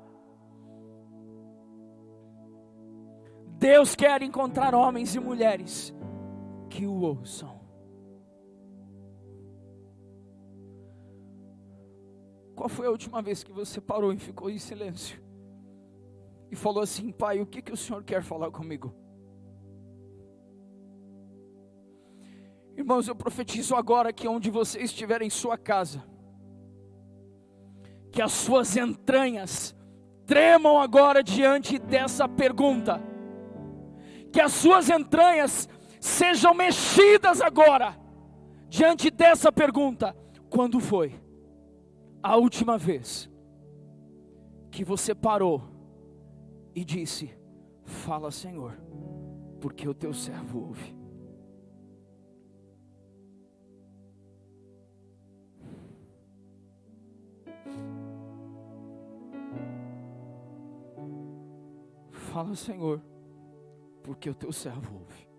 Deus 3.59 3.95
quer 3.95 4.23
encontrar 4.23 4.75
homens 4.75 5.15
e 5.15 5.21
mulheres 5.21 5.93
que 6.71 6.87
o 6.87 7.01
ouçam. 7.01 7.61
Qual 12.55 12.69
foi 12.69 12.87
a 12.87 12.91
última 12.91 13.21
vez 13.21 13.43
que 13.43 13.53
você 13.53 13.81
parou 13.81 14.13
e 14.13 14.19
ficou 14.19 14.49
em 14.49 14.59
silêncio? 14.59 15.21
E 16.51 16.57
falou 16.57 16.83
assim: 16.83 17.11
Pai, 17.11 17.41
o 17.41 17.47
que, 17.47 17.61
que 17.61 17.73
o 17.73 17.77
Senhor 17.77 18.05
quer 18.05 18.23
falar 18.23 18.51
comigo? 18.51 18.95
Irmãos, 22.77 23.09
eu 23.09 23.15
profetizo 23.15 23.75
agora 23.75 24.13
que 24.13 24.29
onde 24.29 24.51
você 24.51 24.81
estiver 24.81 25.21
em 25.23 25.31
sua 25.31 25.59
casa, 25.59 26.03
que 28.11 28.23
as 28.23 28.33
suas 28.33 28.77
entranhas 28.77 29.75
tremam 30.25 30.79
agora 30.79 31.23
diante 31.23 31.79
dessa 31.79 32.29
pergunta, 32.29 33.03
que 34.33 34.41
as 34.41 34.53
suas 34.53 34.89
entranhas 34.89 35.69
sejam 36.01 36.55
mexidas 36.55 37.41
agora 37.41 37.97
diante 38.69 39.11
dessa 39.11 39.53
pergunta: 39.53 40.17
quando 40.49 40.81
foi? 40.81 41.21
a 42.23 42.37
última 42.37 42.77
vez 42.77 43.31
que 44.71 44.85
você 44.85 45.15
parou 45.15 45.63
e 46.75 46.85
disse: 46.85 47.35
Fala, 47.85 48.31
Senhor, 48.31 48.79
porque 49.61 49.89
o 49.89 49.95
teu 49.95 50.13
servo 50.13 50.69
ouve. 50.69 51.01
Fala, 62.11 62.55
Senhor, 62.55 63.03
porque 64.05 64.31
o 64.31 64.35
teu 64.35 64.53
servo 64.53 65.01
ouve. 65.01 65.30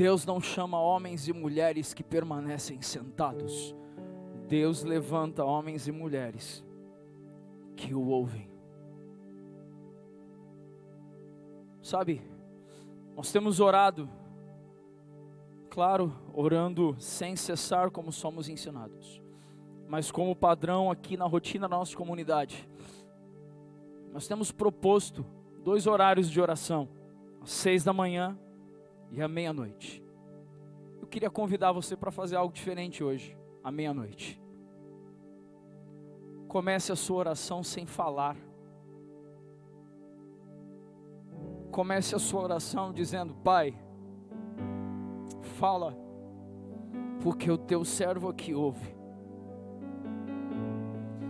Deus 0.00 0.24
não 0.24 0.40
chama 0.40 0.80
homens 0.80 1.28
e 1.28 1.32
mulheres 1.34 1.92
que 1.92 2.02
permanecem 2.02 2.80
sentados. 2.80 3.76
Deus 4.48 4.82
levanta 4.82 5.44
homens 5.44 5.86
e 5.86 5.92
mulheres 5.92 6.64
que 7.76 7.94
o 7.94 8.06
ouvem. 8.06 8.48
Sabe, 11.82 12.22
nós 13.14 13.30
temos 13.30 13.60
orado, 13.60 14.08
claro, 15.68 16.16
orando 16.32 16.96
sem 16.98 17.36
cessar, 17.36 17.90
como 17.90 18.10
somos 18.10 18.48
ensinados, 18.48 19.20
mas 19.86 20.10
como 20.10 20.34
padrão 20.34 20.90
aqui 20.90 21.14
na 21.14 21.26
rotina 21.26 21.68
da 21.68 21.76
nossa 21.76 21.94
comunidade, 21.94 22.66
nós 24.14 24.26
temos 24.26 24.50
proposto 24.50 25.26
dois 25.62 25.86
horários 25.86 26.30
de 26.30 26.40
oração, 26.40 26.88
às 27.42 27.50
seis 27.50 27.84
da 27.84 27.92
manhã 27.92 28.38
e 29.10 29.20
à 29.20 29.28
meia-noite. 29.28 30.02
Eu 31.00 31.06
queria 31.06 31.30
convidar 31.30 31.72
você 31.72 31.96
para 31.96 32.10
fazer 32.10 32.36
algo 32.36 32.52
diferente 32.52 33.02
hoje, 33.02 33.36
à 33.62 33.70
meia-noite. 33.70 34.40
Comece 36.46 36.92
a 36.92 36.96
sua 36.96 37.18
oração 37.18 37.62
sem 37.62 37.86
falar. 37.86 38.36
Comece 41.70 42.14
a 42.14 42.18
sua 42.18 42.42
oração 42.42 42.92
dizendo: 42.92 43.34
Pai, 43.34 43.76
fala, 45.58 45.96
porque 47.22 47.50
o 47.50 47.58
teu 47.58 47.84
servo 47.84 48.28
aqui 48.28 48.54
ouve. 48.54 48.94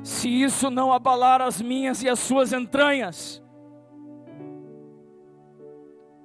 Se 0.02 0.28
isso 0.28 0.70
não 0.70 0.92
abalar 0.92 1.42
as 1.42 1.60
minhas 1.60 2.02
e 2.02 2.08
as 2.08 2.18
suas 2.18 2.52
entranhas, 2.52 3.42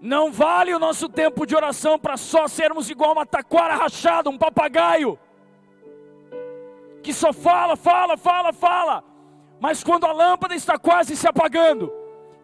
não 0.06 0.32
vale 0.32 0.72
o 0.72 0.78
nosso 0.78 1.10
tempo 1.10 1.48
de 1.48 1.56
oração 1.56 1.98
para 1.98 2.16
só 2.16 2.48
sermos 2.48 2.92
igual 2.92 3.14
uma 3.14 3.26
taquara 3.26 3.76
rachada, 3.76 4.30
um 4.30 4.38
papagaio, 4.38 5.18
que 7.02 7.12
só 7.12 7.34
fala, 7.34 7.76
fala, 7.76 8.16
fala, 8.16 8.54
fala, 8.54 9.04
mas 9.60 9.84
quando 9.84 10.06
a 10.06 10.12
lâmpada 10.12 10.54
está 10.54 10.78
quase 10.78 11.18
se 11.18 11.28
apagando, 11.28 11.92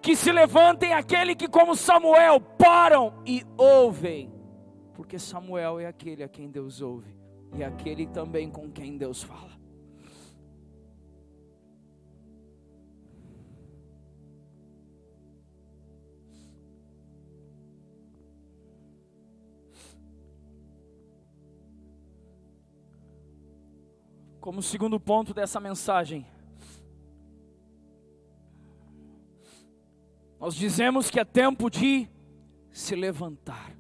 que 0.02 0.16
se 0.16 0.32
levantem 0.32 0.94
aquele 0.94 1.36
que, 1.36 1.48
como 1.48 1.76
Samuel, 1.76 2.42
param 2.42 3.14
e 3.28 3.46
ouvem, 3.56 4.34
porque 4.96 5.20
Samuel 5.20 5.80
é 5.80 5.86
aquele 5.86 6.24
a 6.24 6.28
quem 6.28 6.50
Deus 6.50 6.82
ouve, 6.82 7.16
e 7.54 7.62
é 7.62 7.66
aquele 7.68 8.08
também 8.08 8.50
com 8.50 8.72
quem 8.72 8.98
Deus 8.98 9.22
fala. 9.22 9.61
Como 24.42 24.60
segundo 24.64 25.00
ponto 25.00 25.36
dessa 25.36 25.60
mensagem, 25.60 26.26
nós 30.40 30.56
dizemos 30.56 31.12
que 31.12 31.20
é 31.20 31.24
tempo 31.24 31.70
de 31.70 32.10
se 32.72 32.96
levantar. 32.96 33.78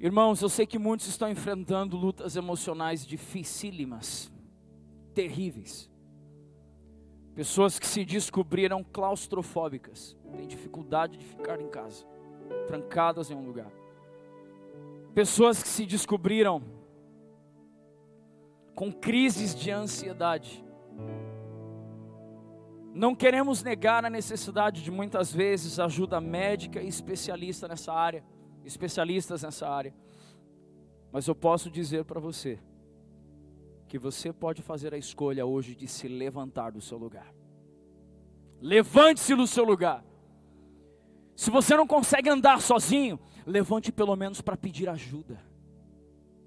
Irmãos, 0.00 0.42
eu 0.42 0.48
sei 0.48 0.66
que 0.66 0.80
muitos 0.80 1.06
estão 1.06 1.30
enfrentando 1.30 1.96
lutas 1.96 2.34
emocionais 2.34 3.06
dificílimas, 3.06 4.30
terríveis. 5.14 5.88
Pessoas 7.36 7.78
que 7.78 7.86
se 7.86 8.04
descobriram 8.04 8.82
claustrofóbicas, 8.82 10.16
têm 10.36 10.48
dificuldade 10.48 11.16
de 11.16 11.24
ficar 11.24 11.60
em 11.60 11.68
casa, 11.68 12.04
trancadas 12.66 13.30
em 13.30 13.36
um 13.36 13.46
lugar. 13.46 13.70
Pessoas 15.14 15.62
que 15.62 15.68
se 15.68 15.86
descobriram 15.86 16.83
com 18.74 18.92
crises 18.92 19.54
de 19.54 19.70
ansiedade. 19.70 20.64
Não 22.92 23.14
queremos 23.14 23.62
negar 23.62 24.04
a 24.04 24.10
necessidade 24.10 24.82
de 24.82 24.90
muitas 24.90 25.32
vezes 25.32 25.78
ajuda 25.78 26.20
médica 26.20 26.80
e 26.80 26.88
especialista 26.88 27.66
nessa 27.66 27.92
área, 27.92 28.24
especialistas 28.64 29.42
nessa 29.42 29.68
área. 29.68 29.94
Mas 31.10 31.26
eu 31.26 31.34
posso 31.34 31.70
dizer 31.70 32.04
para 32.04 32.20
você 32.20 32.58
que 33.88 33.98
você 33.98 34.32
pode 34.32 34.62
fazer 34.62 34.94
a 34.94 34.98
escolha 34.98 35.44
hoje 35.44 35.74
de 35.74 35.86
se 35.86 36.08
levantar 36.08 36.72
do 36.72 36.80
seu 36.80 36.98
lugar. 36.98 37.32
Levante-se 38.60 39.34
do 39.34 39.46
seu 39.46 39.64
lugar. 39.64 40.04
Se 41.36 41.50
você 41.50 41.76
não 41.76 41.86
consegue 41.86 42.28
andar 42.28 42.60
sozinho, 42.60 43.18
levante 43.44 43.90
pelo 43.90 44.14
menos 44.14 44.40
para 44.40 44.56
pedir 44.56 44.88
ajuda. 44.88 45.40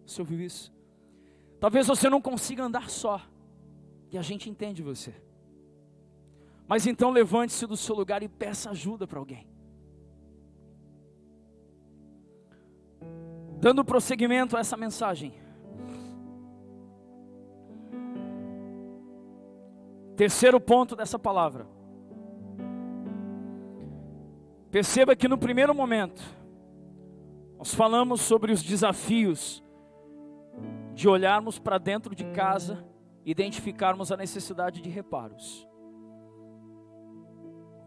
Você 0.06 0.22
ouviu 0.22 0.42
isso? 0.42 0.77
Talvez 1.60 1.88
você 1.88 2.10
não 2.10 2.22
consiga 2.22 2.63
andar 2.63 2.89
só, 2.89 3.22
e 4.12 4.17
a 4.17 4.22
gente 4.22 4.50
entende 4.50 4.84
você. 4.84 5.13
Mas 6.67 6.86
então 6.86 7.10
levante-se 7.10 7.65
do 7.65 7.78
seu 7.78 7.96
lugar 7.96 8.22
e 8.22 8.28
peça 8.28 8.70
ajuda 8.70 9.08
para 9.08 9.20
alguém. 9.20 9.48
Dando 13.60 13.84
prosseguimento 13.84 14.56
a 14.56 14.60
essa 14.60 14.78
mensagem. 14.78 15.34
Terceiro 20.15 20.60
ponto 20.60 20.96
dessa 20.96 21.17
palavra. 21.17 21.67
Perceba 24.70 25.15
que 25.15 25.28
no 25.28 25.38
primeiro 25.38 25.74
momento, 25.74 26.22
nós 27.58 27.74
falamos 27.74 28.22
sobre 28.22 28.52
os 28.52 28.62
desafios 28.62 29.63
de 30.98 31.08
olharmos 31.08 31.60
para 31.60 31.78
dentro 31.78 32.16
de 32.16 32.24
casa, 32.32 32.84
identificarmos 33.24 34.12
a 34.12 34.18
necessidade 34.18 34.82
de 34.82 34.90
reparos. 34.90 35.70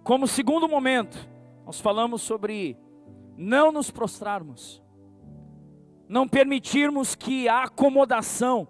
Como 0.04 0.28
segundo 0.28 0.68
momento, 0.68 1.18
nós 1.66 1.80
falamos 1.80 2.22
sobre 2.22 2.78
não 3.36 3.72
nos 3.72 3.90
prostrarmos, 3.90 4.80
não 6.08 6.28
permitirmos 6.28 7.16
que 7.16 7.48
a 7.48 7.64
acomodação 7.64 8.68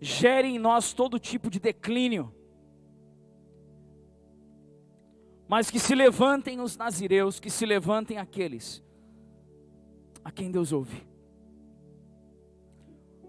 gere 0.00 0.48
em 0.48 0.58
nós 0.58 0.92
todo 0.92 1.20
tipo 1.20 1.48
de 1.50 1.60
declínio, 1.60 2.34
mas 5.46 5.70
que 5.70 5.78
se 5.78 5.94
levantem 5.94 6.60
os 6.60 6.76
nazireus, 6.76 7.38
que 7.38 7.48
se 7.48 7.64
levantem 7.64 8.18
aqueles 8.18 8.82
a 10.24 10.32
quem 10.32 10.50
Deus 10.50 10.72
ouve. 10.72 11.09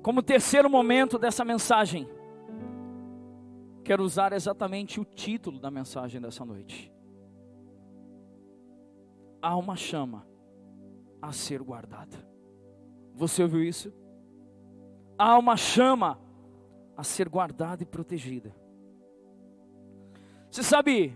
Como 0.01 0.23
terceiro 0.23 0.69
momento 0.69 1.19
dessa 1.19 1.45
mensagem, 1.45 2.09
quero 3.83 4.03
usar 4.03 4.33
exatamente 4.33 4.99
o 4.99 5.05
título 5.05 5.59
da 5.59 5.69
mensagem 5.69 6.19
dessa 6.19 6.43
noite. 6.43 6.91
Há 9.41 9.55
uma 9.55 9.75
chama 9.75 10.25
a 11.21 11.31
ser 11.31 11.61
guardada. 11.61 12.17
Você 13.13 13.43
ouviu 13.43 13.63
isso? 13.63 13.93
Há 15.17 15.37
uma 15.37 15.55
chama 15.55 16.19
a 16.97 17.03
ser 17.03 17.29
guardada 17.29 17.83
e 17.83 17.85
protegida. 17.85 18.55
Você 20.49 20.63
sabe 20.63 21.15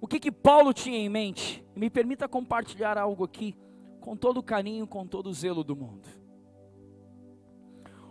o 0.00 0.08
que 0.08 0.18
que 0.18 0.32
Paulo 0.32 0.72
tinha 0.72 0.98
em 0.98 1.08
mente? 1.08 1.64
Me 1.74 1.88
permita 1.88 2.28
compartilhar 2.28 2.98
algo 2.98 3.24
aqui 3.24 3.56
com 4.00 4.16
todo 4.16 4.38
o 4.38 4.42
carinho, 4.42 4.86
com 4.86 5.06
todo 5.06 5.28
o 5.28 5.32
zelo 5.32 5.62
do 5.62 5.76
mundo. 5.76 6.08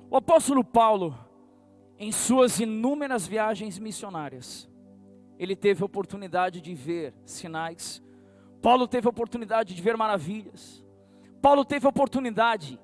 O 0.09 0.15
apóstolo 0.15 0.63
Paulo, 0.63 1.17
em 1.99 2.11
suas 2.13 2.59
inúmeras 2.59 3.27
viagens 3.27 3.77
missionárias, 3.77 4.69
ele 5.37 5.55
teve 5.55 5.83
a 5.83 5.85
oportunidade 5.85 6.61
de 6.61 6.73
ver 6.73 7.13
sinais, 7.25 8.01
Paulo 8.61 8.87
teve 8.87 9.05
a 9.07 9.09
oportunidade 9.09 9.75
de 9.75 9.81
ver 9.81 9.97
maravilhas, 9.97 10.83
Paulo 11.41 11.65
teve 11.65 11.85
a 11.85 11.89
oportunidade 11.89 12.79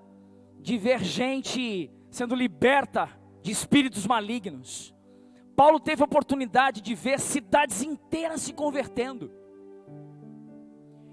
de 0.60 0.78
ver 0.78 1.00
gente 1.00 1.90
sendo 2.10 2.36
liberta 2.36 3.10
de 3.42 3.52
espíritos 3.52 4.06
malignos, 4.06 4.94
Paulo 5.56 5.80
teve 5.80 6.02
a 6.02 6.06
oportunidade 6.06 6.82
de 6.82 6.94
ver 6.94 7.20
cidades 7.20 7.84
inteiras 7.84 8.42
se 8.42 8.54
convertendo. 8.54 9.32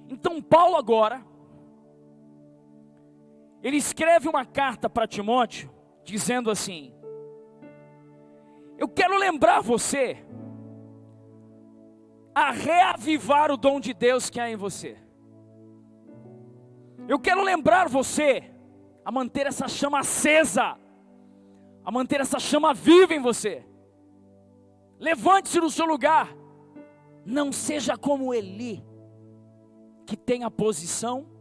Então, 0.08 0.42
Paulo 0.42 0.76
agora, 0.76 1.24
ele 3.62 3.76
escreve 3.76 4.28
uma 4.28 4.44
carta 4.44 4.88
para 4.88 5.06
Timóteo, 5.06 5.70
dizendo 6.10 6.50
assim: 6.50 6.92
Eu 8.76 8.88
quero 8.88 9.16
lembrar 9.18 9.60
você 9.60 10.18
a 12.34 12.50
reavivar 12.50 13.50
o 13.50 13.56
dom 13.56 13.80
de 13.80 13.94
Deus 13.94 14.28
que 14.28 14.40
há 14.40 14.50
em 14.50 14.56
você. 14.56 14.96
Eu 17.08 17.18
quero 17.18 17.42
lembrar 17.42 17.88
você 17.88 18.50
a 19.04 19.10
manter 19.10 19.46
essa 19.46 19.66
chama 19.66 20.00
acesa, 20.00 20.76
a 21.84 21.90
manter 21.90 22.20
essa 22.20 22.38
chama 22.38 22.74
viva 22.74 23.14
em 23.14 23.20
você. 23.20 23.64
Levante-se 24.98 25.60
do 25.60 25.70
seu 25.70 25.86
lugar. 25.86 26.36
Não 27.24 27.52
seja 27.52 27.96
como 27.96 28.32
Eli, 28.32 28.82
que 30.06 30.16
tem 30.16 30.42
a 30.44 30.50
posição 30.50 31.40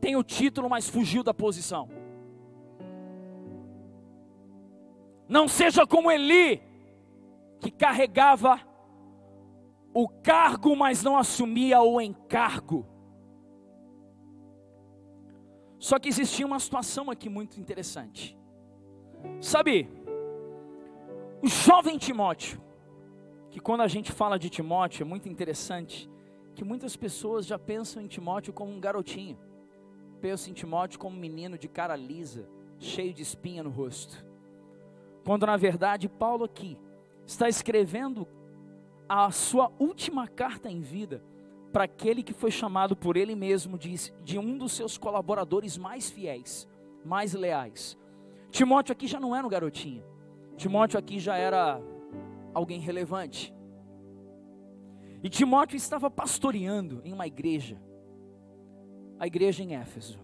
tem 0.00 0.16
o 0.16 0.22
título, 0.22 0.68
mas 0.68 0.88
fugiu 0.88 1.22
da 1.22 1.34
posição. 1.34 1.88
Não 5.28 5.46
seja 5.46 5.86
como 5.86 6.10
Eli, 6.10 6.62
que 7.60 7.70
carregava 7.70 8.60
o 9.92 10.08
cargo, 10.08 10.74
mas 10.74 11.02
não 11.02 11.16
assumia 11.16 11.80
o 11.82 12.00
encargo. 12.00 12.86
Só 15.78 15.98
que 15.98 16.08
existia 16.08 16.46
uma 16.46 16.58
situação 16.58 17.10
aqui 17.10 17.28
muito 17.28 17.60
interessante. 17.60 18.36
Sabe, 19.40 19.88
o 21.42 21.46
jovem 21.46 21.98
Timóteo, 21.98 22.60
que 23.50 23.60
quando 23.60 23.82
a 23.82 23.88
gente 23.88 24.10
fala 24.12 24.38
de 24.38 24.50
Timóteo 24.50 25.02
é 25.02 25.04
muito 25.04 25.28
interessante, 25.28 26.10
que 26.54 26.64
muitas 26.64 26.96
pessoas 26.96 27.46
já 27.46 27.58
pensam 27.58 28.02
em 28.02 28.08
Timóteo 28.08 28.52
como 28.52 28.72
um 28.72 28.80
garotinho, 28.80 29.38
pensam 30.20 30.50
em 30.50 30.54
Timóteo 30.54 30.98
como 30.98 31.16
um 31.16 31.20
menino 31.20 31.56
de 31.56 31.68
cara 31.68 31.94
lisa, 31.94 32.48
cheio 32.78 33.14
de 33.14 33.22
espinha 33.22 33.62
no 33.62 33.70
rosto, 33.70 34.26
quando 35.28 35.44
na 35.44 35.58
verdade 35.58 36.08
Paulo 36.08 36.44
aqui 36.46 36.78
está 37.26 37.50
escrevendo 37.50 38.26
a 39.06 39.30
sua 39.30 39.70
última 39.78 40.26
carta 40.26 40.70
em 40.70 40.80
vida 40.80 41.22
para 41.70 41.84
aquele 41.84 42.22
que 42.22 42.32
foi 42.32 42.50
chamado 42.50 42.96
por 42.96 43.14
ele 43.14 43.34
mesmo 43.34 43.76
de, 43.76 43.94
de 44.24 44.38
um 44.38 44.56
dos 44.56 44.72
seus 44.72 44.96
colaboradores 44.96 45.76
mais 45.76 46.08
fiéis, 46.08 46.66
mais 47.04 47.34
leais. 47.34 47.94
Timóteo 48.50 48.94
aqui 48.94 49.06
já 49.06 49.20
não 49.20 49.36
era 49.36 49.46
um 49.46 49.50
garotinho, 49.50 50.02
Timóteo 50.56 50.98
aqui 50.98 51.18
já 51.18 51.36
era 51.36 51.78
alguém 52.54 52.80
relevante. 52.80 53.54
E 55.22 55.28
Timóteo 55.28 55.76
estava 55.76 56.10
pastoreando 56.10 57.02
em 57.04 57.12
uma 57.12 57.26
igreja, 57.26 57.78
a 59.18 59.26
igreja 59.26 59.62
em 59.62 59.76
Éfeso. 59.76 60.18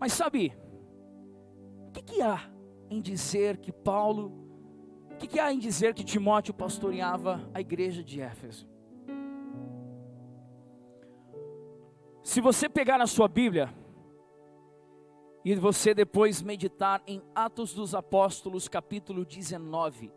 Mas 0.00 0.12
sabe, 0.12 0.52
o 1.88 1.90
que, 1.90 2.02
que 2.02 2.22
há 2.22 2.50
em 2.90 3.00
dizer 3.00 3.56
que 3.56 3.72
Paulo, 3.72 4.30
o 5.10 5.16
que, 5.16 5.26
que 5.26 5.40
há 5.40 5.52
em 5.52 5.58
dizer 5.58 5.94
que 5.94 6.04
Timóteo 6.04 6.52
pastoreava 6.52 7.50
a 7.54 7.60
igreja 7.60 8.04
de 8.04 8.20
Éfeso? 8.20 8.68
Se 12.22 12.42
você 12.42 12.68
pegar 12.68 12.98
na 12.98 13.06
sua 13.06 13.26
Bíblia 13.26 13.74
e 15.42 15.54
você 15.54 15.94
depois 15.94 16.42
meditar 16.42 17.02
em 17.06 17.22
Atos 17.34 17.72
dos 17.72 17.94
Apóstolos, 17.94 18.68
capítulo 18.68 19.24
19, 19.24 20.12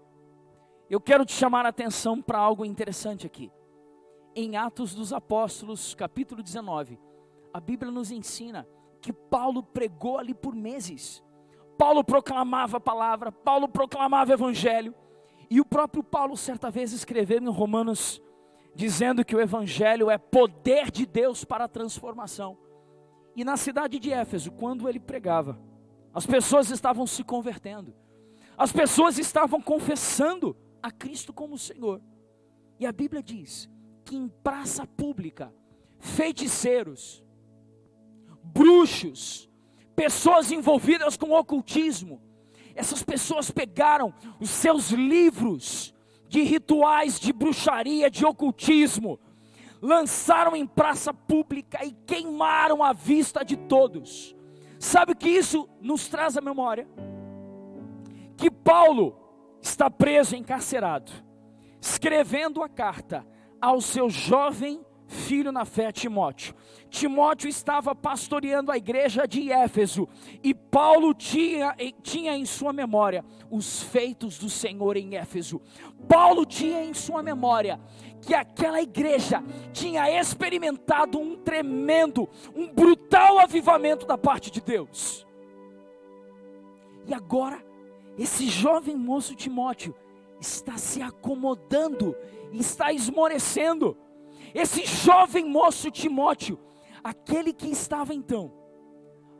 eu 0.89 0.99
quero 0.99 1.25
te 1.25 1.31
chamar 1.31 1.65
a 1.65 1.69
atenção 1.69 2.21
para 2.21 2.37
algo 2.37 2.65
interessante 2.65 3.25
aqui. 3.25 3.49
Em 4.35 4.57
Atos 4.57 4.93
dos 4.93 5.13
Apóstolos, 5.13 5.95
capítulo 5.95 6.43
19, 6.43 6.99
a 7.53 7.61
Bíblia 7.61 7.89
nos 7.89 8.11
ensina 8.11 8.67
que 9.01 9.13
Paulo 9.13 9.63
pregou 9.63 10.17
ali 10.17 10.33
por 10.33 10.53
meses. 10.53 11.23
Paulo 11.81 12.03
proclamava 12.03 12.77
a 12.77 12.79
palavra, 12.79 13.31
Paulo 13.31 13.67
proclamava 13.67 14.29
o 14.29 14.33
evangelho, 14.35 14.93
e 15.49 15.59
o 15.59 15.65
próprio 15.65 16.03
Paulo 16.03 16.37
certa 16.37 16.69
vez 16.69 16.93
escreveu 16.93 17.41
em 17.41 17.49
Romanos 17.49 18.21
dizendo 18.75 19.25
que 19.25 19.35
o 19.35 19.41
Evangelho 19.41 20.11
é 20.11 20.15
poder 20.15 20.91
de 20.91 21.07
Deus 21.07 21.43
para 21.43 21.63
a 21.65 21.67
transformação. 21.67 22.55
E 23.35 23.43
na 23.43 23.57
cidade 23.57 23.97
de 23.97 24.13
Éfeso, 24.13 24.51
quando 24.51 24.87
ele 24.87 24.99
pregava, 24.99 25.59
as 26.13 26.23
pessoas 26.23 26.69
estavam 26.69 27.07
se 27.07 27.23
convertendo, 27.23 27.95
as 28.55 28.71
pessoas 28.71 29.17
estavam 29.17 29.59
confessando 29.59 30.55
a 30.83 30.91
Cristo 30.91 31.33
como 31.33 31.57
Senhor. 31.57 31.99
E 32.79 32.85
a 32.85 32.91
Bíblia 32.91 33.23
diz 33.23 33.67
que 34.05 34.15
em 34.15 34.27
praça 34.27 34.85
pública, 34.85 35.51
feiticeiros, 35.97 37.23
bruxos, 38.43 39.50
pessoas 40.01 40.51
envolvidas 40.51 41.15
com 41.15 41.29
ocultismo, 41.29 42.19
essas 42.73 43.03
pessoas 43.03 43.51
pegaram 43.51 44.11
os 44.39 44.49
seus 44.49 44.89
livros, 44.89 45.93
de 46.27 46.41
rituais 46.41 47.19
de 47.19 47.31
bruxaria, 47.31 48.09
de 48.09 48.25
ocultismo, 48.25 49.19
lançaram 49.79 50.55
em 50.55 50.65
praça 50.65 51.13
pública 51.13 51.85
e 51.85 51.91
queimaram 51.91 52.81
à 52.81 52.93
vista 52.93 53.45
de 53.45 53.55
todos. 53.55 54.35
Sabe 54.79 55.11
o 55.11 55.15
que 55.15 55.29
isso 55.29 55.69
nos 55.79 56.07
traz 56.07 56.35
à 56.35 56.41
memória? 56.41 56.87
Que 58.35 58.49
Paulo 58.49 59.15
está 59.61 59.87
preso, 59.87 60.35
encarcerado, 60.35 61.11
escrevendo 61.79 62.63
a 62.63 62.69
carta 62.69 63.23
ao 63.61 63.79
seu 63.79 64.09
jovem 64.09 64.83
filho 65.11 65.51
na 65.51 65.65
fé, 65.65 65.91
Timóteo. 65.91 66.55
Timóteo 66.89 67.49
estava 67.49 67.93
pastoreando 67.93 68.71
a 68.71 68.77
igreja 68.77 69.27
de 69.27 69.51
Éfeso 69.51 70.07
e 70.43 70.53
Paulo 70.53 71.13
tinha, 71.13 71.75
tinha 72.01 72.35
em 72.35 72.45
sua 72.45 72.73
memória 72.73 73.23
os 73.49 73.83
feitos 73.83 74.39
do 74.39 74.49
Senhor 74.49 74.97
em 74.97 75.15
Éfeso. 75.15 75.61
Paulo 76.07 76.45
tinha 76.45 76.83
em 76.83 76.93
sua 76.93 77.21
memória 77.21 77.79
que 78.21 78.33
aquela 78.33 78.81
igreja 78.81 79.43
tinha 79.73 80.09
experimentado 80.19 81.19
um 81.19 81.35
tremendo, 81.35 82.29
um 82.55 82.71
brutal 82.71 83.39
avivamento 83.39 84.05
da 84.05 84.17
parte 84.17 84.49
de 84.49 84.61
Deus. 84.61 85.27
E 87.05 87.13
agora, 87.13 87.63
esse 88.17 88.47
jovem 88.47 88.95
moço 88.95 89.35
Timóteo 89.35 89.95
está 90.39 90.77
se 90.77 91.01
acomodando, 91.01 92.15
está 92.53 92.93
esmorecendo 92.93 93.97
esse 94.53 94.85
jovem 94.85 95.45
moço 95.45 95.91
Timóteo, 95.91 96.59
aquele 97.03 97.53
que 97.53 97.69
estava 97.69 98.13
então 98.13 98.61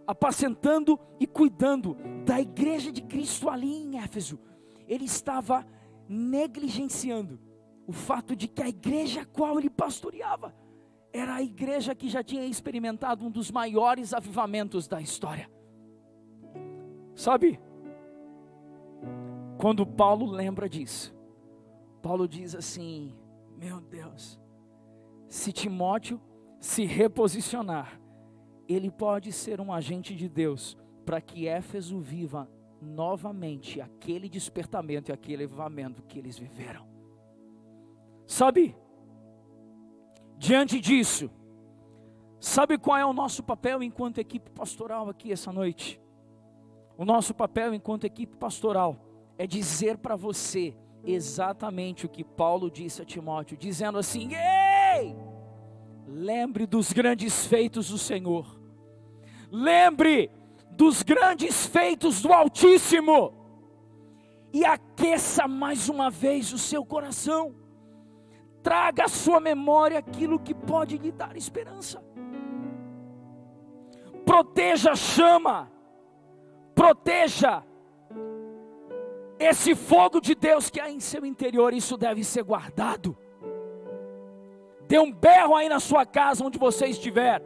apacentando 0.05 0.99
e 1.20 1.28
cuidando 1.28 1.95
da 2.26 2.39
igreja 2.41 2.91
de 2.91 3.01
Cristo 3.01 3.49
ali 3.49 3.72
em 3.72 3.99
Éfeso, 3.99 4.39
ele 4.88 5.05
estava 5.05 5.66
negligenciando 6.09 7.39
o 7.88 7.93
fato 7.93 8.36
de 8.36 8.47
que 8.47 8.62
a 8.62 8.68
igreja 8.68 9.22
a 9.22 9.26
qual 9.26 9.57
ele 9.57 9.70
pastoreava 9.70 10.53
era 11.14 11.36
a 11.36 11.41
igreja 11.41 11.95
que 11.95 12.09
já 12.09 12.24
tinha 12.24 12.45
experimentado 12.45 13.26
um 13.26 13.32
dos 13.32 13.51
maiores 13.51 14.14
avivamentos 14.14 14.88
da 14.88 15.01
história. 15.01 15.49
Sabe? 17.16 17.59
Quando 19.57 19.86
Paulo 19.86 20.26
lembra 20.26 20.68
disso, 20.68 21.14
Paulo 22.01 22.28
diz 22.28 22.55
assim: 22.55 23.14
Meu 23.57 23.80
Deus, 23.80 24.41
se 25.32 25.53
Timóteo 25.53 26.19
se 26.59 26.84
reposicionar, 26.84 27.97
ele 28.67 28.91
pode 28.91 29.32
ser 29.32 29.61
um 29.61 29.71
agente 29.71 30.13
de 30.13 30.27
Deus 30.27 30.77
para 31.05 31.21
que 31.21 31.47
Éfeso 31.47 32.01
viva 32.01 32.51
novamente 32.82 33.79
aquele 33.79 34.27
despertamento 34.27 35.09
e 35.09 35.13
aquele 35.13 35.45
avivamento 35.45 36.03
que 36.03 36.19
eles 36.19 36.38
viveram. 36.38 36.86
Sabe? 38.27 38.75
Diante 40.38 40.82
disso, 40.82 41.32
sabe 42.38 42.77
qual 42.77 42.97
é 42.97 43.05
o 43.05 43.13
nosso 43.13 43.41
papel 43.41 43.82
enquanto 43.82 44.17
equipe 44.17 44.51
pastoral 44.51 45.07
aqui 45.07 45.32
essa 45.32 45.53
noite? 45.53 46.01
O 46.97 47.05
nosso 47.05 47.34
papel 47.34 47.73
enquanto 47.73 48.03
equipe 48.03 48.36
pastoral 48.36 48.99
é 49.38 49.47
dizer 49.47 49.97
para 49.97 50.17
você 50.17 50.75
exatamente 51.05 52.05
o 52.05 52.09
que 52.09 52.23
Paulo 52.23 52.69
disse 52.69 53.01
a 53.01 53.05
Timóteo, 53.05 53.55
dizendo 53.55 53.97
assim: 53.97 54.36
Ei, 54.36 54.61
lembre 56.22 56.67
dos 56.67 56.93
grandes 56.93 57.47
feitos 57.47 57.89
do 57.89 57.97
Senhor, 57.97 58.45
lembre 59.51 60.30
dos 60.69 61.01
grandes 61.01 61.65
feitos 61.65 62.22
do 62.22 62.32
Altíssimo, 62.32 63.34
e 64.53 64.63
aqueça 64.63 65.47
mais 65.47 65.89
uma 65.89 66.11
vez 66.11 66.53
o 66.53 66.59
seu 66.59 66.86
coração, 66.86 67.55
traga 68.61 69.05
à 69.05 69.07
sua 69.07 69.39
memória 69.39 69.97
aquilo 69.97 70.39
que 70.39 70.53
pode 70.53 70.97
lhe 70.97 71.11
dar 71.11 71.36
esperança, 71.36 72.03
proteja 74.24 74.91
a 74.91 74.95
chama, 74.95 75.72
proteja 76.76 77.63
esse 79.39 79.74
fogo 79.74 80.22
de 80.22 80.36
Deus 80.36 80.69
que 80.69 80.80
há 80.80 80.91
em 80.91 80.99
seu 80.99 81.26
interior, 81.26 81.74
isso 81.74 81.97
deve 81.97 82.24
ser 82.24 82.43
guardado. 82.43 83.17
Dê 84.92 85.00
um 85.00 85.10
berro 85.10 85.56
aí 85.56 85.70
na 85.70 85.80
sua 85.80 86.06
casa, 86.06 86.44
onde 86.44 86.60
você 86.60 86.88
estiver. 86.88 87.42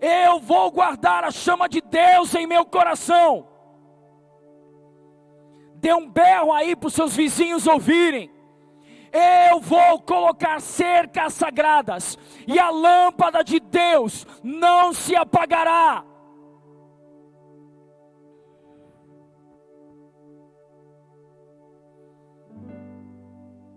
Eu 0.00 0.38
vou 0.38 0.70
guardar 0.70 1.24
a 1.24 1.32
chama 1.32 1.68
de 1.68 1.80
Deus 1.80 2.32
em 2.36 2.46
meu 2.46 2.64
coração. 2.64 3.48
Dê 5.74 5.92
um 5.92 6.08
berro 6.08 6.52
aí 6.52 6.76
para 6.76 6.86
os 6.86 6.94
seus 6.94 7.16
vizinhos 7.16 7.66
ouvirem. 7.66 8.30
Eu 9.50 9.58
vou 9.58 10.02
colocar 10.02 10.60
cercas 10.60 11.34
sagradas, 11.34 12.16
e 12.46 12.60
a 12.60 12.70
lâmpada 12.70 13.42
de 13.42 13.58
Deus 13.58 14.24
não 14.40 14.92
se 14.92 15.16
apagará. 15.16 16.04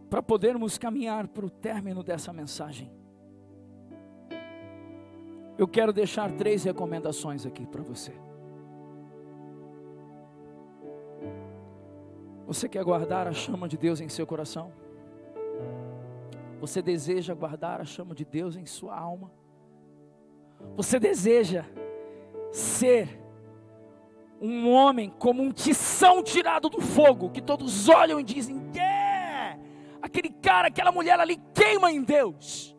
para 0.09 0.23
podermos 0.23 0.77
caminhar 0.77 1.27
para 1.27 1.45
o 1.45 1.49
término 1.49 2.01
dessa 2.01 2.31
mensagem. 2.31 2.96
Eu 5.57 5.67
quero 5.67 5.91
deixar 5.91 6.31
três 6.31 6.63
recomendações 6.63 7.45
aqui 7.45 7.65
para 7.65 7.81
você. 7.81 8.13
Você 12.45 12.69
quer 12.69 12.83
guardar 12.83 13.27
a 13.27 13.33
chama 13.33 13.67
de 13.67 13.77
Deus 13.77 13.99
em 13.99 14.07
seu 14.07 14.25
coração? 14.25 14.71
Você 16.59 16.81
deseja 16.81 17.33
guardar 17.33 17.81
a 17.81 17.85
chama 17.85 18.13
de 18.13 18.23
Deus 18.23 18.55
em 18.55 18.65
sua 18.65 18.97
alma? 18.97 19.31
Você 20.75 20.99
deseja 20.99 21.65
ser 22.51 23.19
um 24.39 24.71
homem 24.71 25.11
como 25.17 25.41
um 25.41 25.51
tição 25.51 26.23
tirado 26.23 26.69
do 26.69 26.79
fogo, 26.79 27.31
que 27.31 27.41
todos 27.41 27.89
olham 27.89 28.19
e 28.19 28.23
dizem: 28.23 28.61
é, 28.79 29.59
aquele 30.01 30.29
cara, 30.29 30.67
aquela 30.67 30.91
mulher 30.91 31.19
ali 31.19 31.37
queima 31.53 31.91
em 31.91 32.03
Deus 32.03 32.76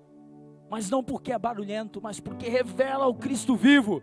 mas 0.70 0.90
não 0.90 1.02
porque 1.02 1.32
é 1.32 1.38
barulhento, 1.38 2.00
mas 2.00 2.20
porque 2.20 2.48
revela 2.48 3.06
o 3.06 3.14
Cristo 3.14 3.56
vivo. 3.56 4.02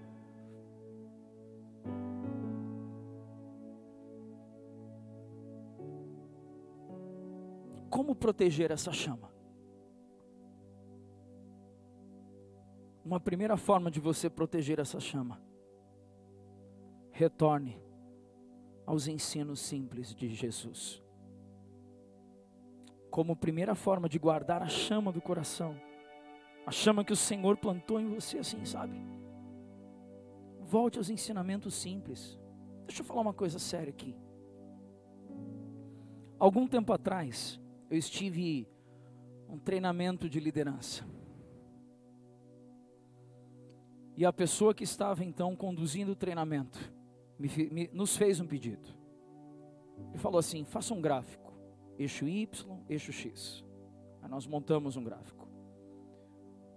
Como 7.90 8.16
proteger 8.16 8.72
essa 8.72 8.92
chama? 8.92 9.32
Uma 13.06 13.20
primeira 13.20 13.56
forma 13.56 13.92
de 13.92 14.00
você 14.00 14.30
proteger 14.30 14.80
essa 14.80 15.00
chama. 15.00 15.40
Retorne 17.12 17.80
aos 18.86 19.08
ensinos 19.08 19.60
simples 19.60 20.14
de 20.14 20.28
Jesus. 20.28 21.02
Como 23.12 23.36
primeira 23.36 23.76
forma 23.76 24.10
de 24.10 24.20
guardar 24.20 24.62
a 24.62 24.68
chama 24.68 25.12
do 25.12 25.22
coração 25.22 25.80
a 26.66 26.72
chama 26.72 27.06
que 27.06 27.14
o 27.14 27.16
Senhor 27.16 27.58
plantou 27.58 28.00
em 28.00 28.08
você, 28.08 28.40
assim, 28.40 28.66
sabe? 28.66 29.00
Volte 30.62 30.98
aos 30.98 31.10
ensinamentos 31.10 31.76
simples. 31.76 32.40
Deixa 32.88 33.02
eu 33.02 33.06
falar 33.06 33.22
uma 33.22 33.34
coisa 33.34 33.60
séria 33.60 33.92
aqui. 33.92 34.16
Algum 36.40 36.68
tempo 36.68 36.92
atrás, 36.92 37.60
eu 37.90 37.98
estive 37.98 38.68
um 39.48 39.60
treinamento 39.60 40.28
de 40.28 40.40
liderança. 40.40 41.06
E 44.18 44.26
a 44.26 44.34
pessoa 44.34 44.74
que 44.74 44.84
estava 44.84 45.24
então 45.24 45.56
conduzindo 45.56 46.14
o 46.14 46.16
treinamento 46.16 46.80
me, 47.38 47.50
me, 47.70 47.90
nos 47.94 48.18
fez 48.18 48.40
um 48.40 48.48
pedido. 48.48 48.90
Ele 50.10 50.18
falou 50.18 50.40
assim: 50.40 50.64
faça 50.64 50.94
um 50.94 51.02
gráfico, 51.02 51.54
eixo 51.98 52.28
Y, 52.28 52.80
eixo 52.90 53.12
X. 53.12 53.64
Aí 54.22 54.30
nós 54.30 54.48
montamos 54.48 54.96
um 54.96 55.04
gráfico. 55.04 55.45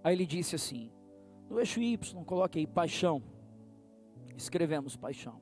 Aí 0.09 0.15
ele 0.15 0.25
disse 0.25 0.57
assim: 0.57 0.91
no 1.51 1.59
eixo 1.59 1.83
Y, 1.83 2.25
coloque 2.25 2.59
aí 2.59 2.67
paixão. 2.67 3.23
Escrevemos 4.35 4.97
paixão. 4.97 5.39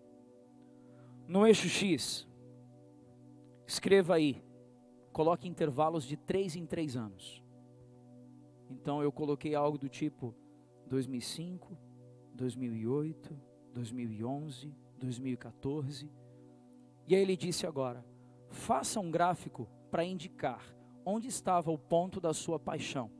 No 1.28 1.46
eixo 1.46 1.68
X, 1.68 2.26
escreva 3.64 4.16
aí, 4.16 4.42
coloque 5.12 5.46
intervalos 5.46 6.02
de 6.02 6.16
três 6.16 6.56
em 6.56 6.66
três 6.66 6.96
anos. 6.96 7.44
Então 8.68 9.00
eu 9.00 9.12
coloquei 9.12 9.54
algo 9.54 9.78
do 9.78 9.88
tipo 9.88 10.34
2005, 10.88 11.78
2008, 12.34 13.40
2011, 13.72 14.74
2014. 14.98 16.10
E 17.06 17.14
aí 17.14 17.22
ele 17.22 17.36
disse 17.36 17.68
agora: 17.68 18.04
faça 18.50 18.98
um 18.98 19.12
gráfico 19.12 19.68
para 19.92 20.04
indicar 20.04 20.74
onde 21.04 21.28
estava 21.28 21.70
o 21.70 21.78
ponto 21.78 22.20
da 22.20 22.34
sua 22.34 22.58
paixão 22.58 23.12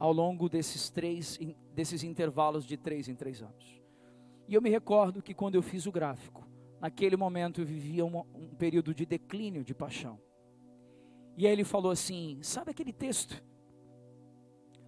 ao 0.00 0.12
longo 0.14 0.48
desses 0.48 0.88
três, 0.88 1.38
desses 1.74 2.02
intervalos 2.02 2.64
de 2.64 2.78
três 2.78 3.06
em 3.06 3.14
três 3.14 3.42
anos. 3.42 3.80
E 4.48 4.54
eu 4.54 4.62
me 4.62 4.70
recordo 4.70 5.22
que 5.22 5.34
quando 5.34 5.56
eu 5.56 5.62
fiz 5.62 5.84
o 5.86 5.92
gráfico, 5.92 6.48
naquele 6.80 7.16
momento 7.16 7.60
eu 7.60 7.66
vivia 7.66 8.04
um, 8.04 8.24
um 8.34 8.48
período 8.56 8.94
de 8.94 9.04
declínio 9.04 9.62
de 9.62 9.74
paixão. 9.74 10.18
E 11.36 11.46
aí 11.46 11.52
ele 11.52 11.64
falou 11.64 11.92
assim: 11.92 12.38
sabe 12.42 12.70
aquele 12.70 12.94
texto? 12.94 13.44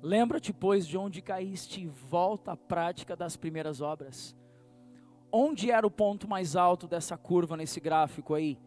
Lembra-te, 0.00 0.52
pois, 0.52 0.86
de 0.86 0.96
onde 0.96 1.20
caíste 1.20 1.82
e 1.82 1.86
volta 1.86 2.52
à 2.52 2.56
prática 2.56 3.14
das 3.14 3.36
primeiras 3.36 3.80
obras. 3.80 4.34
Onde 5.30 5.70
era 5.70 5.86
o 5.86 5.90
ponto 5.90 6.26
mais 6.26 6.56
alto 6.56 6.88
dessa 6.88 7.16
curva 7.16 7.56
nesse 7.56 7.78
gráfico 7.78 8.34
aí? 8.34 8.58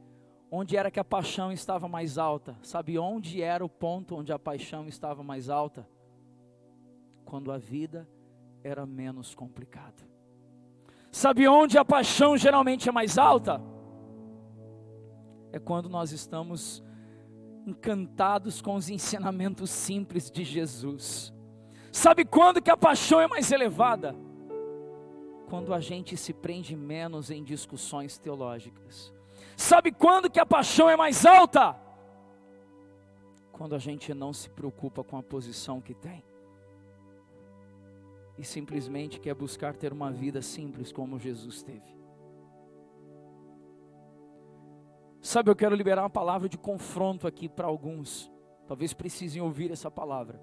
Onde 0.50 0.78
era 0.78 0.90
que 0.90 1.00
a 1.00 1.04
paixão 1.04 1.52
estava 1.52 1.88
mais 1.88 2.18
alta? 2.18 2.56
Sabe 2.62 2.98
onde 2.98 3.42
era 3.42 3.66
o 3.66 3.70
ponto 3.70 4.16
onde 4.16 4.32
a 4.32 4.40
paixão 4.40 4.88
estava 4.88 5.22
mais 5.24 5.50
alta? 5.50 5.88
Quando 7.36 7.52
a 7.52 7.58
vida 7.58 8.08
era 8.64 8.86
menos 8.86 9.36
complicada. 9.36 10.08
Sabe 11.12 11.46
onde 11.50 11.78
a 11.78 11.84
paixão 11.84 12.38
geralmente 12.38 12.88
é 12.88 12.94
mais 12.94 13.18
alta? 13.18 13.62
É 15.52 15.60
quando 15.60 15.90
nós 15.90 16.14
estamos 16.14 16.82
encantados 17.68 18.62
com 18.62 18.76
os 18.76 18.90
ensinamentos 18.90 19.70
simples 19.70 20.32
de 20.32 20.46
Jesus. 20.46 21.34
Sabe 21.92 22.24
quando 22.24 22.62
que 22.62 22.72
a 22.72 22.78
paixão 22.78 23.20
é 23.20 23.28
mais 23.28 23.52
elevada? 23.52 24.16
Quando 25.50 25.74
a 25.74 25.82
gente 25.82 26.16
se 26.16 26.32
prende 26.32 26.74
menos 26.74 27.30
em 27.30 27.44
discussões 27.44 28.18
teológicas. 28.18 29.14
Sabe 29.58 29.92
quando 29.92 30.30
que 30.30 30.40
a 30.40 30.46
paixão 30.46 30.90
é 30.90 30.96
mais 30.96 31.26
alta? 31.26 31.76
Quando 33.52 33.76
a 33.76 33.80
gente 33.80 34.14
não 34.14 34.32
se 34.32 34.50
preocupa 34.50 35.04
com 35.04 35.18
a 35.18 35.24
posição 35.24 35.82
que 35.82 35.94
tem 35.94 36.24
e 38.38 38.44
simplesmente 38.44 39.20
quer 39.20 39.34
buscar 39.34 39.76
ter 39.76 39.94
uma 39.94 40.12
vida 40.12 40.42
simples 40.42 40.92
como 40.92 41.20
Jesus 41.20 41.64
teve. 41.64 41.96
Sabe, 45.22 45.50
eu 45.50 45.56
quero 45.56 45.76
liberar 45.76 46.04
uma 46.04 46.10
palavra 46.10 46.48
de 46.48 46.58
confronto 46.58 47.26
aqui 47.26 47.50
para 47.50 47.66
alguns. 47.66 48.32
Talvez 48.68 48.94
precisem 48.94 49.42
ouvir 49.42 49.72
essa 49.72 49.90
palavra. 49.90 50.40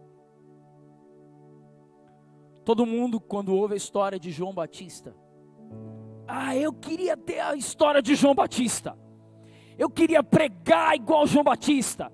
Todo 2.65 2.87
mundo, 2.87 3.21
quando 3.21 3.55
ouve 3.55 3.75
a 3.75 3.77
história 3.77 4.19
de 4.19 4.31
João 4.31 4.53
Batista, 4.53 5.15
ah, 6.27 6.57
eu 6.57 6.73
queria 6.73 7.17
ter 7.17 7.41
a 7.41 7.55
história 7.55 8.01
de 8.01 8.15
João 8.15 8.35
Batista. 8.35 8.97
Eu 9.79 9.91
queria 9.91 10.23
pregar 10.23 10.95
igual 10.95 11.27
João 11.27 11.45
Batista. 11.45 12.13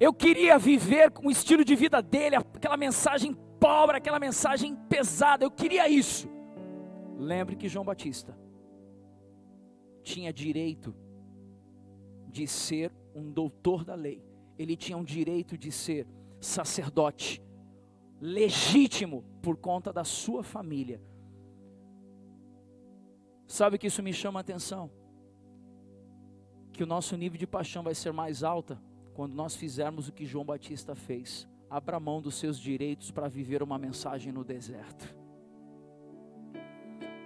Eu 0.00 0.12
queria 0.12 0.58
viver 0.58 1.10
com 1.10 1.28
o 1.28 1.30
estilo 1.30 1.64
de 1.64 1.74
vida 1.74 2.02
dele, 2.02 2.36
aquela 2.36 2.76
mensagem 2.76 3.36
pobre, 3.62 3.96
aquela 3.96 4.18
mensagem 4.18 4.74
pesada. 4.74 5.44
Eu 5.44 5.50
queria 5.52 5.88
isso. 5.88 6.28
Lembre 7.16 7.54
que 7.54 7.68
João 7.68 7.84
Batista 7.84 8.36
tinha 10.02 10.32
direito 10.32 10.92
de 12.26 12.48
ser 12.48 12.92
um 13.14 13.30
doutor 13.30 13.84
da 13.84 13.94
lei. 13.94 14.20
Ele 14.58 14.76
tinha 14.76 14.98
um 14.98 15.04
direito 15.04 15.56
de 15.56 15.70
ser 15.70 16.08
sacerdote 16.40 17.40
legítimo 18.20 19.24
por 19.40 19.56
conta 19.56 19.92
da 19.92 20.02
sua 20.02 20.42
família. 20.42 21.00
Sabe 23.46 23.78
que 23.78 23.86
isso 23.86 24.02
me 24.02 24.12
chama 24.12 24.40
a 24.40 24.42
atenção? 24.42 24.90
Que 26.72 26.82
o 26.82 26.86
nosso 26.86 27.16
nível 27.16 27.38
de 27.38 27.46
paixão 27.46 27.84
vai 27.84 27.94
ser 27.94 28.12
mais 28.12 28.42
alta 28.42 28.82
quando 29.14 29.34
nós 29.34 29.54
fizermos 29.54 30.08
o 30.08 30.12
que 30.12 30.24
João 30.24 30.44
Batista 30.44 30.96
fez 30.96 31.46
abra 31.72 31.98
mão 31.98 32.20
dos 32.20 32.34
seus 32.34 32.60
direitos 32.60 33.10
para 33.10 33.28
viver 33.28 33.62
uma 33.62 33.78
mensagem 33.78 34.30
no 34.30 34.44
deserto. 34.44 35.16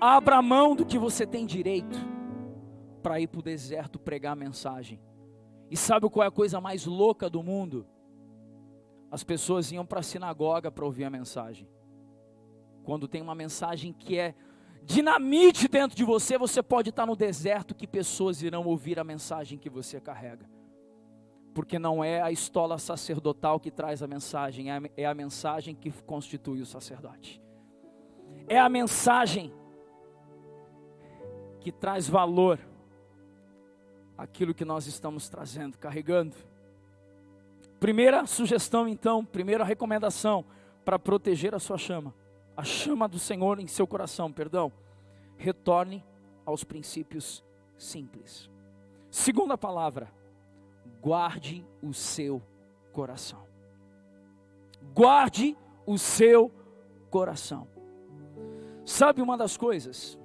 Abra 0.00 0.40
mão 0.40 0.76
do 0.76 0.86
que 0.86 0.96
você 0.96 1.26
tem 1.26 1.44
direito 1.44 1.98
para 3.02 3.18
ir 3.18 3.26
para 3.26 3.40
o 3.40 3.42
deserto 3.42 3.98
pregar 3.98 4.34
a 4.34 4.36
mensagem. 4.36 5.00
E 5.68 5.76
sabe 5.76 6.08
qual 6.08 6.22
é 6.22 6.28
a 6.28 6.30
coisa 6.30 6.60
mais 6.60 6.86
louca 6.86 7.28
do 7.28 7.42
mundo? 7.42 7.88
As 9.10 9.24
pessoas 9.24 9.72
iam 9.72 9.84
para 9.84 9.98
a 9.98 10.04
sinagoga 10.04 10.70
para 10.70 10.84
ouvir 10.84 11.02
a 11.02 11.10
mensagem. 11.10 11.68
Quando 12.84 13.08
tem 13.08 13.20
uma 13.20 13.34
mensagem 13.34 13.92
que 13.92 14.16
é 14.16 14.32
dinamite 14.84 15.66
dentro 15.66 15.96
de 15.96 16.04
você, 16.04 16.38
você 16.38 16.62
pode 16.62 16.90
estar 16.90 17.04
no 17.04 17.16
deserto 17.16 17.74
que 17.74 17.86
pessoas 17.88 18.42
irão 18.42 18.64
ouvir 18.64 19.00
a 19.00 19.04
mensagem 19.04 19.58
que 19.58 19.68
você 19.68 20.00
carrega 20.00 20.55
porque 21.56 21.78
não 21.78 22.04
é 22.04 22.20
a 22.20 22.30
estola 22.30 22.76
sacerdotal 22.76 23.58
que 23.58 23.70
traz 23.70 24.02
a 24.02 24.06
mensagem, 24.06 24.70
é, 24.70 24.78
é 24.94 25.06
a 25.06 25.14
mensagem 25.14 25.74
que 25.74 25.90
constitui 26.02 26.60
o 26.60 26.66
sacerdote. 26.66 27.40
É 28.46 28.58
a 28.58 28.68
mensagem 28.68 29.50
que 31.58 31.72
traz 31.72 32.06
valor 32.06 32.60
aquilo 34.18 34.52
que 34.52 34.66
nós 34.66 34.86
estamos 34.86 35.30
trazendo, 35.30 35.78
carregando. 35.78 36.36
Primeira 37.80 38.26
sugestão, 38.26 38.86
então, 38.86 39.24
primeira 39.24 39.64
recomendação 39.64 40.44
para 40.84 40.98
proteger 40.98 41.54
a 41.54 41.58
sua 41.58 41.78
chama, 41.78 42.14
a 42.54 42.64
chama 42.64 43.08
do 43.08 43.18
Senhor 43.18 43.60
em 43.60 43.66
seu 43.66 43.86
coração, 43.86 44.30
perdão. 44.30 44.70
Retorne 45.38 46.04
aos 46.44 46.64
princípios 46.64 47.42
simples. 47.78 48.50
Segunda 49.10 49.56
palavra, 49.56 50.12
guarde 51.00 51.64
o 51.82 51.92
seu 51.92 52.42
coração. 52.92 53.46
Guarde 54.94 55.56
o 55.84 55.98
seu 55.98 56.50
coração. 57.10 57.68
Sabe 58.84 59.20
uma 59.20 59.36
das 59.36 59.56
coisas 59.56 60.18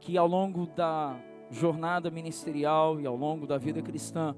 que 0.00 0.18
ao 0.18 0.26
longo 0.26 0.66
da 0.66 1.18
jornada 1.50 2.10
ministerial 2.10 3.00
e 3.00 3.06
ao 3.06 3.16
longo 3.16 3.46
da 3.46 3.56
vida 3.56 3.80
cristã, 3.80 4.36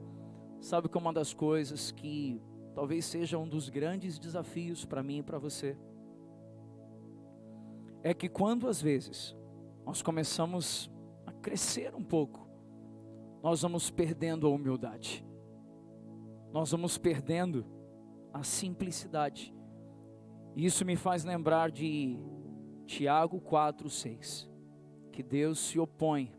sabe 0.61 0.89
que 0.89 0.97
é 0.97 1.01
uma 1.01 1.13
das 1.13 1.35
coisas 1.35 1.91
que 1.91 2.41
talvez 2.75 3.05
seja 3.05 3.39
um 3.39 3.49
dos 3.49 3.69
grandes 3.69 4.19
desafios 4.19 4.85
para 4.85 5.03
mim 5.03 5.19
e 5.19 5.23
para 5.23 5.39
você, 5.39 5.77
é 8.03 8.15
que 8.15 8.29
quando 8.29 8.69
às 8.69 8.81
vezes 8.81 9.35
nós 9.85 10.03
começamos 10.03 10.91
a 11.27 11.33
crescer 11.33 11.95
um 11.95 12.05
pouco, 12.05 12.46
nós 13.43 13.63
vamos 13.63 13.91
perdendo 13.91 14.47
a 14.47 14.51
humildade, 14.51 15.25
nós 16.53 16.71
vamos 16.71 16.99
perdendo 16.99 17.67
a 18.33 18.43
simplicidade. 18.43 19.55
E 20.55 20.65
isso 20.65 20.85
me 20.85 20.97
faz 20.97 21.25
lembrar 21.25 21.71
de 21.71 22.19
Tiago 22.87 23.41
4,6, 23.41 24.49
que 25.13 25.23
Deus 25.23 25.59
se 25.59 25.79
opõe 25.79 26.33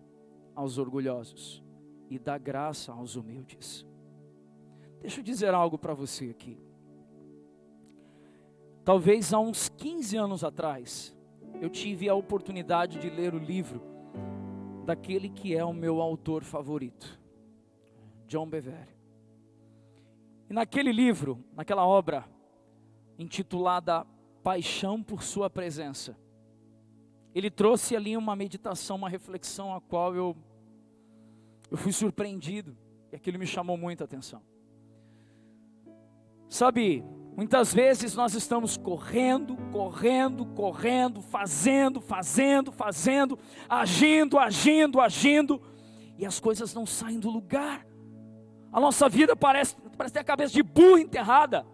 aos 0.55 0.77
orgulhosos 0.77 1.63
e 2.09 2.17
dá 2.17 2.37
graça 2.37 2.91
aos 2.91 3.15
humildes. 3.15 3.85
Deixa 5.01 5.19
eu 5.19 5.23
dizer 5.23 5.53
algo 5.53 5.77
para 5.77 5.93
você 5.93 6.29
aqui. 6.29 6.59
Talvez 8.83 9.33
há 9.33 9.39
uns 9.39 9.69
15 9.69 10.17
anos 10.17 10.43
atrás, 10.43 11.15
eu 11.61 11.69
tive 11.69 12.07
a 12.07 12.15
oportunidade 12.15 12.99
de 12.99 13.09
ler 13.09 13.33
o 13.35 13.39
livro 13.39 13.81
daquele 14.87 15.27
que 15.27 15.53
é 15.53 15.65
o 15.65 15.73
meu 15.73 16.01
autor 16.01 16.45
favorito, 16.45 17.19
John 18.25 18.47
Bevere. 18.47 18.95
E 20.49 20.53
naquele 20.53 20.93
livro, 20.93 21.43
naquela 21.53 21.85
obra 21.85 22.25
intitulada 23.19 24.07
Paixão 24.41 25.03
por 25.03 25.23
Sua 25.23 25.49
Presença, 25.49 26.17
ele 27.35 27.51
trouxe 27.51 27.97
ali 27.97 28.15
uma 28.15 28.33
meditação, 28.33 28.95
uma 28.95 29.09
reflexão 29.09 29.75
a 29.75 29.81
qual 29.81 30.15
eu 30.15 30.37
eu 31.69 31.75
fui 31.75 31.91
surpreendido 31.91 32.77
e 33.11 33.15
aquilo 33.17 33.37
me 33.37 33.45
chamou 33.45 33.75
muita 33.75 34.05
atenção. 34.05 34.41
Sabe, 36.47 37.03
muitas 37.37 37.73
vezes 37.73 38.15
nós 38.15 38.33
estamos 38.33 38.75
correndo, 38.75 39.55
correndo, 39.71 40.45
correndo, 40.47 41.21
fazendo, 41.21 42.01
fazendo, 42.01 42.71
fazendo, 42.71 43.39
agindo, 43.69 44.37
agindo, 44.37 44.99
agindo, 44.99 45.61
e 46.17 46.25
as 46.25 46.39
coisas 46.39 46.73
não 46.73 46.85
saem 46.85 47.19
do 47.19 47.29
lugar. 47.29 47.87
A 48.73 48.81
nossa 48.81 49.07
vida 49.07 49.35
parece, 49.35 49.75
parece 49.95 50.13
ter 50.13 50.19
a 50.19 50.25
cabeça 50.25 50.53
de 50.53 50.63
burro 50.63 50.97
enterrada. 50.97 51.65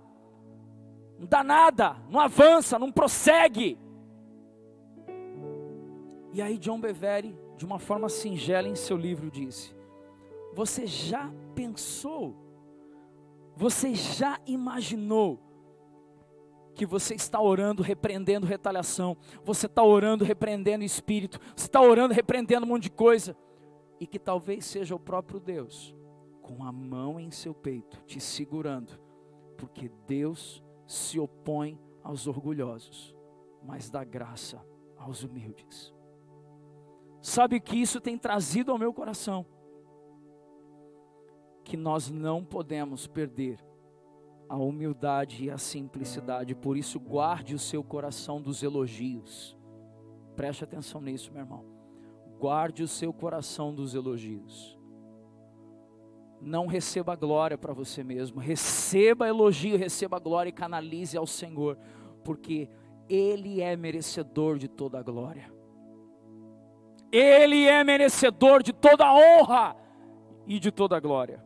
Não 1.17 1.25
dá 1.25 1.43
nada, 1.43 1.95
não 2.09 2.19
avança, 2.19 2.77
não 2.77 2.91
prossegue. 2.91 3.79
E 6.31 6.41
aí 6.41 6.57
John 6.57 6.79
Bevere, 6.79 7.35
de 7.57 7.65
uma 7.65 7.79
forma 7.79 8.09
singela 8.09 8.67
em 8.67 8.75
seu 8.75 8.97
livro, 8.97 9.31
disse: 9.31 9.73
Você 10.53 10.85
já 10.85 11.31
pensou 11.55 12.43
você 13.55 13.93
já 13.93 14.39
imaginou 14.45 15.39
que 16.73 16.85
você 16.85 17.13
está 17.13 17.39
orando, 17.39 17.83
repreendendo 17.83 18.45
retaliação, 18.45 19.15
você 19.43 19.65
está 19.65 19.83
orando, 19.83 20.25
repreendendo 20.25 20.83
espírito, 20.83 21.39
você 21.55 21.65
está 21.65 21.81
orando, 21.81 22.13
repreendendo 22.13 22.65
um 22.65 22.69
monte 22.69 22.83
de 22.83 22.91
coisa, 22.91 23.35
e 23.99 24.07
que 24.07 24.19
talvez 24.19 24.65
seja 24.65 24.95
o 24.95 24.99
próprio 24.99 25.39
Deus, 25.39 25.95
com 26.41 26.63
a 26.63 26.71
mão 26.71 27.19
em 27.19 27.31
seu 27.31 27.53
peito, 27.53 28.01
te 28.05 28.19
segurando, 28.19 28.99
porque 29.57 29.89
Deus 30.07 30.63
se 30.87 31.19
opõe 31.19 31.79
aos 32.03 32.27
orgulhosos, 32.27 33.15
mas 33.63 33.89
dá 33.89 34.03
graça 34.03 34.65
aos 34.97 35.23
humildes. 35.23 35.93
Sabe 37.21 37.59
que 37.59 37.77
isso 37.77 38.01
tem 38.01 38.17
trazido 38.17 38.71
ao 38.71 38.77
meu 38.77 38.93
coração? 38.93 39.45
que 41.63 41.77
nós 41.77 42.09
não 42.09 42.43
podemos 42.43 43.07
perder 43.07 43.57
a 44.53 44.55
humildade 44.55 45.45
e 45.45 45.49
a 45.49 45.57
simplicidade. 45.57 46.53
Por 46.53 46.77
isso, 46.77 46.99
guarde 46.99 47.55
o 47.55 47.59
seu 47.59 47.83
coração 47.83 48.39
dos 48.39 48.61
elogios. 48.61 49.57
Preste 50.35 50.63
atenção 50.63 51.01
nisso, 51.01 51.33
meu 51.33 51.41
irmão. 51.41 51.65
Guarde 52.37 52.83
o 52.83 52.87
seu 52.87 53.11
coração 53.11 53.73
dos 53.73 53.95
elogios. 53.95 54.77
Não 56.39 56.67
receba 56.67 57.15
glória 57.15 57.57
para 57.57 57.73
você 57.73 58.03
mesmo. 58.03 58.39
Receba 58.39 59.27
elogio, 59.27 59.75
receba 59.75 60.19
glória 60.19 60.49
e 60.49 60.53
canalize 60.53 61.17
ao 61.17 61.25
Senhor, 61.25 61.75
porque 62.23 62.69
Ele 63.09 63.59
é 63.59 63.75
merecedor 63.75 64.59
de 64.59 64.67
toda 64.67 64.99
a 64.99 65.01
glória. 65.01 65.51
Ele 67.11 67.65
é 67.65 67.83
merecedor 67.83 68.61
de 68.61 68.71
toda 68.71 69.03
a 69.03 69.15
honra 69.15 69.75
e 70.45 70.59
de 70.59 70.69
toda 70.71 70.95
a 70.95 70.99
glória. 70.99 71.43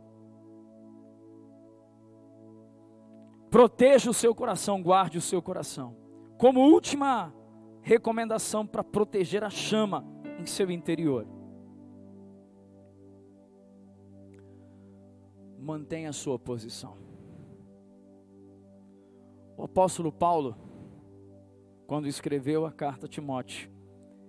Proteja 3.58 4.12
o 4.12 4.14
seu 4.14 4.36
coração, 4.36 4.84
guarde 4.84 5.18
o 5.18 5.22
seu 5.22 5.42
coração. 5.42 5.98
Como 6.38 6.60
última 6.60 7.34
recomendação 7.82 8.68
para 8.68 8.84
proteger 8.84 9.44
a 9.44 9.50
chama 9.50 10.06
em 10.40 10.46
seu 10.46 10.70
interior. 10.70 11.26
Mantenha 15.58 16.12
a 16.12 16.14
sua 16.14 16.38
posição. 16.38 17.00
O 19.58 19.64
apóstolo 19.64 20.12
Paulo, 20.12 20.56
quando 21.88 22.08
escreveu 22.08 22.64
a 22.64 22.72
carta 22.72 23.08
a 23.08 23.10
Timóteo, 23.10 23.72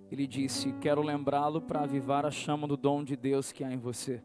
ele 0.09 0.25
disse: 0.25 0.73
Quero 0.81 1.03
lembrá-lo 1.03 1.61
para 1.61 1.81
avivar 1.81 2.25
a 2.25 2.31
chama 2.31 2.67
do 2.67 2.75
dom 2.75 3.03
de 3.03 3.15
Deus 3.15 3.51
que 3.51 3.63
há 3.63 3.71
em 3.71 3.77
você. 3.77 4.23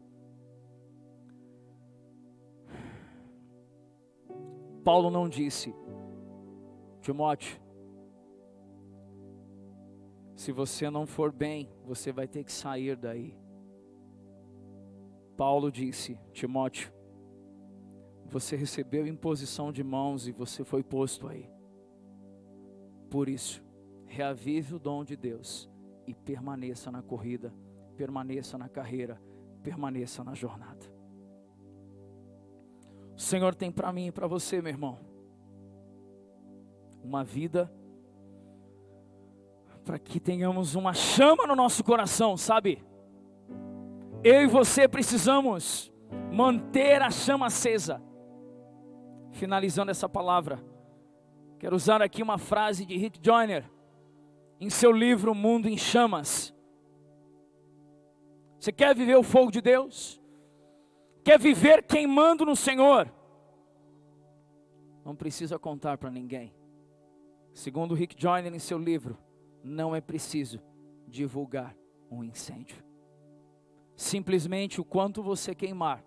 Paulo 4.85 5.09
não 5.09 5.27
disse, 5.27 5.73
Timóteo, 7.01 7.59
se 10.35 10.51
você 10.51 10.91
não 10.91 11.07
for 11.07 11.31
bem, 11.31 11.67
você 11.83 12.11
vai 12.11 12.27
ter 12.27 12.43
que 12.43 12.51
sair 12.51 12.95
daí. 12.95 13.35
Paulo 15.35 15.71
disse, 15.71 16.19
Timóteo, 16.31 16.93
você 18.27 18.55
recebeu 18.55 19.07
imposição 19.07 19.71
de 19.71 19.83
mãos 19.83 20.27
e 20.27 20.31
você 20.31 20.63
foi 20.63 20.83
posto 20.83 21.27
aí. 21.27 21.49
Por 23.09 23.27
isso, 23.27 23.63
reavive 24.05 24.75
o 24.75 24.79
dom 24.79 25.03
de 25.03 25.15
Deus 25.15 25.67
e 26.05 26.13
permaneça 26.13 26.91
na 26.91 27.01
corrida, 27.01 27.51
permaneça 27.97 28.55
na 28.55 28.69
carreira, 28.69 29.19
permaneça 29.63 30.23
na 30.23 30.35
jornada 30.35 30.94
o 33.15 33.19
Senhor 33.19 33.55
tem 33.55 33.71
para 33.71 33.91
mim 33.93 34.07
e 34.07 34.11
para 34.11 34.27
você, 34.27 34.61
meu 34.61 34.71
irmão. 34.71 34.99
Uma 37.03 37.23
vida 37.23 37.71
para 39.85 39.99
que 39.99 40.19
tenhamos 40.19 40.73
uma 40.73 40.93
chama 40.93 41.45
no 41.45 41.55
nosso 41.55 41.83
coração, 41.83 42.35
sabe? 42.35 42.83
Eu 44.23 44.41
e 44.41 44.47
você 44.47 44.87
precisamos 44.87 45.93
manter 46.31 47.01
a 47.01 47.11
chama 47.11 47.45
acesa. 47.45 48.01
Finalizando 49.31 49.91
essa 49.91 50.09
palavra, 50.09 50.63
quero 51.59 51.75
usar 51.75 52.01
aqui 52.01 52.23
uma 52.23 52.37
frase 52.37 52.85
de 52.85 52.97
Rick 52.97 53.19
Joyner 53.21 53.69
em 54.59 54.69
seu 54.69 54.91
livro 54.91 55.35
Mundo 55.35 55.67
em 55.67 55.77
Chamas. 55.77 56.53
Você 58.59 58.71
quer 58.71 58.95
viver 58.95 59.15
o 59.15 59.23
fogo 59.23 59.51
de 59.51 59.61
Deus? 59.61 60.19
Quer 61.25 61.39
viver 61.39 61.81
queimando 61.81 62.45
no 62.45 62.55
Senhor, 62.55 63.11
não 65.03 65.15
precisa 65.15 65.57
contar 65.57 65.97
para 65.97 66.11
ninguém. 66.11 66.53
Segundo 67.51 67.95
Rick 67.95 68.15
Joyner 68.15 68.53
em 68.53 68.59
seu 68.59 68.77
livro, 68.77 69.17
não 69.63 69.95
é 69.95 69.99
preciso 69.99 70.61
divulgar 71.07 71.75
um 72.11 72.23
incêndio. 72.23 72.77
Simplesmente 73.95 74.79
o 74.79 74.85
quanto 74.85 75.23
você 75.23 75.55
queimar, 75.55 76.03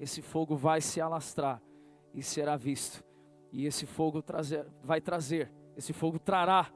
esse 0.00 0.22
fogo 0.22 0.56
vai 0.56 0.80
se 0.80 1.02
alastrar 1.02 1.60
e 2.14 2.22
será 2.22 2.56
visto. 2.56 3.04
E 3.52 3.66
esse 3.66 3.84
fogo 3.84 4.22
trazer, 4.22 4.66
vai 4.82 5.02
trazer, 5.02 5.52
esse 5.76 5.92
fogo 5.92 6.18
trará 6.18 6.72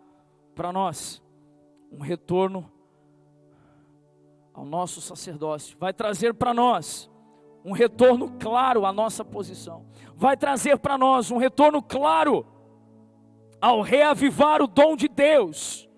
para 0.54 0.70
nós 0.70 1.22
um 1.90 2.00
retorno 2.00 2.70
ao 4.52 4.66
nosso 4.66 5.00
sacerdócio, 5.00 5.78
vai 5.78 5.94
trazer 5.94 6.34
para 6.34 6.52
nós 6.52 7.10
um 7.66 7.72
retorno 7.72 8.32
claro 8.38 8.86
à 8.86 8.92
nossa 8.92 9.24
posição. 9.24 9.84
Vai 10.14 10.36
trazer 10.36 10.78
para 10.78 10.96
nós 10.96 11.32
um 11.32 11.36
retorno 11.36 11.82
claro 11.82 12.46
ao 13.60 13.80
reavivar 13.80 14.62
o 14.62 14.68
dom 14.68 14.94
de 14.94 15.08
Deus. 15.08 15.88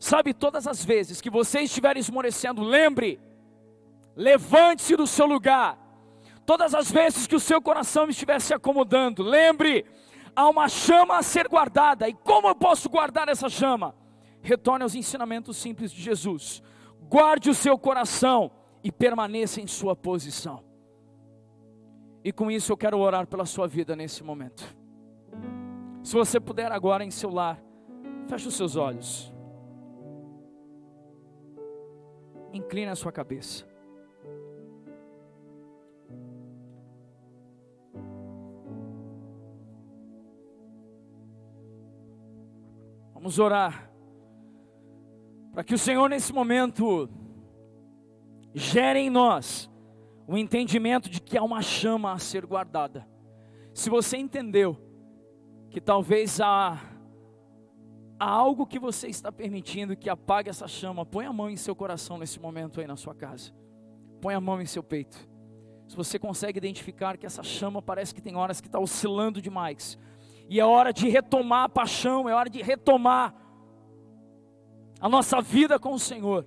Sabe, 0.00 0.34
todas 0.34 0.66
as 0.66 0.84
vezes 0.84 1.20
que 1.20 1.30
você 1.30 1.60
estiver 1.60 1.96
esmorecendo, 1.96 2.60
lembre, 2.60 3.20
levante-se 4.16 4.96
do 4.96 5.06
seu 5.06 5.26
lugar. 5.26 5.78
Todas 6.44 6.74
as 6.74 6.90
vezes 6.90 7.28
que 7.28 7.36
o 7.36 7.40
seu 7.40 7.62
coração 7.62 8.08
estiver 8.08 8.40
se 8.40 8.52
acomodando, 8.52 9.22
lembre, 9.22 9.86
há 10.34 10.48
uma 10.48 10.68
chama 10.68 11.18
a 11.18 11.22
ser 11.22 11.46
guardada. 11.46 12.08
E 12.08 12.14
como 12.14 12.48
eu 12.48 12.54
posso 12.56 12.88
guardar 12.88 13.28
essa 13.28 13.48
chama? 13.48 13.94
Retorne 14.42 14.82
aos 14.82 14.96
ensinamentos 14.96 15.56
simples 15.56 15.92
de 15.92 16.02
Jesus. 16.02 16.60
Guarde 17.08 17.48
o 17.48 17.54
seu 17.54 17.78
coração 17.78 18.50
e 18.84 18.92
permaneça 18.92 19.62
em 19.62 19.66
sua 19.66 19.96
posição. 19.96 20.62
E 22.22 22.30
com 22.30 22.50
isso 22.50 22.70
eu 22.70 22.76
quero 22.76 22.98
orar 22.98 23.26
pela 23.26 23.46
sua 23.46 23.66
vida 23.66 23.96
nesse 23.96 24.22
momento. 24.22 24.76
Se 26.02 26.14
você 26.14 26.38
puder 26.38 26.70
agora 26.70 27.02
em 27.02 27.10
seu 27.10 27.30
lar, 27.30 27.58
feche 28.28 28.46
os 28.46 28.54
seus 28.54 28.76
olhos. 28.76 29.32
Incline 32.52 32.90
a 32.90 32.94
sua 32.94 33.10
cabeça. 33.10 33.66
Vamos 43.14 43.38
orar. 43.38 43.90
Para 45.54 45.64
que 45.64 45.72
o 45.72 45.78
Senhor, 45.78 46.10
nesse 46.10 46.32
momento, 46.34 47.08
gere 48.54 49.00
em 49.00 49.10
nós 49.10 49.70
o 50.26 50.38
entendimento 50.38 51.10
de 51.10 51.20
que 51.20 51.36
há 51.36 51.42
uma 51.42 51.60
chama 51.60 52.12
a 52.12 52.18
ser 52.18 52.46
guardada. 52.46 53.06
Se 53.74 53.90
você 53.90 54.16
entendeu 54.16 54.78
que 55.68 55.80
talvez 55.80 56.40
há, 56.40 56.80
há 58.18 58.30
algo 58.30 58.66
que 58.66 58.78
você 58.78 59.08
está 59.08 59.32
permitindo 59.32 59.96
que 59.96 60.08
apague 60.08 60.48
essa 60.48 60.68
chama, 60.68 61.04
põe 61.04 61.26
a 61.26 61.32
mão 61.32 61.50
em 61.50 61.56
seu 61.56 61.74
coração 61.74 62.16
nesse 62.16 62.40
momento 62.40 62.80
aí 62.80 62.86
na 62.86 62.96
sua 62.96 63.14
casa. 63.14 63.52
Põe 64.20 64.34
a 64.34 64.40
mão 64.40 64.60
em 64.62 64.66
seu 64.66 64.82
peito. 64.82 65.28
Se 65.88 65.96
você 65.96 66.18
consegue 66.18 66.56
identificar 66.56 67.18
que 67.18 67.26
essa 67.26 67.42
chama 67.42 67.82
parece 67.82 68.14
que 68.14 68.22
tem 68.22 68.36
horas 68.36 68.60
que 68.60 68.68
está 68.68 68.78
oscilando 68.78 69.42
demais, 69.42 69.98
e 70.48 70.60
é 70.60 70.64
hora 70.64 70.92
de 70.92 71.08
retomar 71.08 71.64
a 71.64 71.68
paixão, 71.68 72.28
é 72.28 72.34
hora 72.34 72.48
de 72.48 72.62
retomar 72.62 73.34
a 75.00 75.08
nossa 75.08 75.42
vida 75.42 75.78
com 75.78 75.92
o 75.92 75.98
Senhor. 75.98 76.46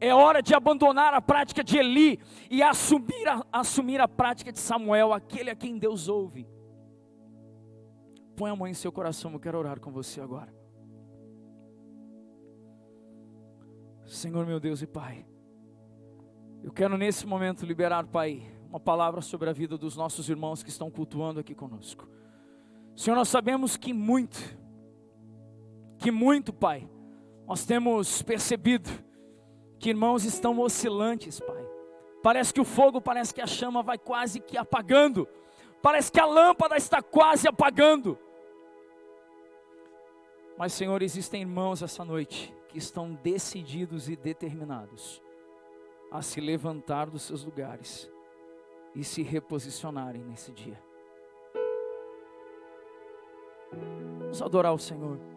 É 0.00 0.14
hora 0.14 0.42
de 0.42 0.54
abandonar 0.54 1.12
a 1.12 1.20
prática 1.20 1.62
de 1.62 1.76
Eli 1.76 2.18
e 2.50 2.62
assumir 2.62 3.28
a, 3.28 3.44
assumir 3.52 4.00
a 4.00 4.08
prática 4.08 4.50
de 4.50 4.58
Samuel, 4.58 5.12
aquele 5.12 5.50
a 5.50 5.54
quem 5.54 5.76
Deus 5.76 6.08
ouve. 6.08 6.48
Põe 8.34 8.50
a 8.50 8.56
mão 8.56 8.66
em 8.66 8.72
seu 8.72 8.90
coração, 8.90 9.30
eu 9.32 9.38
quero 9.38 9.58
orar 9.58 9.78
com 9.78 9.92
você 9.92 10.18
agora. 10.22 10.54
Senhor 14.06 14.44
meu 14.46 14.58
Deus 14.58 14.80
e 14.80 14.86
Pai, 14.86 15.24
eu 16.64 16.72
quero 16.72 16.96
nesse 16.96 17.26
momento 17.26 17.66
liberar, 17.66 18.06
Pai, 18.06 18.42
uma 18.70 18.80
palavra 18.80 19.20
sobre 19.20 19.50
a 19.50 19.52
vida 19.52 19.76
dos 19.76 19.96
nossos 19.96 20.28
irmãos 20.30 20.62
que 20.62 20.70
estão 20.70 20.90
cultuando 20.90 21.38
aqui 21.38 21.54
conosco. 21.54 22.08
Senhor, 22.96 23.14
nós 23.14 23.28
sabemos 23.28 23.76
que 23.76 23.92
muito, 23.92 24.38
que 25.98 26.10
muito, 26.10 26.52
Pai, 26.52 26.88
nós 27.46 27.66
temos 27.66 28.22
percebido 28.22 28.90
que 29.80 29.88
irmãos 29.88 30.24
estão 30.24 30.60
oscilantes, 30.60 31.40
Pai. 31.40 31.66
Parece 32.22 32.52
que 32.52 32.60
o 32.60 32.64
fogo, 32.64 33.00
parece 33.00 33.32
que 33.32 33.40
a 33.40 33.46
chama 33.46 33.82
vai 33.82 33.96
quase 33.96 34.38
que 34.38 34.58
apagando, 34.58 35.26
parece 35.80 36.12
que 36.12 36.20
a 36.20 36.26
lâmpada 36.26 36.76
está 36.76 37.02
quase 37.02 37.48
apagando. 37.48 38.18
Mas, 40.58 40.74
Senhor, 40.74 41.02
existem 41.02 41.40
irmãos 41.40 41.82
essa 41.82 42.04
noite 42.04 42.54
que 42.68 42.76
estão 42.76 43.14
decididos 43.14 44.10
e 44.10 44.14
determinados 44.14 45.22
a 46.12 46.20
se 46.20 46.40
levantar 46.42 47.08
dos 47.08 47.22
seus 47.22 47.42
lugares 47.42 48.10
e 48.94 49.02
se 49.02 49.22
reposicionarem 49.22 50.22
nesse 50.22 50.52
dia. 50.52 50.78
Vamos 54.20 54.42
adorar 54.42 54.74
o 54.74 54.78
Senhor. 54.78 55.29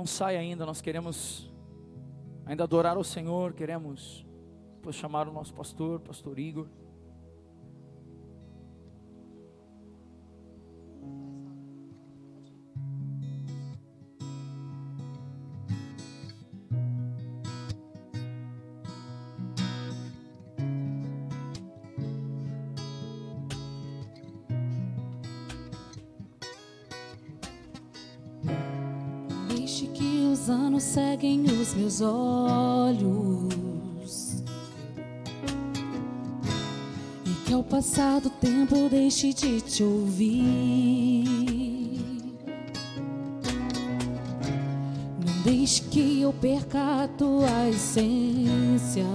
Não 0.00 0.06
sai 0.06 0.38
ainda, 0.38 0.64
nós 0.64 0.80
queremos 0.80 1.52
ainda 2.46 2.64
adorar 2.64 2.96
o 2.96 3.04
Senhor, 3.04 3.52
queremos 3.52 4.24
chamar 4.92 5.28
o 5.28 5.30
nosso 5.30 5.52
pastor, 5.52 6.00
pastor 6.00 6.38
Igor. 6.38 6.68
Anos 30.60 30.82
seguem 30.82 31.42
os 31.44 31.74
meus 31.74 32.00
olhos. 32.00 33.48
E 37.24 37.30
que 37.46 37.52
ao 37.52 37.62
passar 37.62 38.20
do 38.20 38.30
tempo 38.30 38.88
deixe 38.90 39.32
de 39.32 39.60
te 39.60 39.82
ouvir. 39.82 41.24
Não 45.26 45.42
deixe 45.44 45.82
que 45.82 46.20
eu 46.20 46.32
perca 46.32 47.04
a 47.04 47.08
tua 47.08 47.68
essência. 47.68 49.06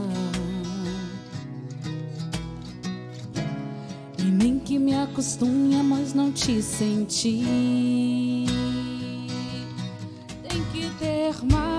E 4.18 4.24
nem 4.24 4.58
que 4.60 4.80
me 4.80 4.96
acostume 4.96 5.76
a 5.76 5.84
mais 5.84 6.14
não 6.14 6.32
te 6.32 6.62
sentir. 6.62 8.05
Te 11.36 11.45
vendo, 11.47 11.74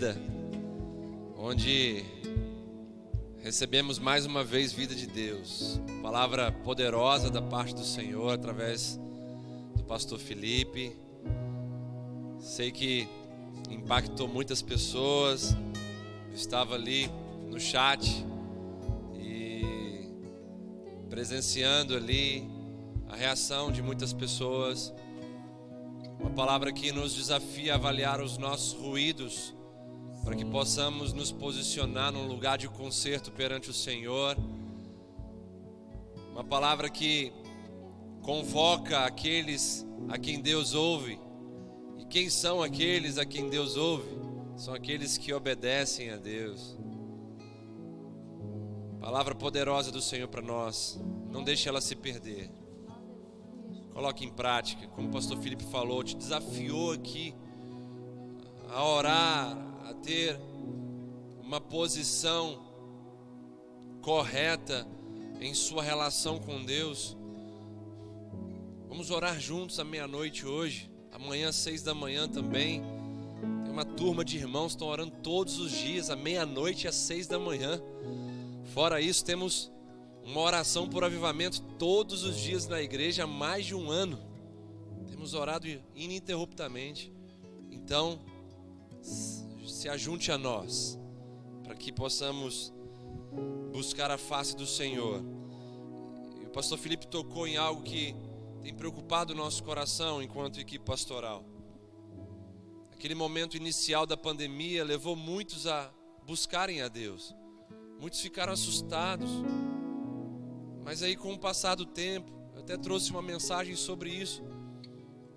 vida, 0.00 0.16
onde 1.36 2.02
recebemos 3.42 3.98
mais 3.98 4.24
uma 4.24 4.42
vez 4.42 4.72
vida 4.72 4.94
de 4.94 5.06
Deus. 5.06 5.78
Palavra 6.00 6.50
poderosa 6.50 7.28
da 7.30 7.42
parte 7.42 7.74
do 7.74 7.84
Senhor 7.84 8.32
através 8.32 8.98
do 9.76 9.84
pastor 9.84 10.18
Felipe. 10.18 10.96
Sei 12.38 12.70
que 12.70 13.06
impactou 13.68 14.26
muitas 14.26 14.62
pessoas. 14.62 15.54
Eu 16.30 16.34
estava 16.34 16.76
ali 16.76 17.10
no 17.50 17.60
chat 17.60 18.24
e 19.18 20.08
presenciando 21.10 21.94
ali 21.94 22.48
a 23.06 23.16
reação 23.16 23.70
de 23.70 23.82
muitas 23.82 24.14
pessoas. 24.14 24.94
Uma 26.18 26.30
palavra 26.30 26.72
que 26.72 26.90
nos 26.90 27.14
desafia 27.14 27.74
a 27.74 27.76
avaliar 27.76 28.22
os 28.22 28.38
nossos 28.38 28.72
ruídos, 28.72 29.59
para 30.30 30.38
que 30.38 30.44
possamos 30.44 31.12
nos 31.12 31.32
posicionar 31.32 32.12
num 32.12 32.28
lugar 32.28 32.56
de 32.56 32.68
conserto 32.68 33.32
perante 33.32 33.68
o 33.68 33.72
Senhor. 33.72 34.36
Uma 36.30 36.44
palavra 36.44 36.88
que 36.88 37.32
convoca 38.22 39.00
aqueles 39.00 39.84
a 40.08 40.16
quem 40.16 40.40
Deus 40.40 40.72
ouve. 40.72 41.18
E 41.98 42.04
quem 42.04 42.30
são 42.30 42.62
aqueles 42.62 43.18
a 43.18 43.26
quem 43.26 43.50
Deus 43.50 43.76
ouve? 43.76 44.08
São 44.54 44.72
aqueles 44.72 45.18
que 45.18 45.32
obedecem 45.32 46.10
a 46.10 46.16
Deus. 46.16 46.78
Palavra 49.00 49.34
poderosa 49.34 49.90
do 49.90 50.00
Senhor 50.00 50.28
para 50.28 50.42
nós. 50.42 50.96
Não 51.28 51.42
deixe 51.42 51.68
ela 51.68 51.80
se 51.80 51.96
perder. 51.96 52.48
Coloque 53.92 54.24
em 54.24 54.30
prática, 54.30 54.86
como 54.86 55.08
o 55.08 55.10
pastor 55.10 55.38
Felipe 55.38 55.64
falou, 55.64 56.04
te 56.04 56.16
desafiou 56.16 56.92
aqui 56.92 57.34
a 58.68 58.84
orar, 58.84 59.69
a 59.90 59.94
ter 59.94 60.38
uma 61.42 61.60
posição 61.60 62.62
correta 64.00 64.86
em 65.40 65.52
sua 65.52 65.82
relação 65.82 66.38
com 66.38 66.64
Deus. 66.64 67.16
Vamos 68.88 69.10
orar 69.10 69.40
juntos 69.40 69.80
à 69.80 69.84
meia-noite 69.84 70.46
hoje, 70.46 70.88
amanhã 71.10 71.48
às 71.48 71.56
seis 71.56 71.82
da 71.82 71.92
manhã 71.92 72.28
também. 72.28 72.82
Tem 73.64 73.72
uma 73.72 73.84
turma 73.84 74.24
de 74.24 74.36
irmãos 74.36 74.68
que 74.68 74.76
estão 74.76 74.88
orando 74.88 75.12
todos 75.22 75.58
os 75.58 75.72
dias, 75.72 76.08
à 76.08 76.14
meia-noite 76.14 76.84
e 76.84 76.88
às 76.88 76.94
seis 76.94 77.26
da 77.26 77.38
manhã. 77.38 77.82
Fora 78.72 79.00
isso, 79.00 79.24
temos 79.24 79.72
uma 80.22 80.40
oração 80.40 80.88
por 80.88 81.02
avivamento 81.02 81.62
todos 81.80 82.22
os 82.22 82.36
dias 82.38 82.68
na 82.68 82.80
igreja 82.80 83.24
há 83.24 83.26
mais 83.26 83.66
de 83.66 83.74
um 83.74 83.90
ano. 83.90 84.20
Temos 85.08 85.34
orado 85.34 85.66
ininterruptamente. 85.96 87.12
Então, 87.72 88.20
se 89.66 89.88
ajunte 89.88 90.30
a 90.30 90.38
nós, 90.38 90.98
para 91.64 91.74
que 91.74 91.92
possamos 91.92 92.72
buscar 93.72 94.10
a 94.10 94.18
face 94.18 94.56
do 94.56 94.66
Senhor. 94.66 95.22
E 96.40 96.44
o 96.44 96.50
pastor 96.50 96.78
Felipe 96.78 97.06
tocou 97.06 97.46
em 97.46 97.56
algo 97.56 97.82
que 97.82 98.14
tem 98.62 98.74
preocupado 98.74 99.32
o 99.32 99.36
nosso 99.36 99.62
coração 99.62 100.22
enquanto 100.22 100.60
equipe 100.60 100.84
pastoral. 100.84 101.44
Aquele 102.92 103.14
momento 103.14 103.56
inicial 103.56 104.06
da 104.06 104.16
pandemia 104.16 104.84
levou 104.84 105.16
muitos 105.16 105.66
a 105.66 105.90
buscarem 106.26 106.82
a 106.82 106.88
Deus. 106.88 107.34
Muitos 107.98 108.20
ficaram 108.20 108.52
assustados 108.52 109.30
mas 110.90 111.02
aí, 111.04 111.14
com 111.14 111.32
o 111.32 111.38
passar 111.38 111.76
do 111.76 111.86
tempo, 111.86 112.32
eu 112.52 112.60
até 112.60 112.76
trouxe 112.76 113.10
uma 113.10 113.22
mensagem 113.22 113.76
sobre 113.76 114.10
isso. 114.10 114.42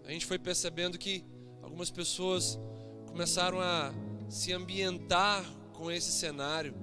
A 0.03 0.11
gente 0.11 0.25
foi 0.25 0.39
percebendo 0.39 0.97
que 0.97 1.23
algumas 1.61 1.91
pessoas 1.91 2.59
começaram 3.05 3.61
a 3.61 3.93
se 4.33 4.51
ambientar 4.51 5.45
com 5.73 5.91
esse 5.91 6.11
cenário. 6.11 6.73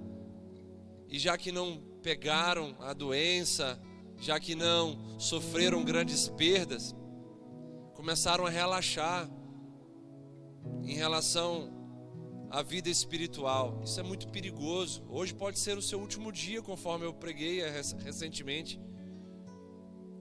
E 1.09 1.19
já 1.19 1.37
que 1.37 1.51
não 1.51 1.83
pegaram 2.01 2.77
a 2.79 2.93
doença, 2.93 3.77
já 4.17 4.39
que 4.39 4.55
não 4.55 5.19
sofreram 5.19 5.85
grandes 5.85 6.29
perdas, 6.29 6.95
começaram 7.95 8.47
a 8.47 8.51
relaxar 8.51 9.29
em 10.85 10.95
relação 10.95 11.73
à 12.51 12.63
vida 12.63 12.89
espiritual. 12.89 13.81
Isso 13.83 13.99
é 13.99 14.03
muito 14.05 14.29
perigoso. 14.29 15.05
Hoje 15.09 15.35
pode 15.35 15.59
ser 15.59 15.77
o 15.77 15.83
seu 15.83 15.99
último 15.99 16.31
dia, 16.31 16.63
conforme 16.63 17.05
eu 17.05 17.13
preguei 17.13 17.63
recentemente. 17.99 18.81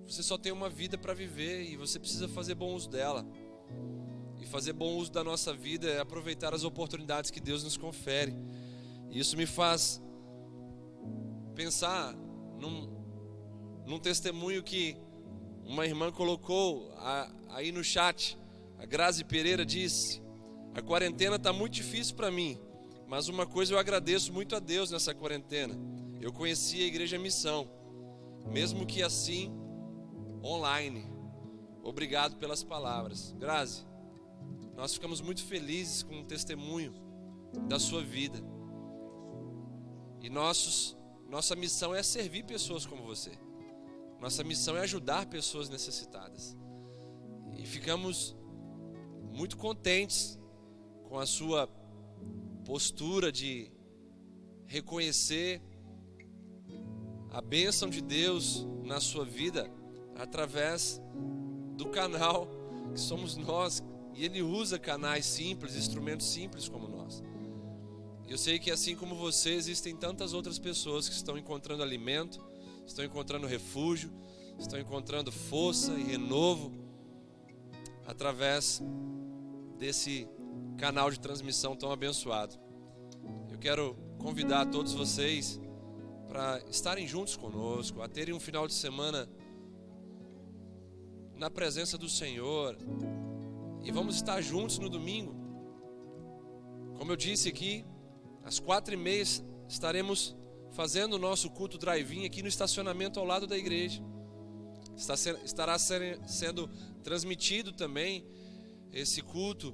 Você 0.08 0.24
só 0.24 0.36
tem 0.36 0.52
uma 0.52 0.68
vida 0.68 0.98
para 0.98 1.14
viver 1.14 1.70
e 1.70 1.78
você 1.78 2.00
precisa 2.00 2.28
fazer 2.28 2.56
bom 2.56 2.74
uso 2.74 2.90
dela. 2.90 3.24
E 4.40 4.46
fazer 4.46 4.74
bom 4.74 4.96
uso 4.96 5.12
da 5.12 5.24
nossa 5.24 5.54
vida 5.54 5.88
é 5.90 6.00
aproveitar 6.00 6.54
as 6.54 6.64
oportunidades 6.64 7.30
que 7.30 7.40
Deus 7.40 7.64
nos 7.64 7.78
confere. 7.78 8.34
E 9.10 9.20
isso 9.20 9.36
me 9.36 9.46
faz 9.46 10.02
pensar 11.56 12.16
num, 12.58 12.90
num 13.86 14.00
testemunho 14.00 14.64
que 14.64 14.96
uma 15.66 15.86
irmã 15.86 16.12
colocou 16.12 16.92
aí 17.50 17.72
no 17.72 17.84
chat. 17.84 18.38
A 18.78 18.86
Grazi 18.86 19.24
Pereira 19.24 19.66
disse: 19.66 20.22
a 20.74 20.82
quarentena 20.82 21.36
está 21.36 21.52
muito 21.52 21.74
difícil 21.74 22.16
para 22.16 22.32
mim, 22.32 22.58
mas 23.08 23.28
uma 23.28 23.46
coisa 23.46 23.74
eu 23.74 23.80
agradeço 23.80 24.32
muito 24.32 24.56
a 24.56 24.60
Deus 24.60 24.90
nessa 24.90 25.14
quarentena. 25.14 25.76
Eu 26.22 26.32
conheci 26.32 26.82
a 26.82 26.86
Igreja 26.86 27.18
Missão, 27.18 27.70
mesmo 28.48 28.86
que 28.86 29.04
assim, 29.04 29.52
online. 30.44 31.06
Obrigado 31.84 32.36
pelas 32.38 32.64
palavras. 32.64 33.34
Grazi, 33.38 33.86
nós 34.80 34.94
ficamos 34.94 35.20
muito 35.20 35.44
felizes 35.44 36.04
com 36.04 36.22
o 36.22 36.24
testemunho 36.24 36.94
da 37.68 37.78
sua 37.78 38.02
vida. 38.02 38.42
E 40.22 40.30
nossos, 40.30 40.98
nossa 41.28 41.54
missão 41.54 41.94
é 41.94 42.02
servir 42.02 42.46
pessoas 42.46 42.86
como 42.86 43.04
você. 43.04 43.38
Nossa 44.22 44.42
missão 44.42 44.78
é 44.78 44.80
ajudar 44.80 45.26
pessoas 45.26 45.68
necessitadas. 45.68 46.56
E 47.58 47.66
ficamos 47.66 48.38
muito 49.34 49.58
contentes 49.58 50.40
com 51.10 51.20
a 51.20 51.26
sua 51.26 51.68
postura 52.64 53.34
de 53.34 53.70
reconhecer 54.66 55.62
a 57.32 57.42
bênção 57.42 57.90
de 57.90 58.00
Deus 58.00 58.66
na 58.86 59.02
sua 59.02 59.26
vida 59.26 59.70
através 60.16 61.02
do 61.76 61.90
canal 61.90 62.48
que 62.94 63.00
somos 63.02 63.36
nós. 63.36 63.84
E 64.14 64.26
Ele 64.26 64.41
usa 64.41 64.78
canais 64.78 65.26
simples, 65.26 65.76
instrumentos 65.76 66.28
simples 66.28 66.68
como 66.68 66.88
nós. 66.88 67.24
Eu 68.28 68.38
sei 68.38 68.60
que 68.60 68.70
assim 68.70 68.95
como 68.95 69.16
você, 69.16 69.51
existem 69.53 69.95
tantas 69.95 70.34
outras 70.34 70.60
pessoas 70.60 71.10
que 71.10 71.16
estão 71.16 71.38
encontrando 71.38 71.82
alimento, 71.82 72.39
estão 72.86 73.03
encontrando 73.03 73.47
refúgio, 73.47 74.12
estão 74.60 74.80
encontrando 74.80 75.32
força 75.32 75.93
e 75.93 76.03
renovo 76.03 76.72
através 78.05 78.82
desse 79.78 80.28
canal 80.78 81.10
de 81.10 81.20
transmissão 81.20 81.76
tão 81.76 81.91
abençoado. 81.91 82.55
Eu 83.49 83.57
quero 83.57 83.95
convidar 84.18 84.66
todos 84.68 84.93
vocês 84.93 85.60
para 86.28 86.62
estarem 86.70 87.07
juntos 87.07 87.36
conosco, 87.36 88.01
a 88.01 88.07
terem 88.07 88.36
um 88.36 88.39
final 88.39 88.68
de 88.68 88.74
semana 88.74 89.28
na 91.36 91.49
presença 91.49 91.97
do 91.97 92.07
Senhor. 92.07 92.78
E 93.84 93.92
vamos 93.92 94.16
estar 94.16 94.42
juntos 94.42 94.78
no 94.78 94.90
domingo. 94.90 95.36
Como 96.98 97.12
eu 97.12 97.16
disse 97.16 97.50
aqui, 97.50 97.86
às 98.44 98.60
quatro 98.60 98.94
e 98.94 98.98
meia 98.98 99.24
estaremos 99.68 100.36
fazendo 100.72 101.14
o 101.14 101.20
nosso 101.20 101.50
culto 101.50 101.78
drive-in 101.78 102.26
aqui 102.26 102.42
no 102.42 102.48
estacionamento 102.48 103.20
ao 103.20 103.26
lado 103.26 103.48
da 103.48 103.58
igreja. 103.58 104.04
Estará 104.96 105.78
sendo 105.80 106.70
transmitido 107.04 107.72
também 107.72 108.26
esse 108.92 109.22
culto 109.22 109.74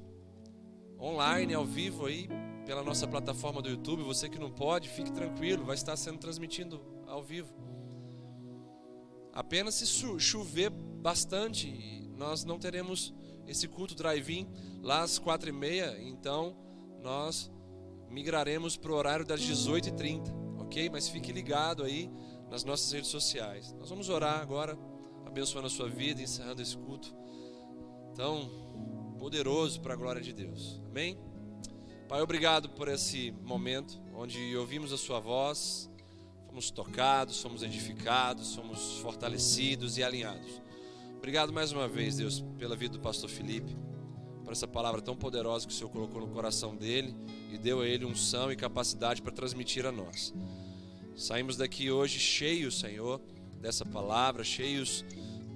online, 1.00 1.54
ao 1.54 1.66
vivo 1.66 2.06
aí, 2.06 2.30
pela 2.66 2.84
nossa 2.84 3.08
plataforma 3.08 3.62
do 3.62 3.70
YouTube. 3.70 4.04
Você 4.04 4.30
que 4.30 4.40
não 4.40 4.52
pode, 4.52 4.88
fique 4.90 5.12
tranquilo, 5.12 5.66
vai 5.66 5.76
estar 5.76 5.98
sendo 5.98 6.20
transmitido 6.20 6.80
ao 7.08 7.24
vivo. 7.24 7.54
Apenas 9.34 9.76
se 9.76 9.86
chover 10.20 10.70
bastante, 10.70 12.08
nós 12.16 12.46
não 12.46 12.58
teremos 12.58 13.14
esse 13.48 13.68
culto 13.68 13.96
drive-in 13.96 14.48
lá 14.82 15.02
às 15.02 15.20
quatro 15.20 15.50
e 15.50 15.52
meia, 15.52 15.98
então 16.02 16.56
nós 17.02 17.52
migraremos 18.10 18.78
para 18.78 18.92
o 18.92 18.96
horário 18.96 19.26
das 19.26 19.42
18h30, 19.42 20.60
ok? 20.60 20.90
Mas 20.90 21.10
fique 21.10 21.32
ligado 21.32 21.84
aí 21.84 22.10
nas 22.50 22.64
nossas 22.64 22.92
redes 22.92 23.10
sociais. 23.10 23.74
Nós 23.74 23.90
vamos 23.90 24.10
orar 24.10 24.40
agora, 24.42 24.78
abençoando 25.26 25.68
a 25.68 25.70
sua 25.70 25.90
vida, 25.90 26.22
encerrando 26.22 26.62
esse 26.62 26.78
culto. 26.78 27.14
tão 28.16 28.50
poderoso 29.20 29.82
para 29.82 29.94
a 29.94 29.98
glória 29.98 30.22
de 30.22 30.32
Deus. 30.32 30.82
Amém? 30.88 31.18
Pai, 32.08 32.22
obrigado 32.22 32.70
por 32.70 32.88
esse 32.88 33.32
momento 33.44 34.00
onde 34.14 34.56
ouvimos 34.56 34.94
a 34.94 34.98
Sua 34.98 35.20
voz, 35.20 35.90
fomos 36.46 36.70
tocados, 36.70 37.42
fomos 37.42 37.64
edificados, 37.64 38.56
fomos 38.56 39.00
fortalecidos 39.00 39.98
e 39.98 40.04
alinhados. 40.04 40.62
Obrigado 41.26 41.52
mais 41.52 41.72
uma 41.72 41.88
vez, 41.88 42.18
Deus, 42.18 42.46
pela 42.60 42.76
vida 42.76 42.94
do 42.94 43.00
pastor 43.00 43.28
Felipe, 43.28 43.76
por 44.44 44.52
essa 44.52 44.68
palavra 44.68 45.02
tão 45.02 45.16
poderosa 45.16 45.66
que 45.66 45.74
o 45.74 45.76
Senhor 45.76 45.90
colocou 45.90 46.22
no 46.22 46.28
coração 46.28 46.76
dele 46.76 47.16
e 47.52 47.58
deu 47.58 47.82
a 47.82 47.88
ele 47.88 48.06
unção 48.06 48.52
e 48.52 48.56
capacidade 48.56 49.24
para 49.24 49.32
transmitir 49.32 49.88
a 49.88 49.92
nós. 49.92 50.32
Saímos 51.16 51.58
daqui 51.58 51.90
hoje 51.90 52.20
cheios, 52.20 52.80
Senhor, 52.80 53.20
dessa 53.60 53.84
palavra, 53.84 54.44
cheios 54.44 55.04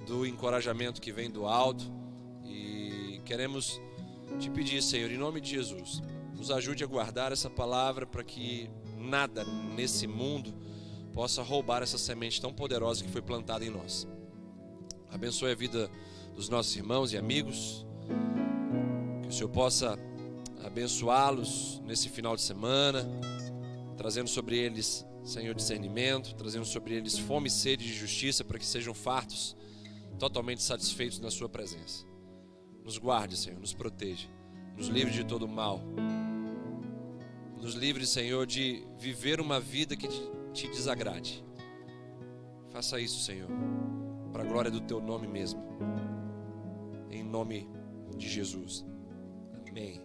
do 0.07 0.25
encorajamento 0.25 0.99
que 0.99 1.11
vem 1.11 1.29
do 1.29 1.45
alto 1.45 1.85
e 2.43 3.21
queremos 3.23 3.79
te 4.39 4.49
pedir, 4.49 4.81
Senhor, 4.81 5.11
em 5.11 5.19
nome 5.19 5.39
de 5.39 5.51
Jesus, 5.51 6.01
nos 6.35 6.49
ajude 6.49 6.83
a 6.83 6.87
guardar 6.87 7.31
essa 7.31 7.47
palavra 7.47 8.07
para 8.07 8.23
que 8.23 8.67
nada 8.97 9.45
nesse 9.75 10.07
mundo 10.07 10.51
possa 11.13 11.43
roubar 11.43 11.83
essa 11.83 11.99
semente 11.99 12.41
tão 12.41 12.51
poderosa 12.51 13.03
que 13.03 13.11
foi 13.11 13.21
plantada 13.21 13.63
em 13.63 13.69
nós. 13.69 14.07
Abençoe 15.11 15.51
a 15.51 15.55
vida 15.55 15.89
dos 16.35 16.49
nossos 16.49 16.75
irmãos 16.75 17.11
e 17.11 17.17
amigos. 17.17 17.85
Que 19.23 19.29
o 19.29 19.31
Senhor 19.31 19.49
possa 19.49 19.97
abençoá-los 20.63 21.81
nesse 21.83 22.09
final 22.09 22.35
de 22.35 22.41
semana, 22.41 23.07
trazendo 23.97 24.29
sobre 24.29 24.57
eles, 24.57 25.05
Senhor, 25.23 25.55
discernimento, 25.55 26.35
trazendo 26.35 26.65
sobre 26.65 26.93
eles 26.93 27.17
fome 27.17 27.47
e 27.47 27.51
sede 27.51 27.85
de 27.85 27.93
justiça 27.93 28.43
para 28.43 28.59
que 28.59 28.65
sejam 28.65 28.93
fartos, 28.93 29.55
totalmente 30.19 30.61
satisfeitos 30.61 31.19
na 31.19 31.31
Sua 31.31 31.49
presença. 31.49 32.05
Nos 32.83 32.97
guarde, 32.97 33.35
Senhor, 33.35 33.59
nos 33.59 33.73
proteja, 33.73 34.27
nos 34.77 34.87
livre 34.87 35.11
de 35.11 35.23
todo 35.23 35.47
mal. 35.47 35.81
Nos 37.59 37.73
livre, 37.73 38.05
Senhor, 38.05 38.45
de 38.45 38.83
viver 38.97 39.41
uma 39.41 39.59
vida 39.59 39.95
que 39.95 40.07
te 40.53 40.67
desagrade. 40.67 41.43
Faça 42.71 43.01
isso, 43.01 43.19
Senhor 43.21 43.49
para 44.31 44.43
a 44.43 44.45
glória 44.45 44.71
do 44.71 44.81
teu 44.81 45.01
nome 45.01 45.27
mesmo. 45.27 45.61
Em 47.09 47.23
nome 47.23 47.69
de 48.17 48.27
Jesus. 48.27 48.85
Amém. 49.67 50.01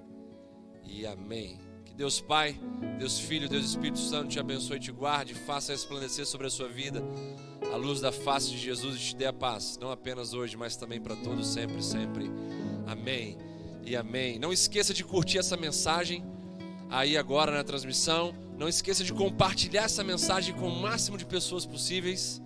E 0.85 1.07
amém. 1.07 1.59
Que 1.85 1.95
Deus 1.95 2.20
Pai, 2.20 2.59
Deus 2.99 3.18
Filho, 3.18 3.49
Deus 3.49 3.64
Espírito 3.64 3.99
Santo 3.99 4.29
te 4.29 4.41
abençoe 4.41 4.81
te 4.81 4.93
guarde, 4.93 5.35
faça 5.35 5.72
resplandecer 5.72 6.27
sobre 6.27 6.47
a 6.47 6.51
sua 6.51 6.68
vida 6.68 7.03
a 7.75 7.77
luz 7.77 8.01
da 8.01 8.12
face 8.12 8.51
de 8.51 8.59
Jesus 8.59 8.97
e 8.97 8.99
te 9.01 9.16
dê 9.16 9.27
a 9.27 9.33
paz, 9.33 9.77
não 9.81 9.91
apenas 9.91 10.33
hoje, 10.33 10.57
mas 10.57 10.77
também 10.77 11.01
para 11.01 11.16
todos 11.16 11.49
sempre, 11.49 11.83
sempre. 11.83 12.31
Amém. 12.87 13.37
E 13.85 13.97
amém. 13.97 14.39
Não 14.39 14.53
esqueça 14.53 14.95
de 14.95 15.03
curtir 15.03 15.39
essa 15.39 15.57
mensagem 15.57 16.25
aí 16.89 17.16
agora 17.16 17.51
na 17.51 17.64
transmissão. 17.64 18.33
Não 18.57 18.68
esqueça 18.68 19.03
de 19.03 19.12
compartilhar 19.12 19.83
essa 19.83 20.05
mensagem 20.05 20.55
com 20.55 20.68
o 20.68 20.81
máximo 20.81 21.18
de 21.18 21.27
pessoas 21.27 21.66
possíveis. 21.66 22.41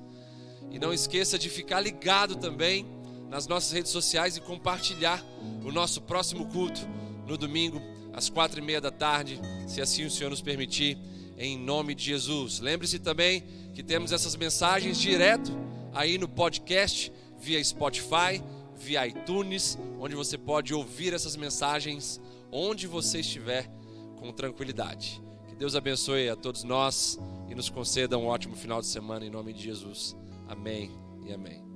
E 0.70 0.78
não 0.78 0.92
esqueça 0.92 1.38
de 1.38 1.48
ficar 1.48 1.80
ligado 1.80 2.36
também 2.36 2.86
nas 3.28 3.46
nossas 3.46 3.72
redes 3.72 3.92
sociais 3.92 4.36
e 4.36 4.40
compartilhar 4.40 5.24
o 5.64 5.70
nosso 5.70 6.00
próximo 6.00 6.46
culto 6.46 6.80
no 7.26 7.36
domingo, 7.36 7.80
às 8.12 8.28
quatro 8.28 8.58
e 8.58 8.62
meia 8.62 8.80
da 8.80 8.90
tarde, 8.90 9.40
se 9.66 9.80
assim 9.80 10.04
o 10.04 10.10
Senhor 10.10 10.30
nos 10.30 10.40
permitir, 10.40 10.98
em 11.36 11.56
nome 11.56 11.94
de 11.94 12.04
Jesus. 12.04 12.58
Lembre-se 12.58 12.98
também 12.98 13.44
que 13.72 13.82
temos 13.82 14.12
essas 14.12 14.34
mensagens 14.34 14.98
direto 14.98 15.52
aí 15.94 16.18
no 16.18 16.28
podcast, 16.28 17.12
via 17.38 17.62
Spotify, 17.62 18.42
via 18.76 19.06
iTunes, 19.06 19.78
onde 20.00 20.16
você 20.16 20.36
pode 20.36 20.74
ouvir 20.74 21.12
essas 21.12 21.36
mensagens 21.36 22.20
onde 22.50 22.86
você 22.86 23.20
estiver 23.20 23.70
com 24.16 24.32
tranquilidade. 24.32 25.22
Que 25.48 25.54
Deus 25.54 25.74
abençoe 25.74 26.28
a 26.28 26.36
todos 26.36 26.64
nós 26.64 27.18
e 27.48 27.54
nos 27.54 27.68
conceda 27.68 28.18
um 28.18 28.26
ótimo 28.26 28.56
final 28.56 28.80
de 28.80 28.86
semana 28.86 29.24
em 29.24 29.30
nome 29.30 29.52
de 29.52 29.62
Jesus. 29.62 30.16
Amém 30.48 30.90
e 31.22 31.32
amém. 31.32 31.67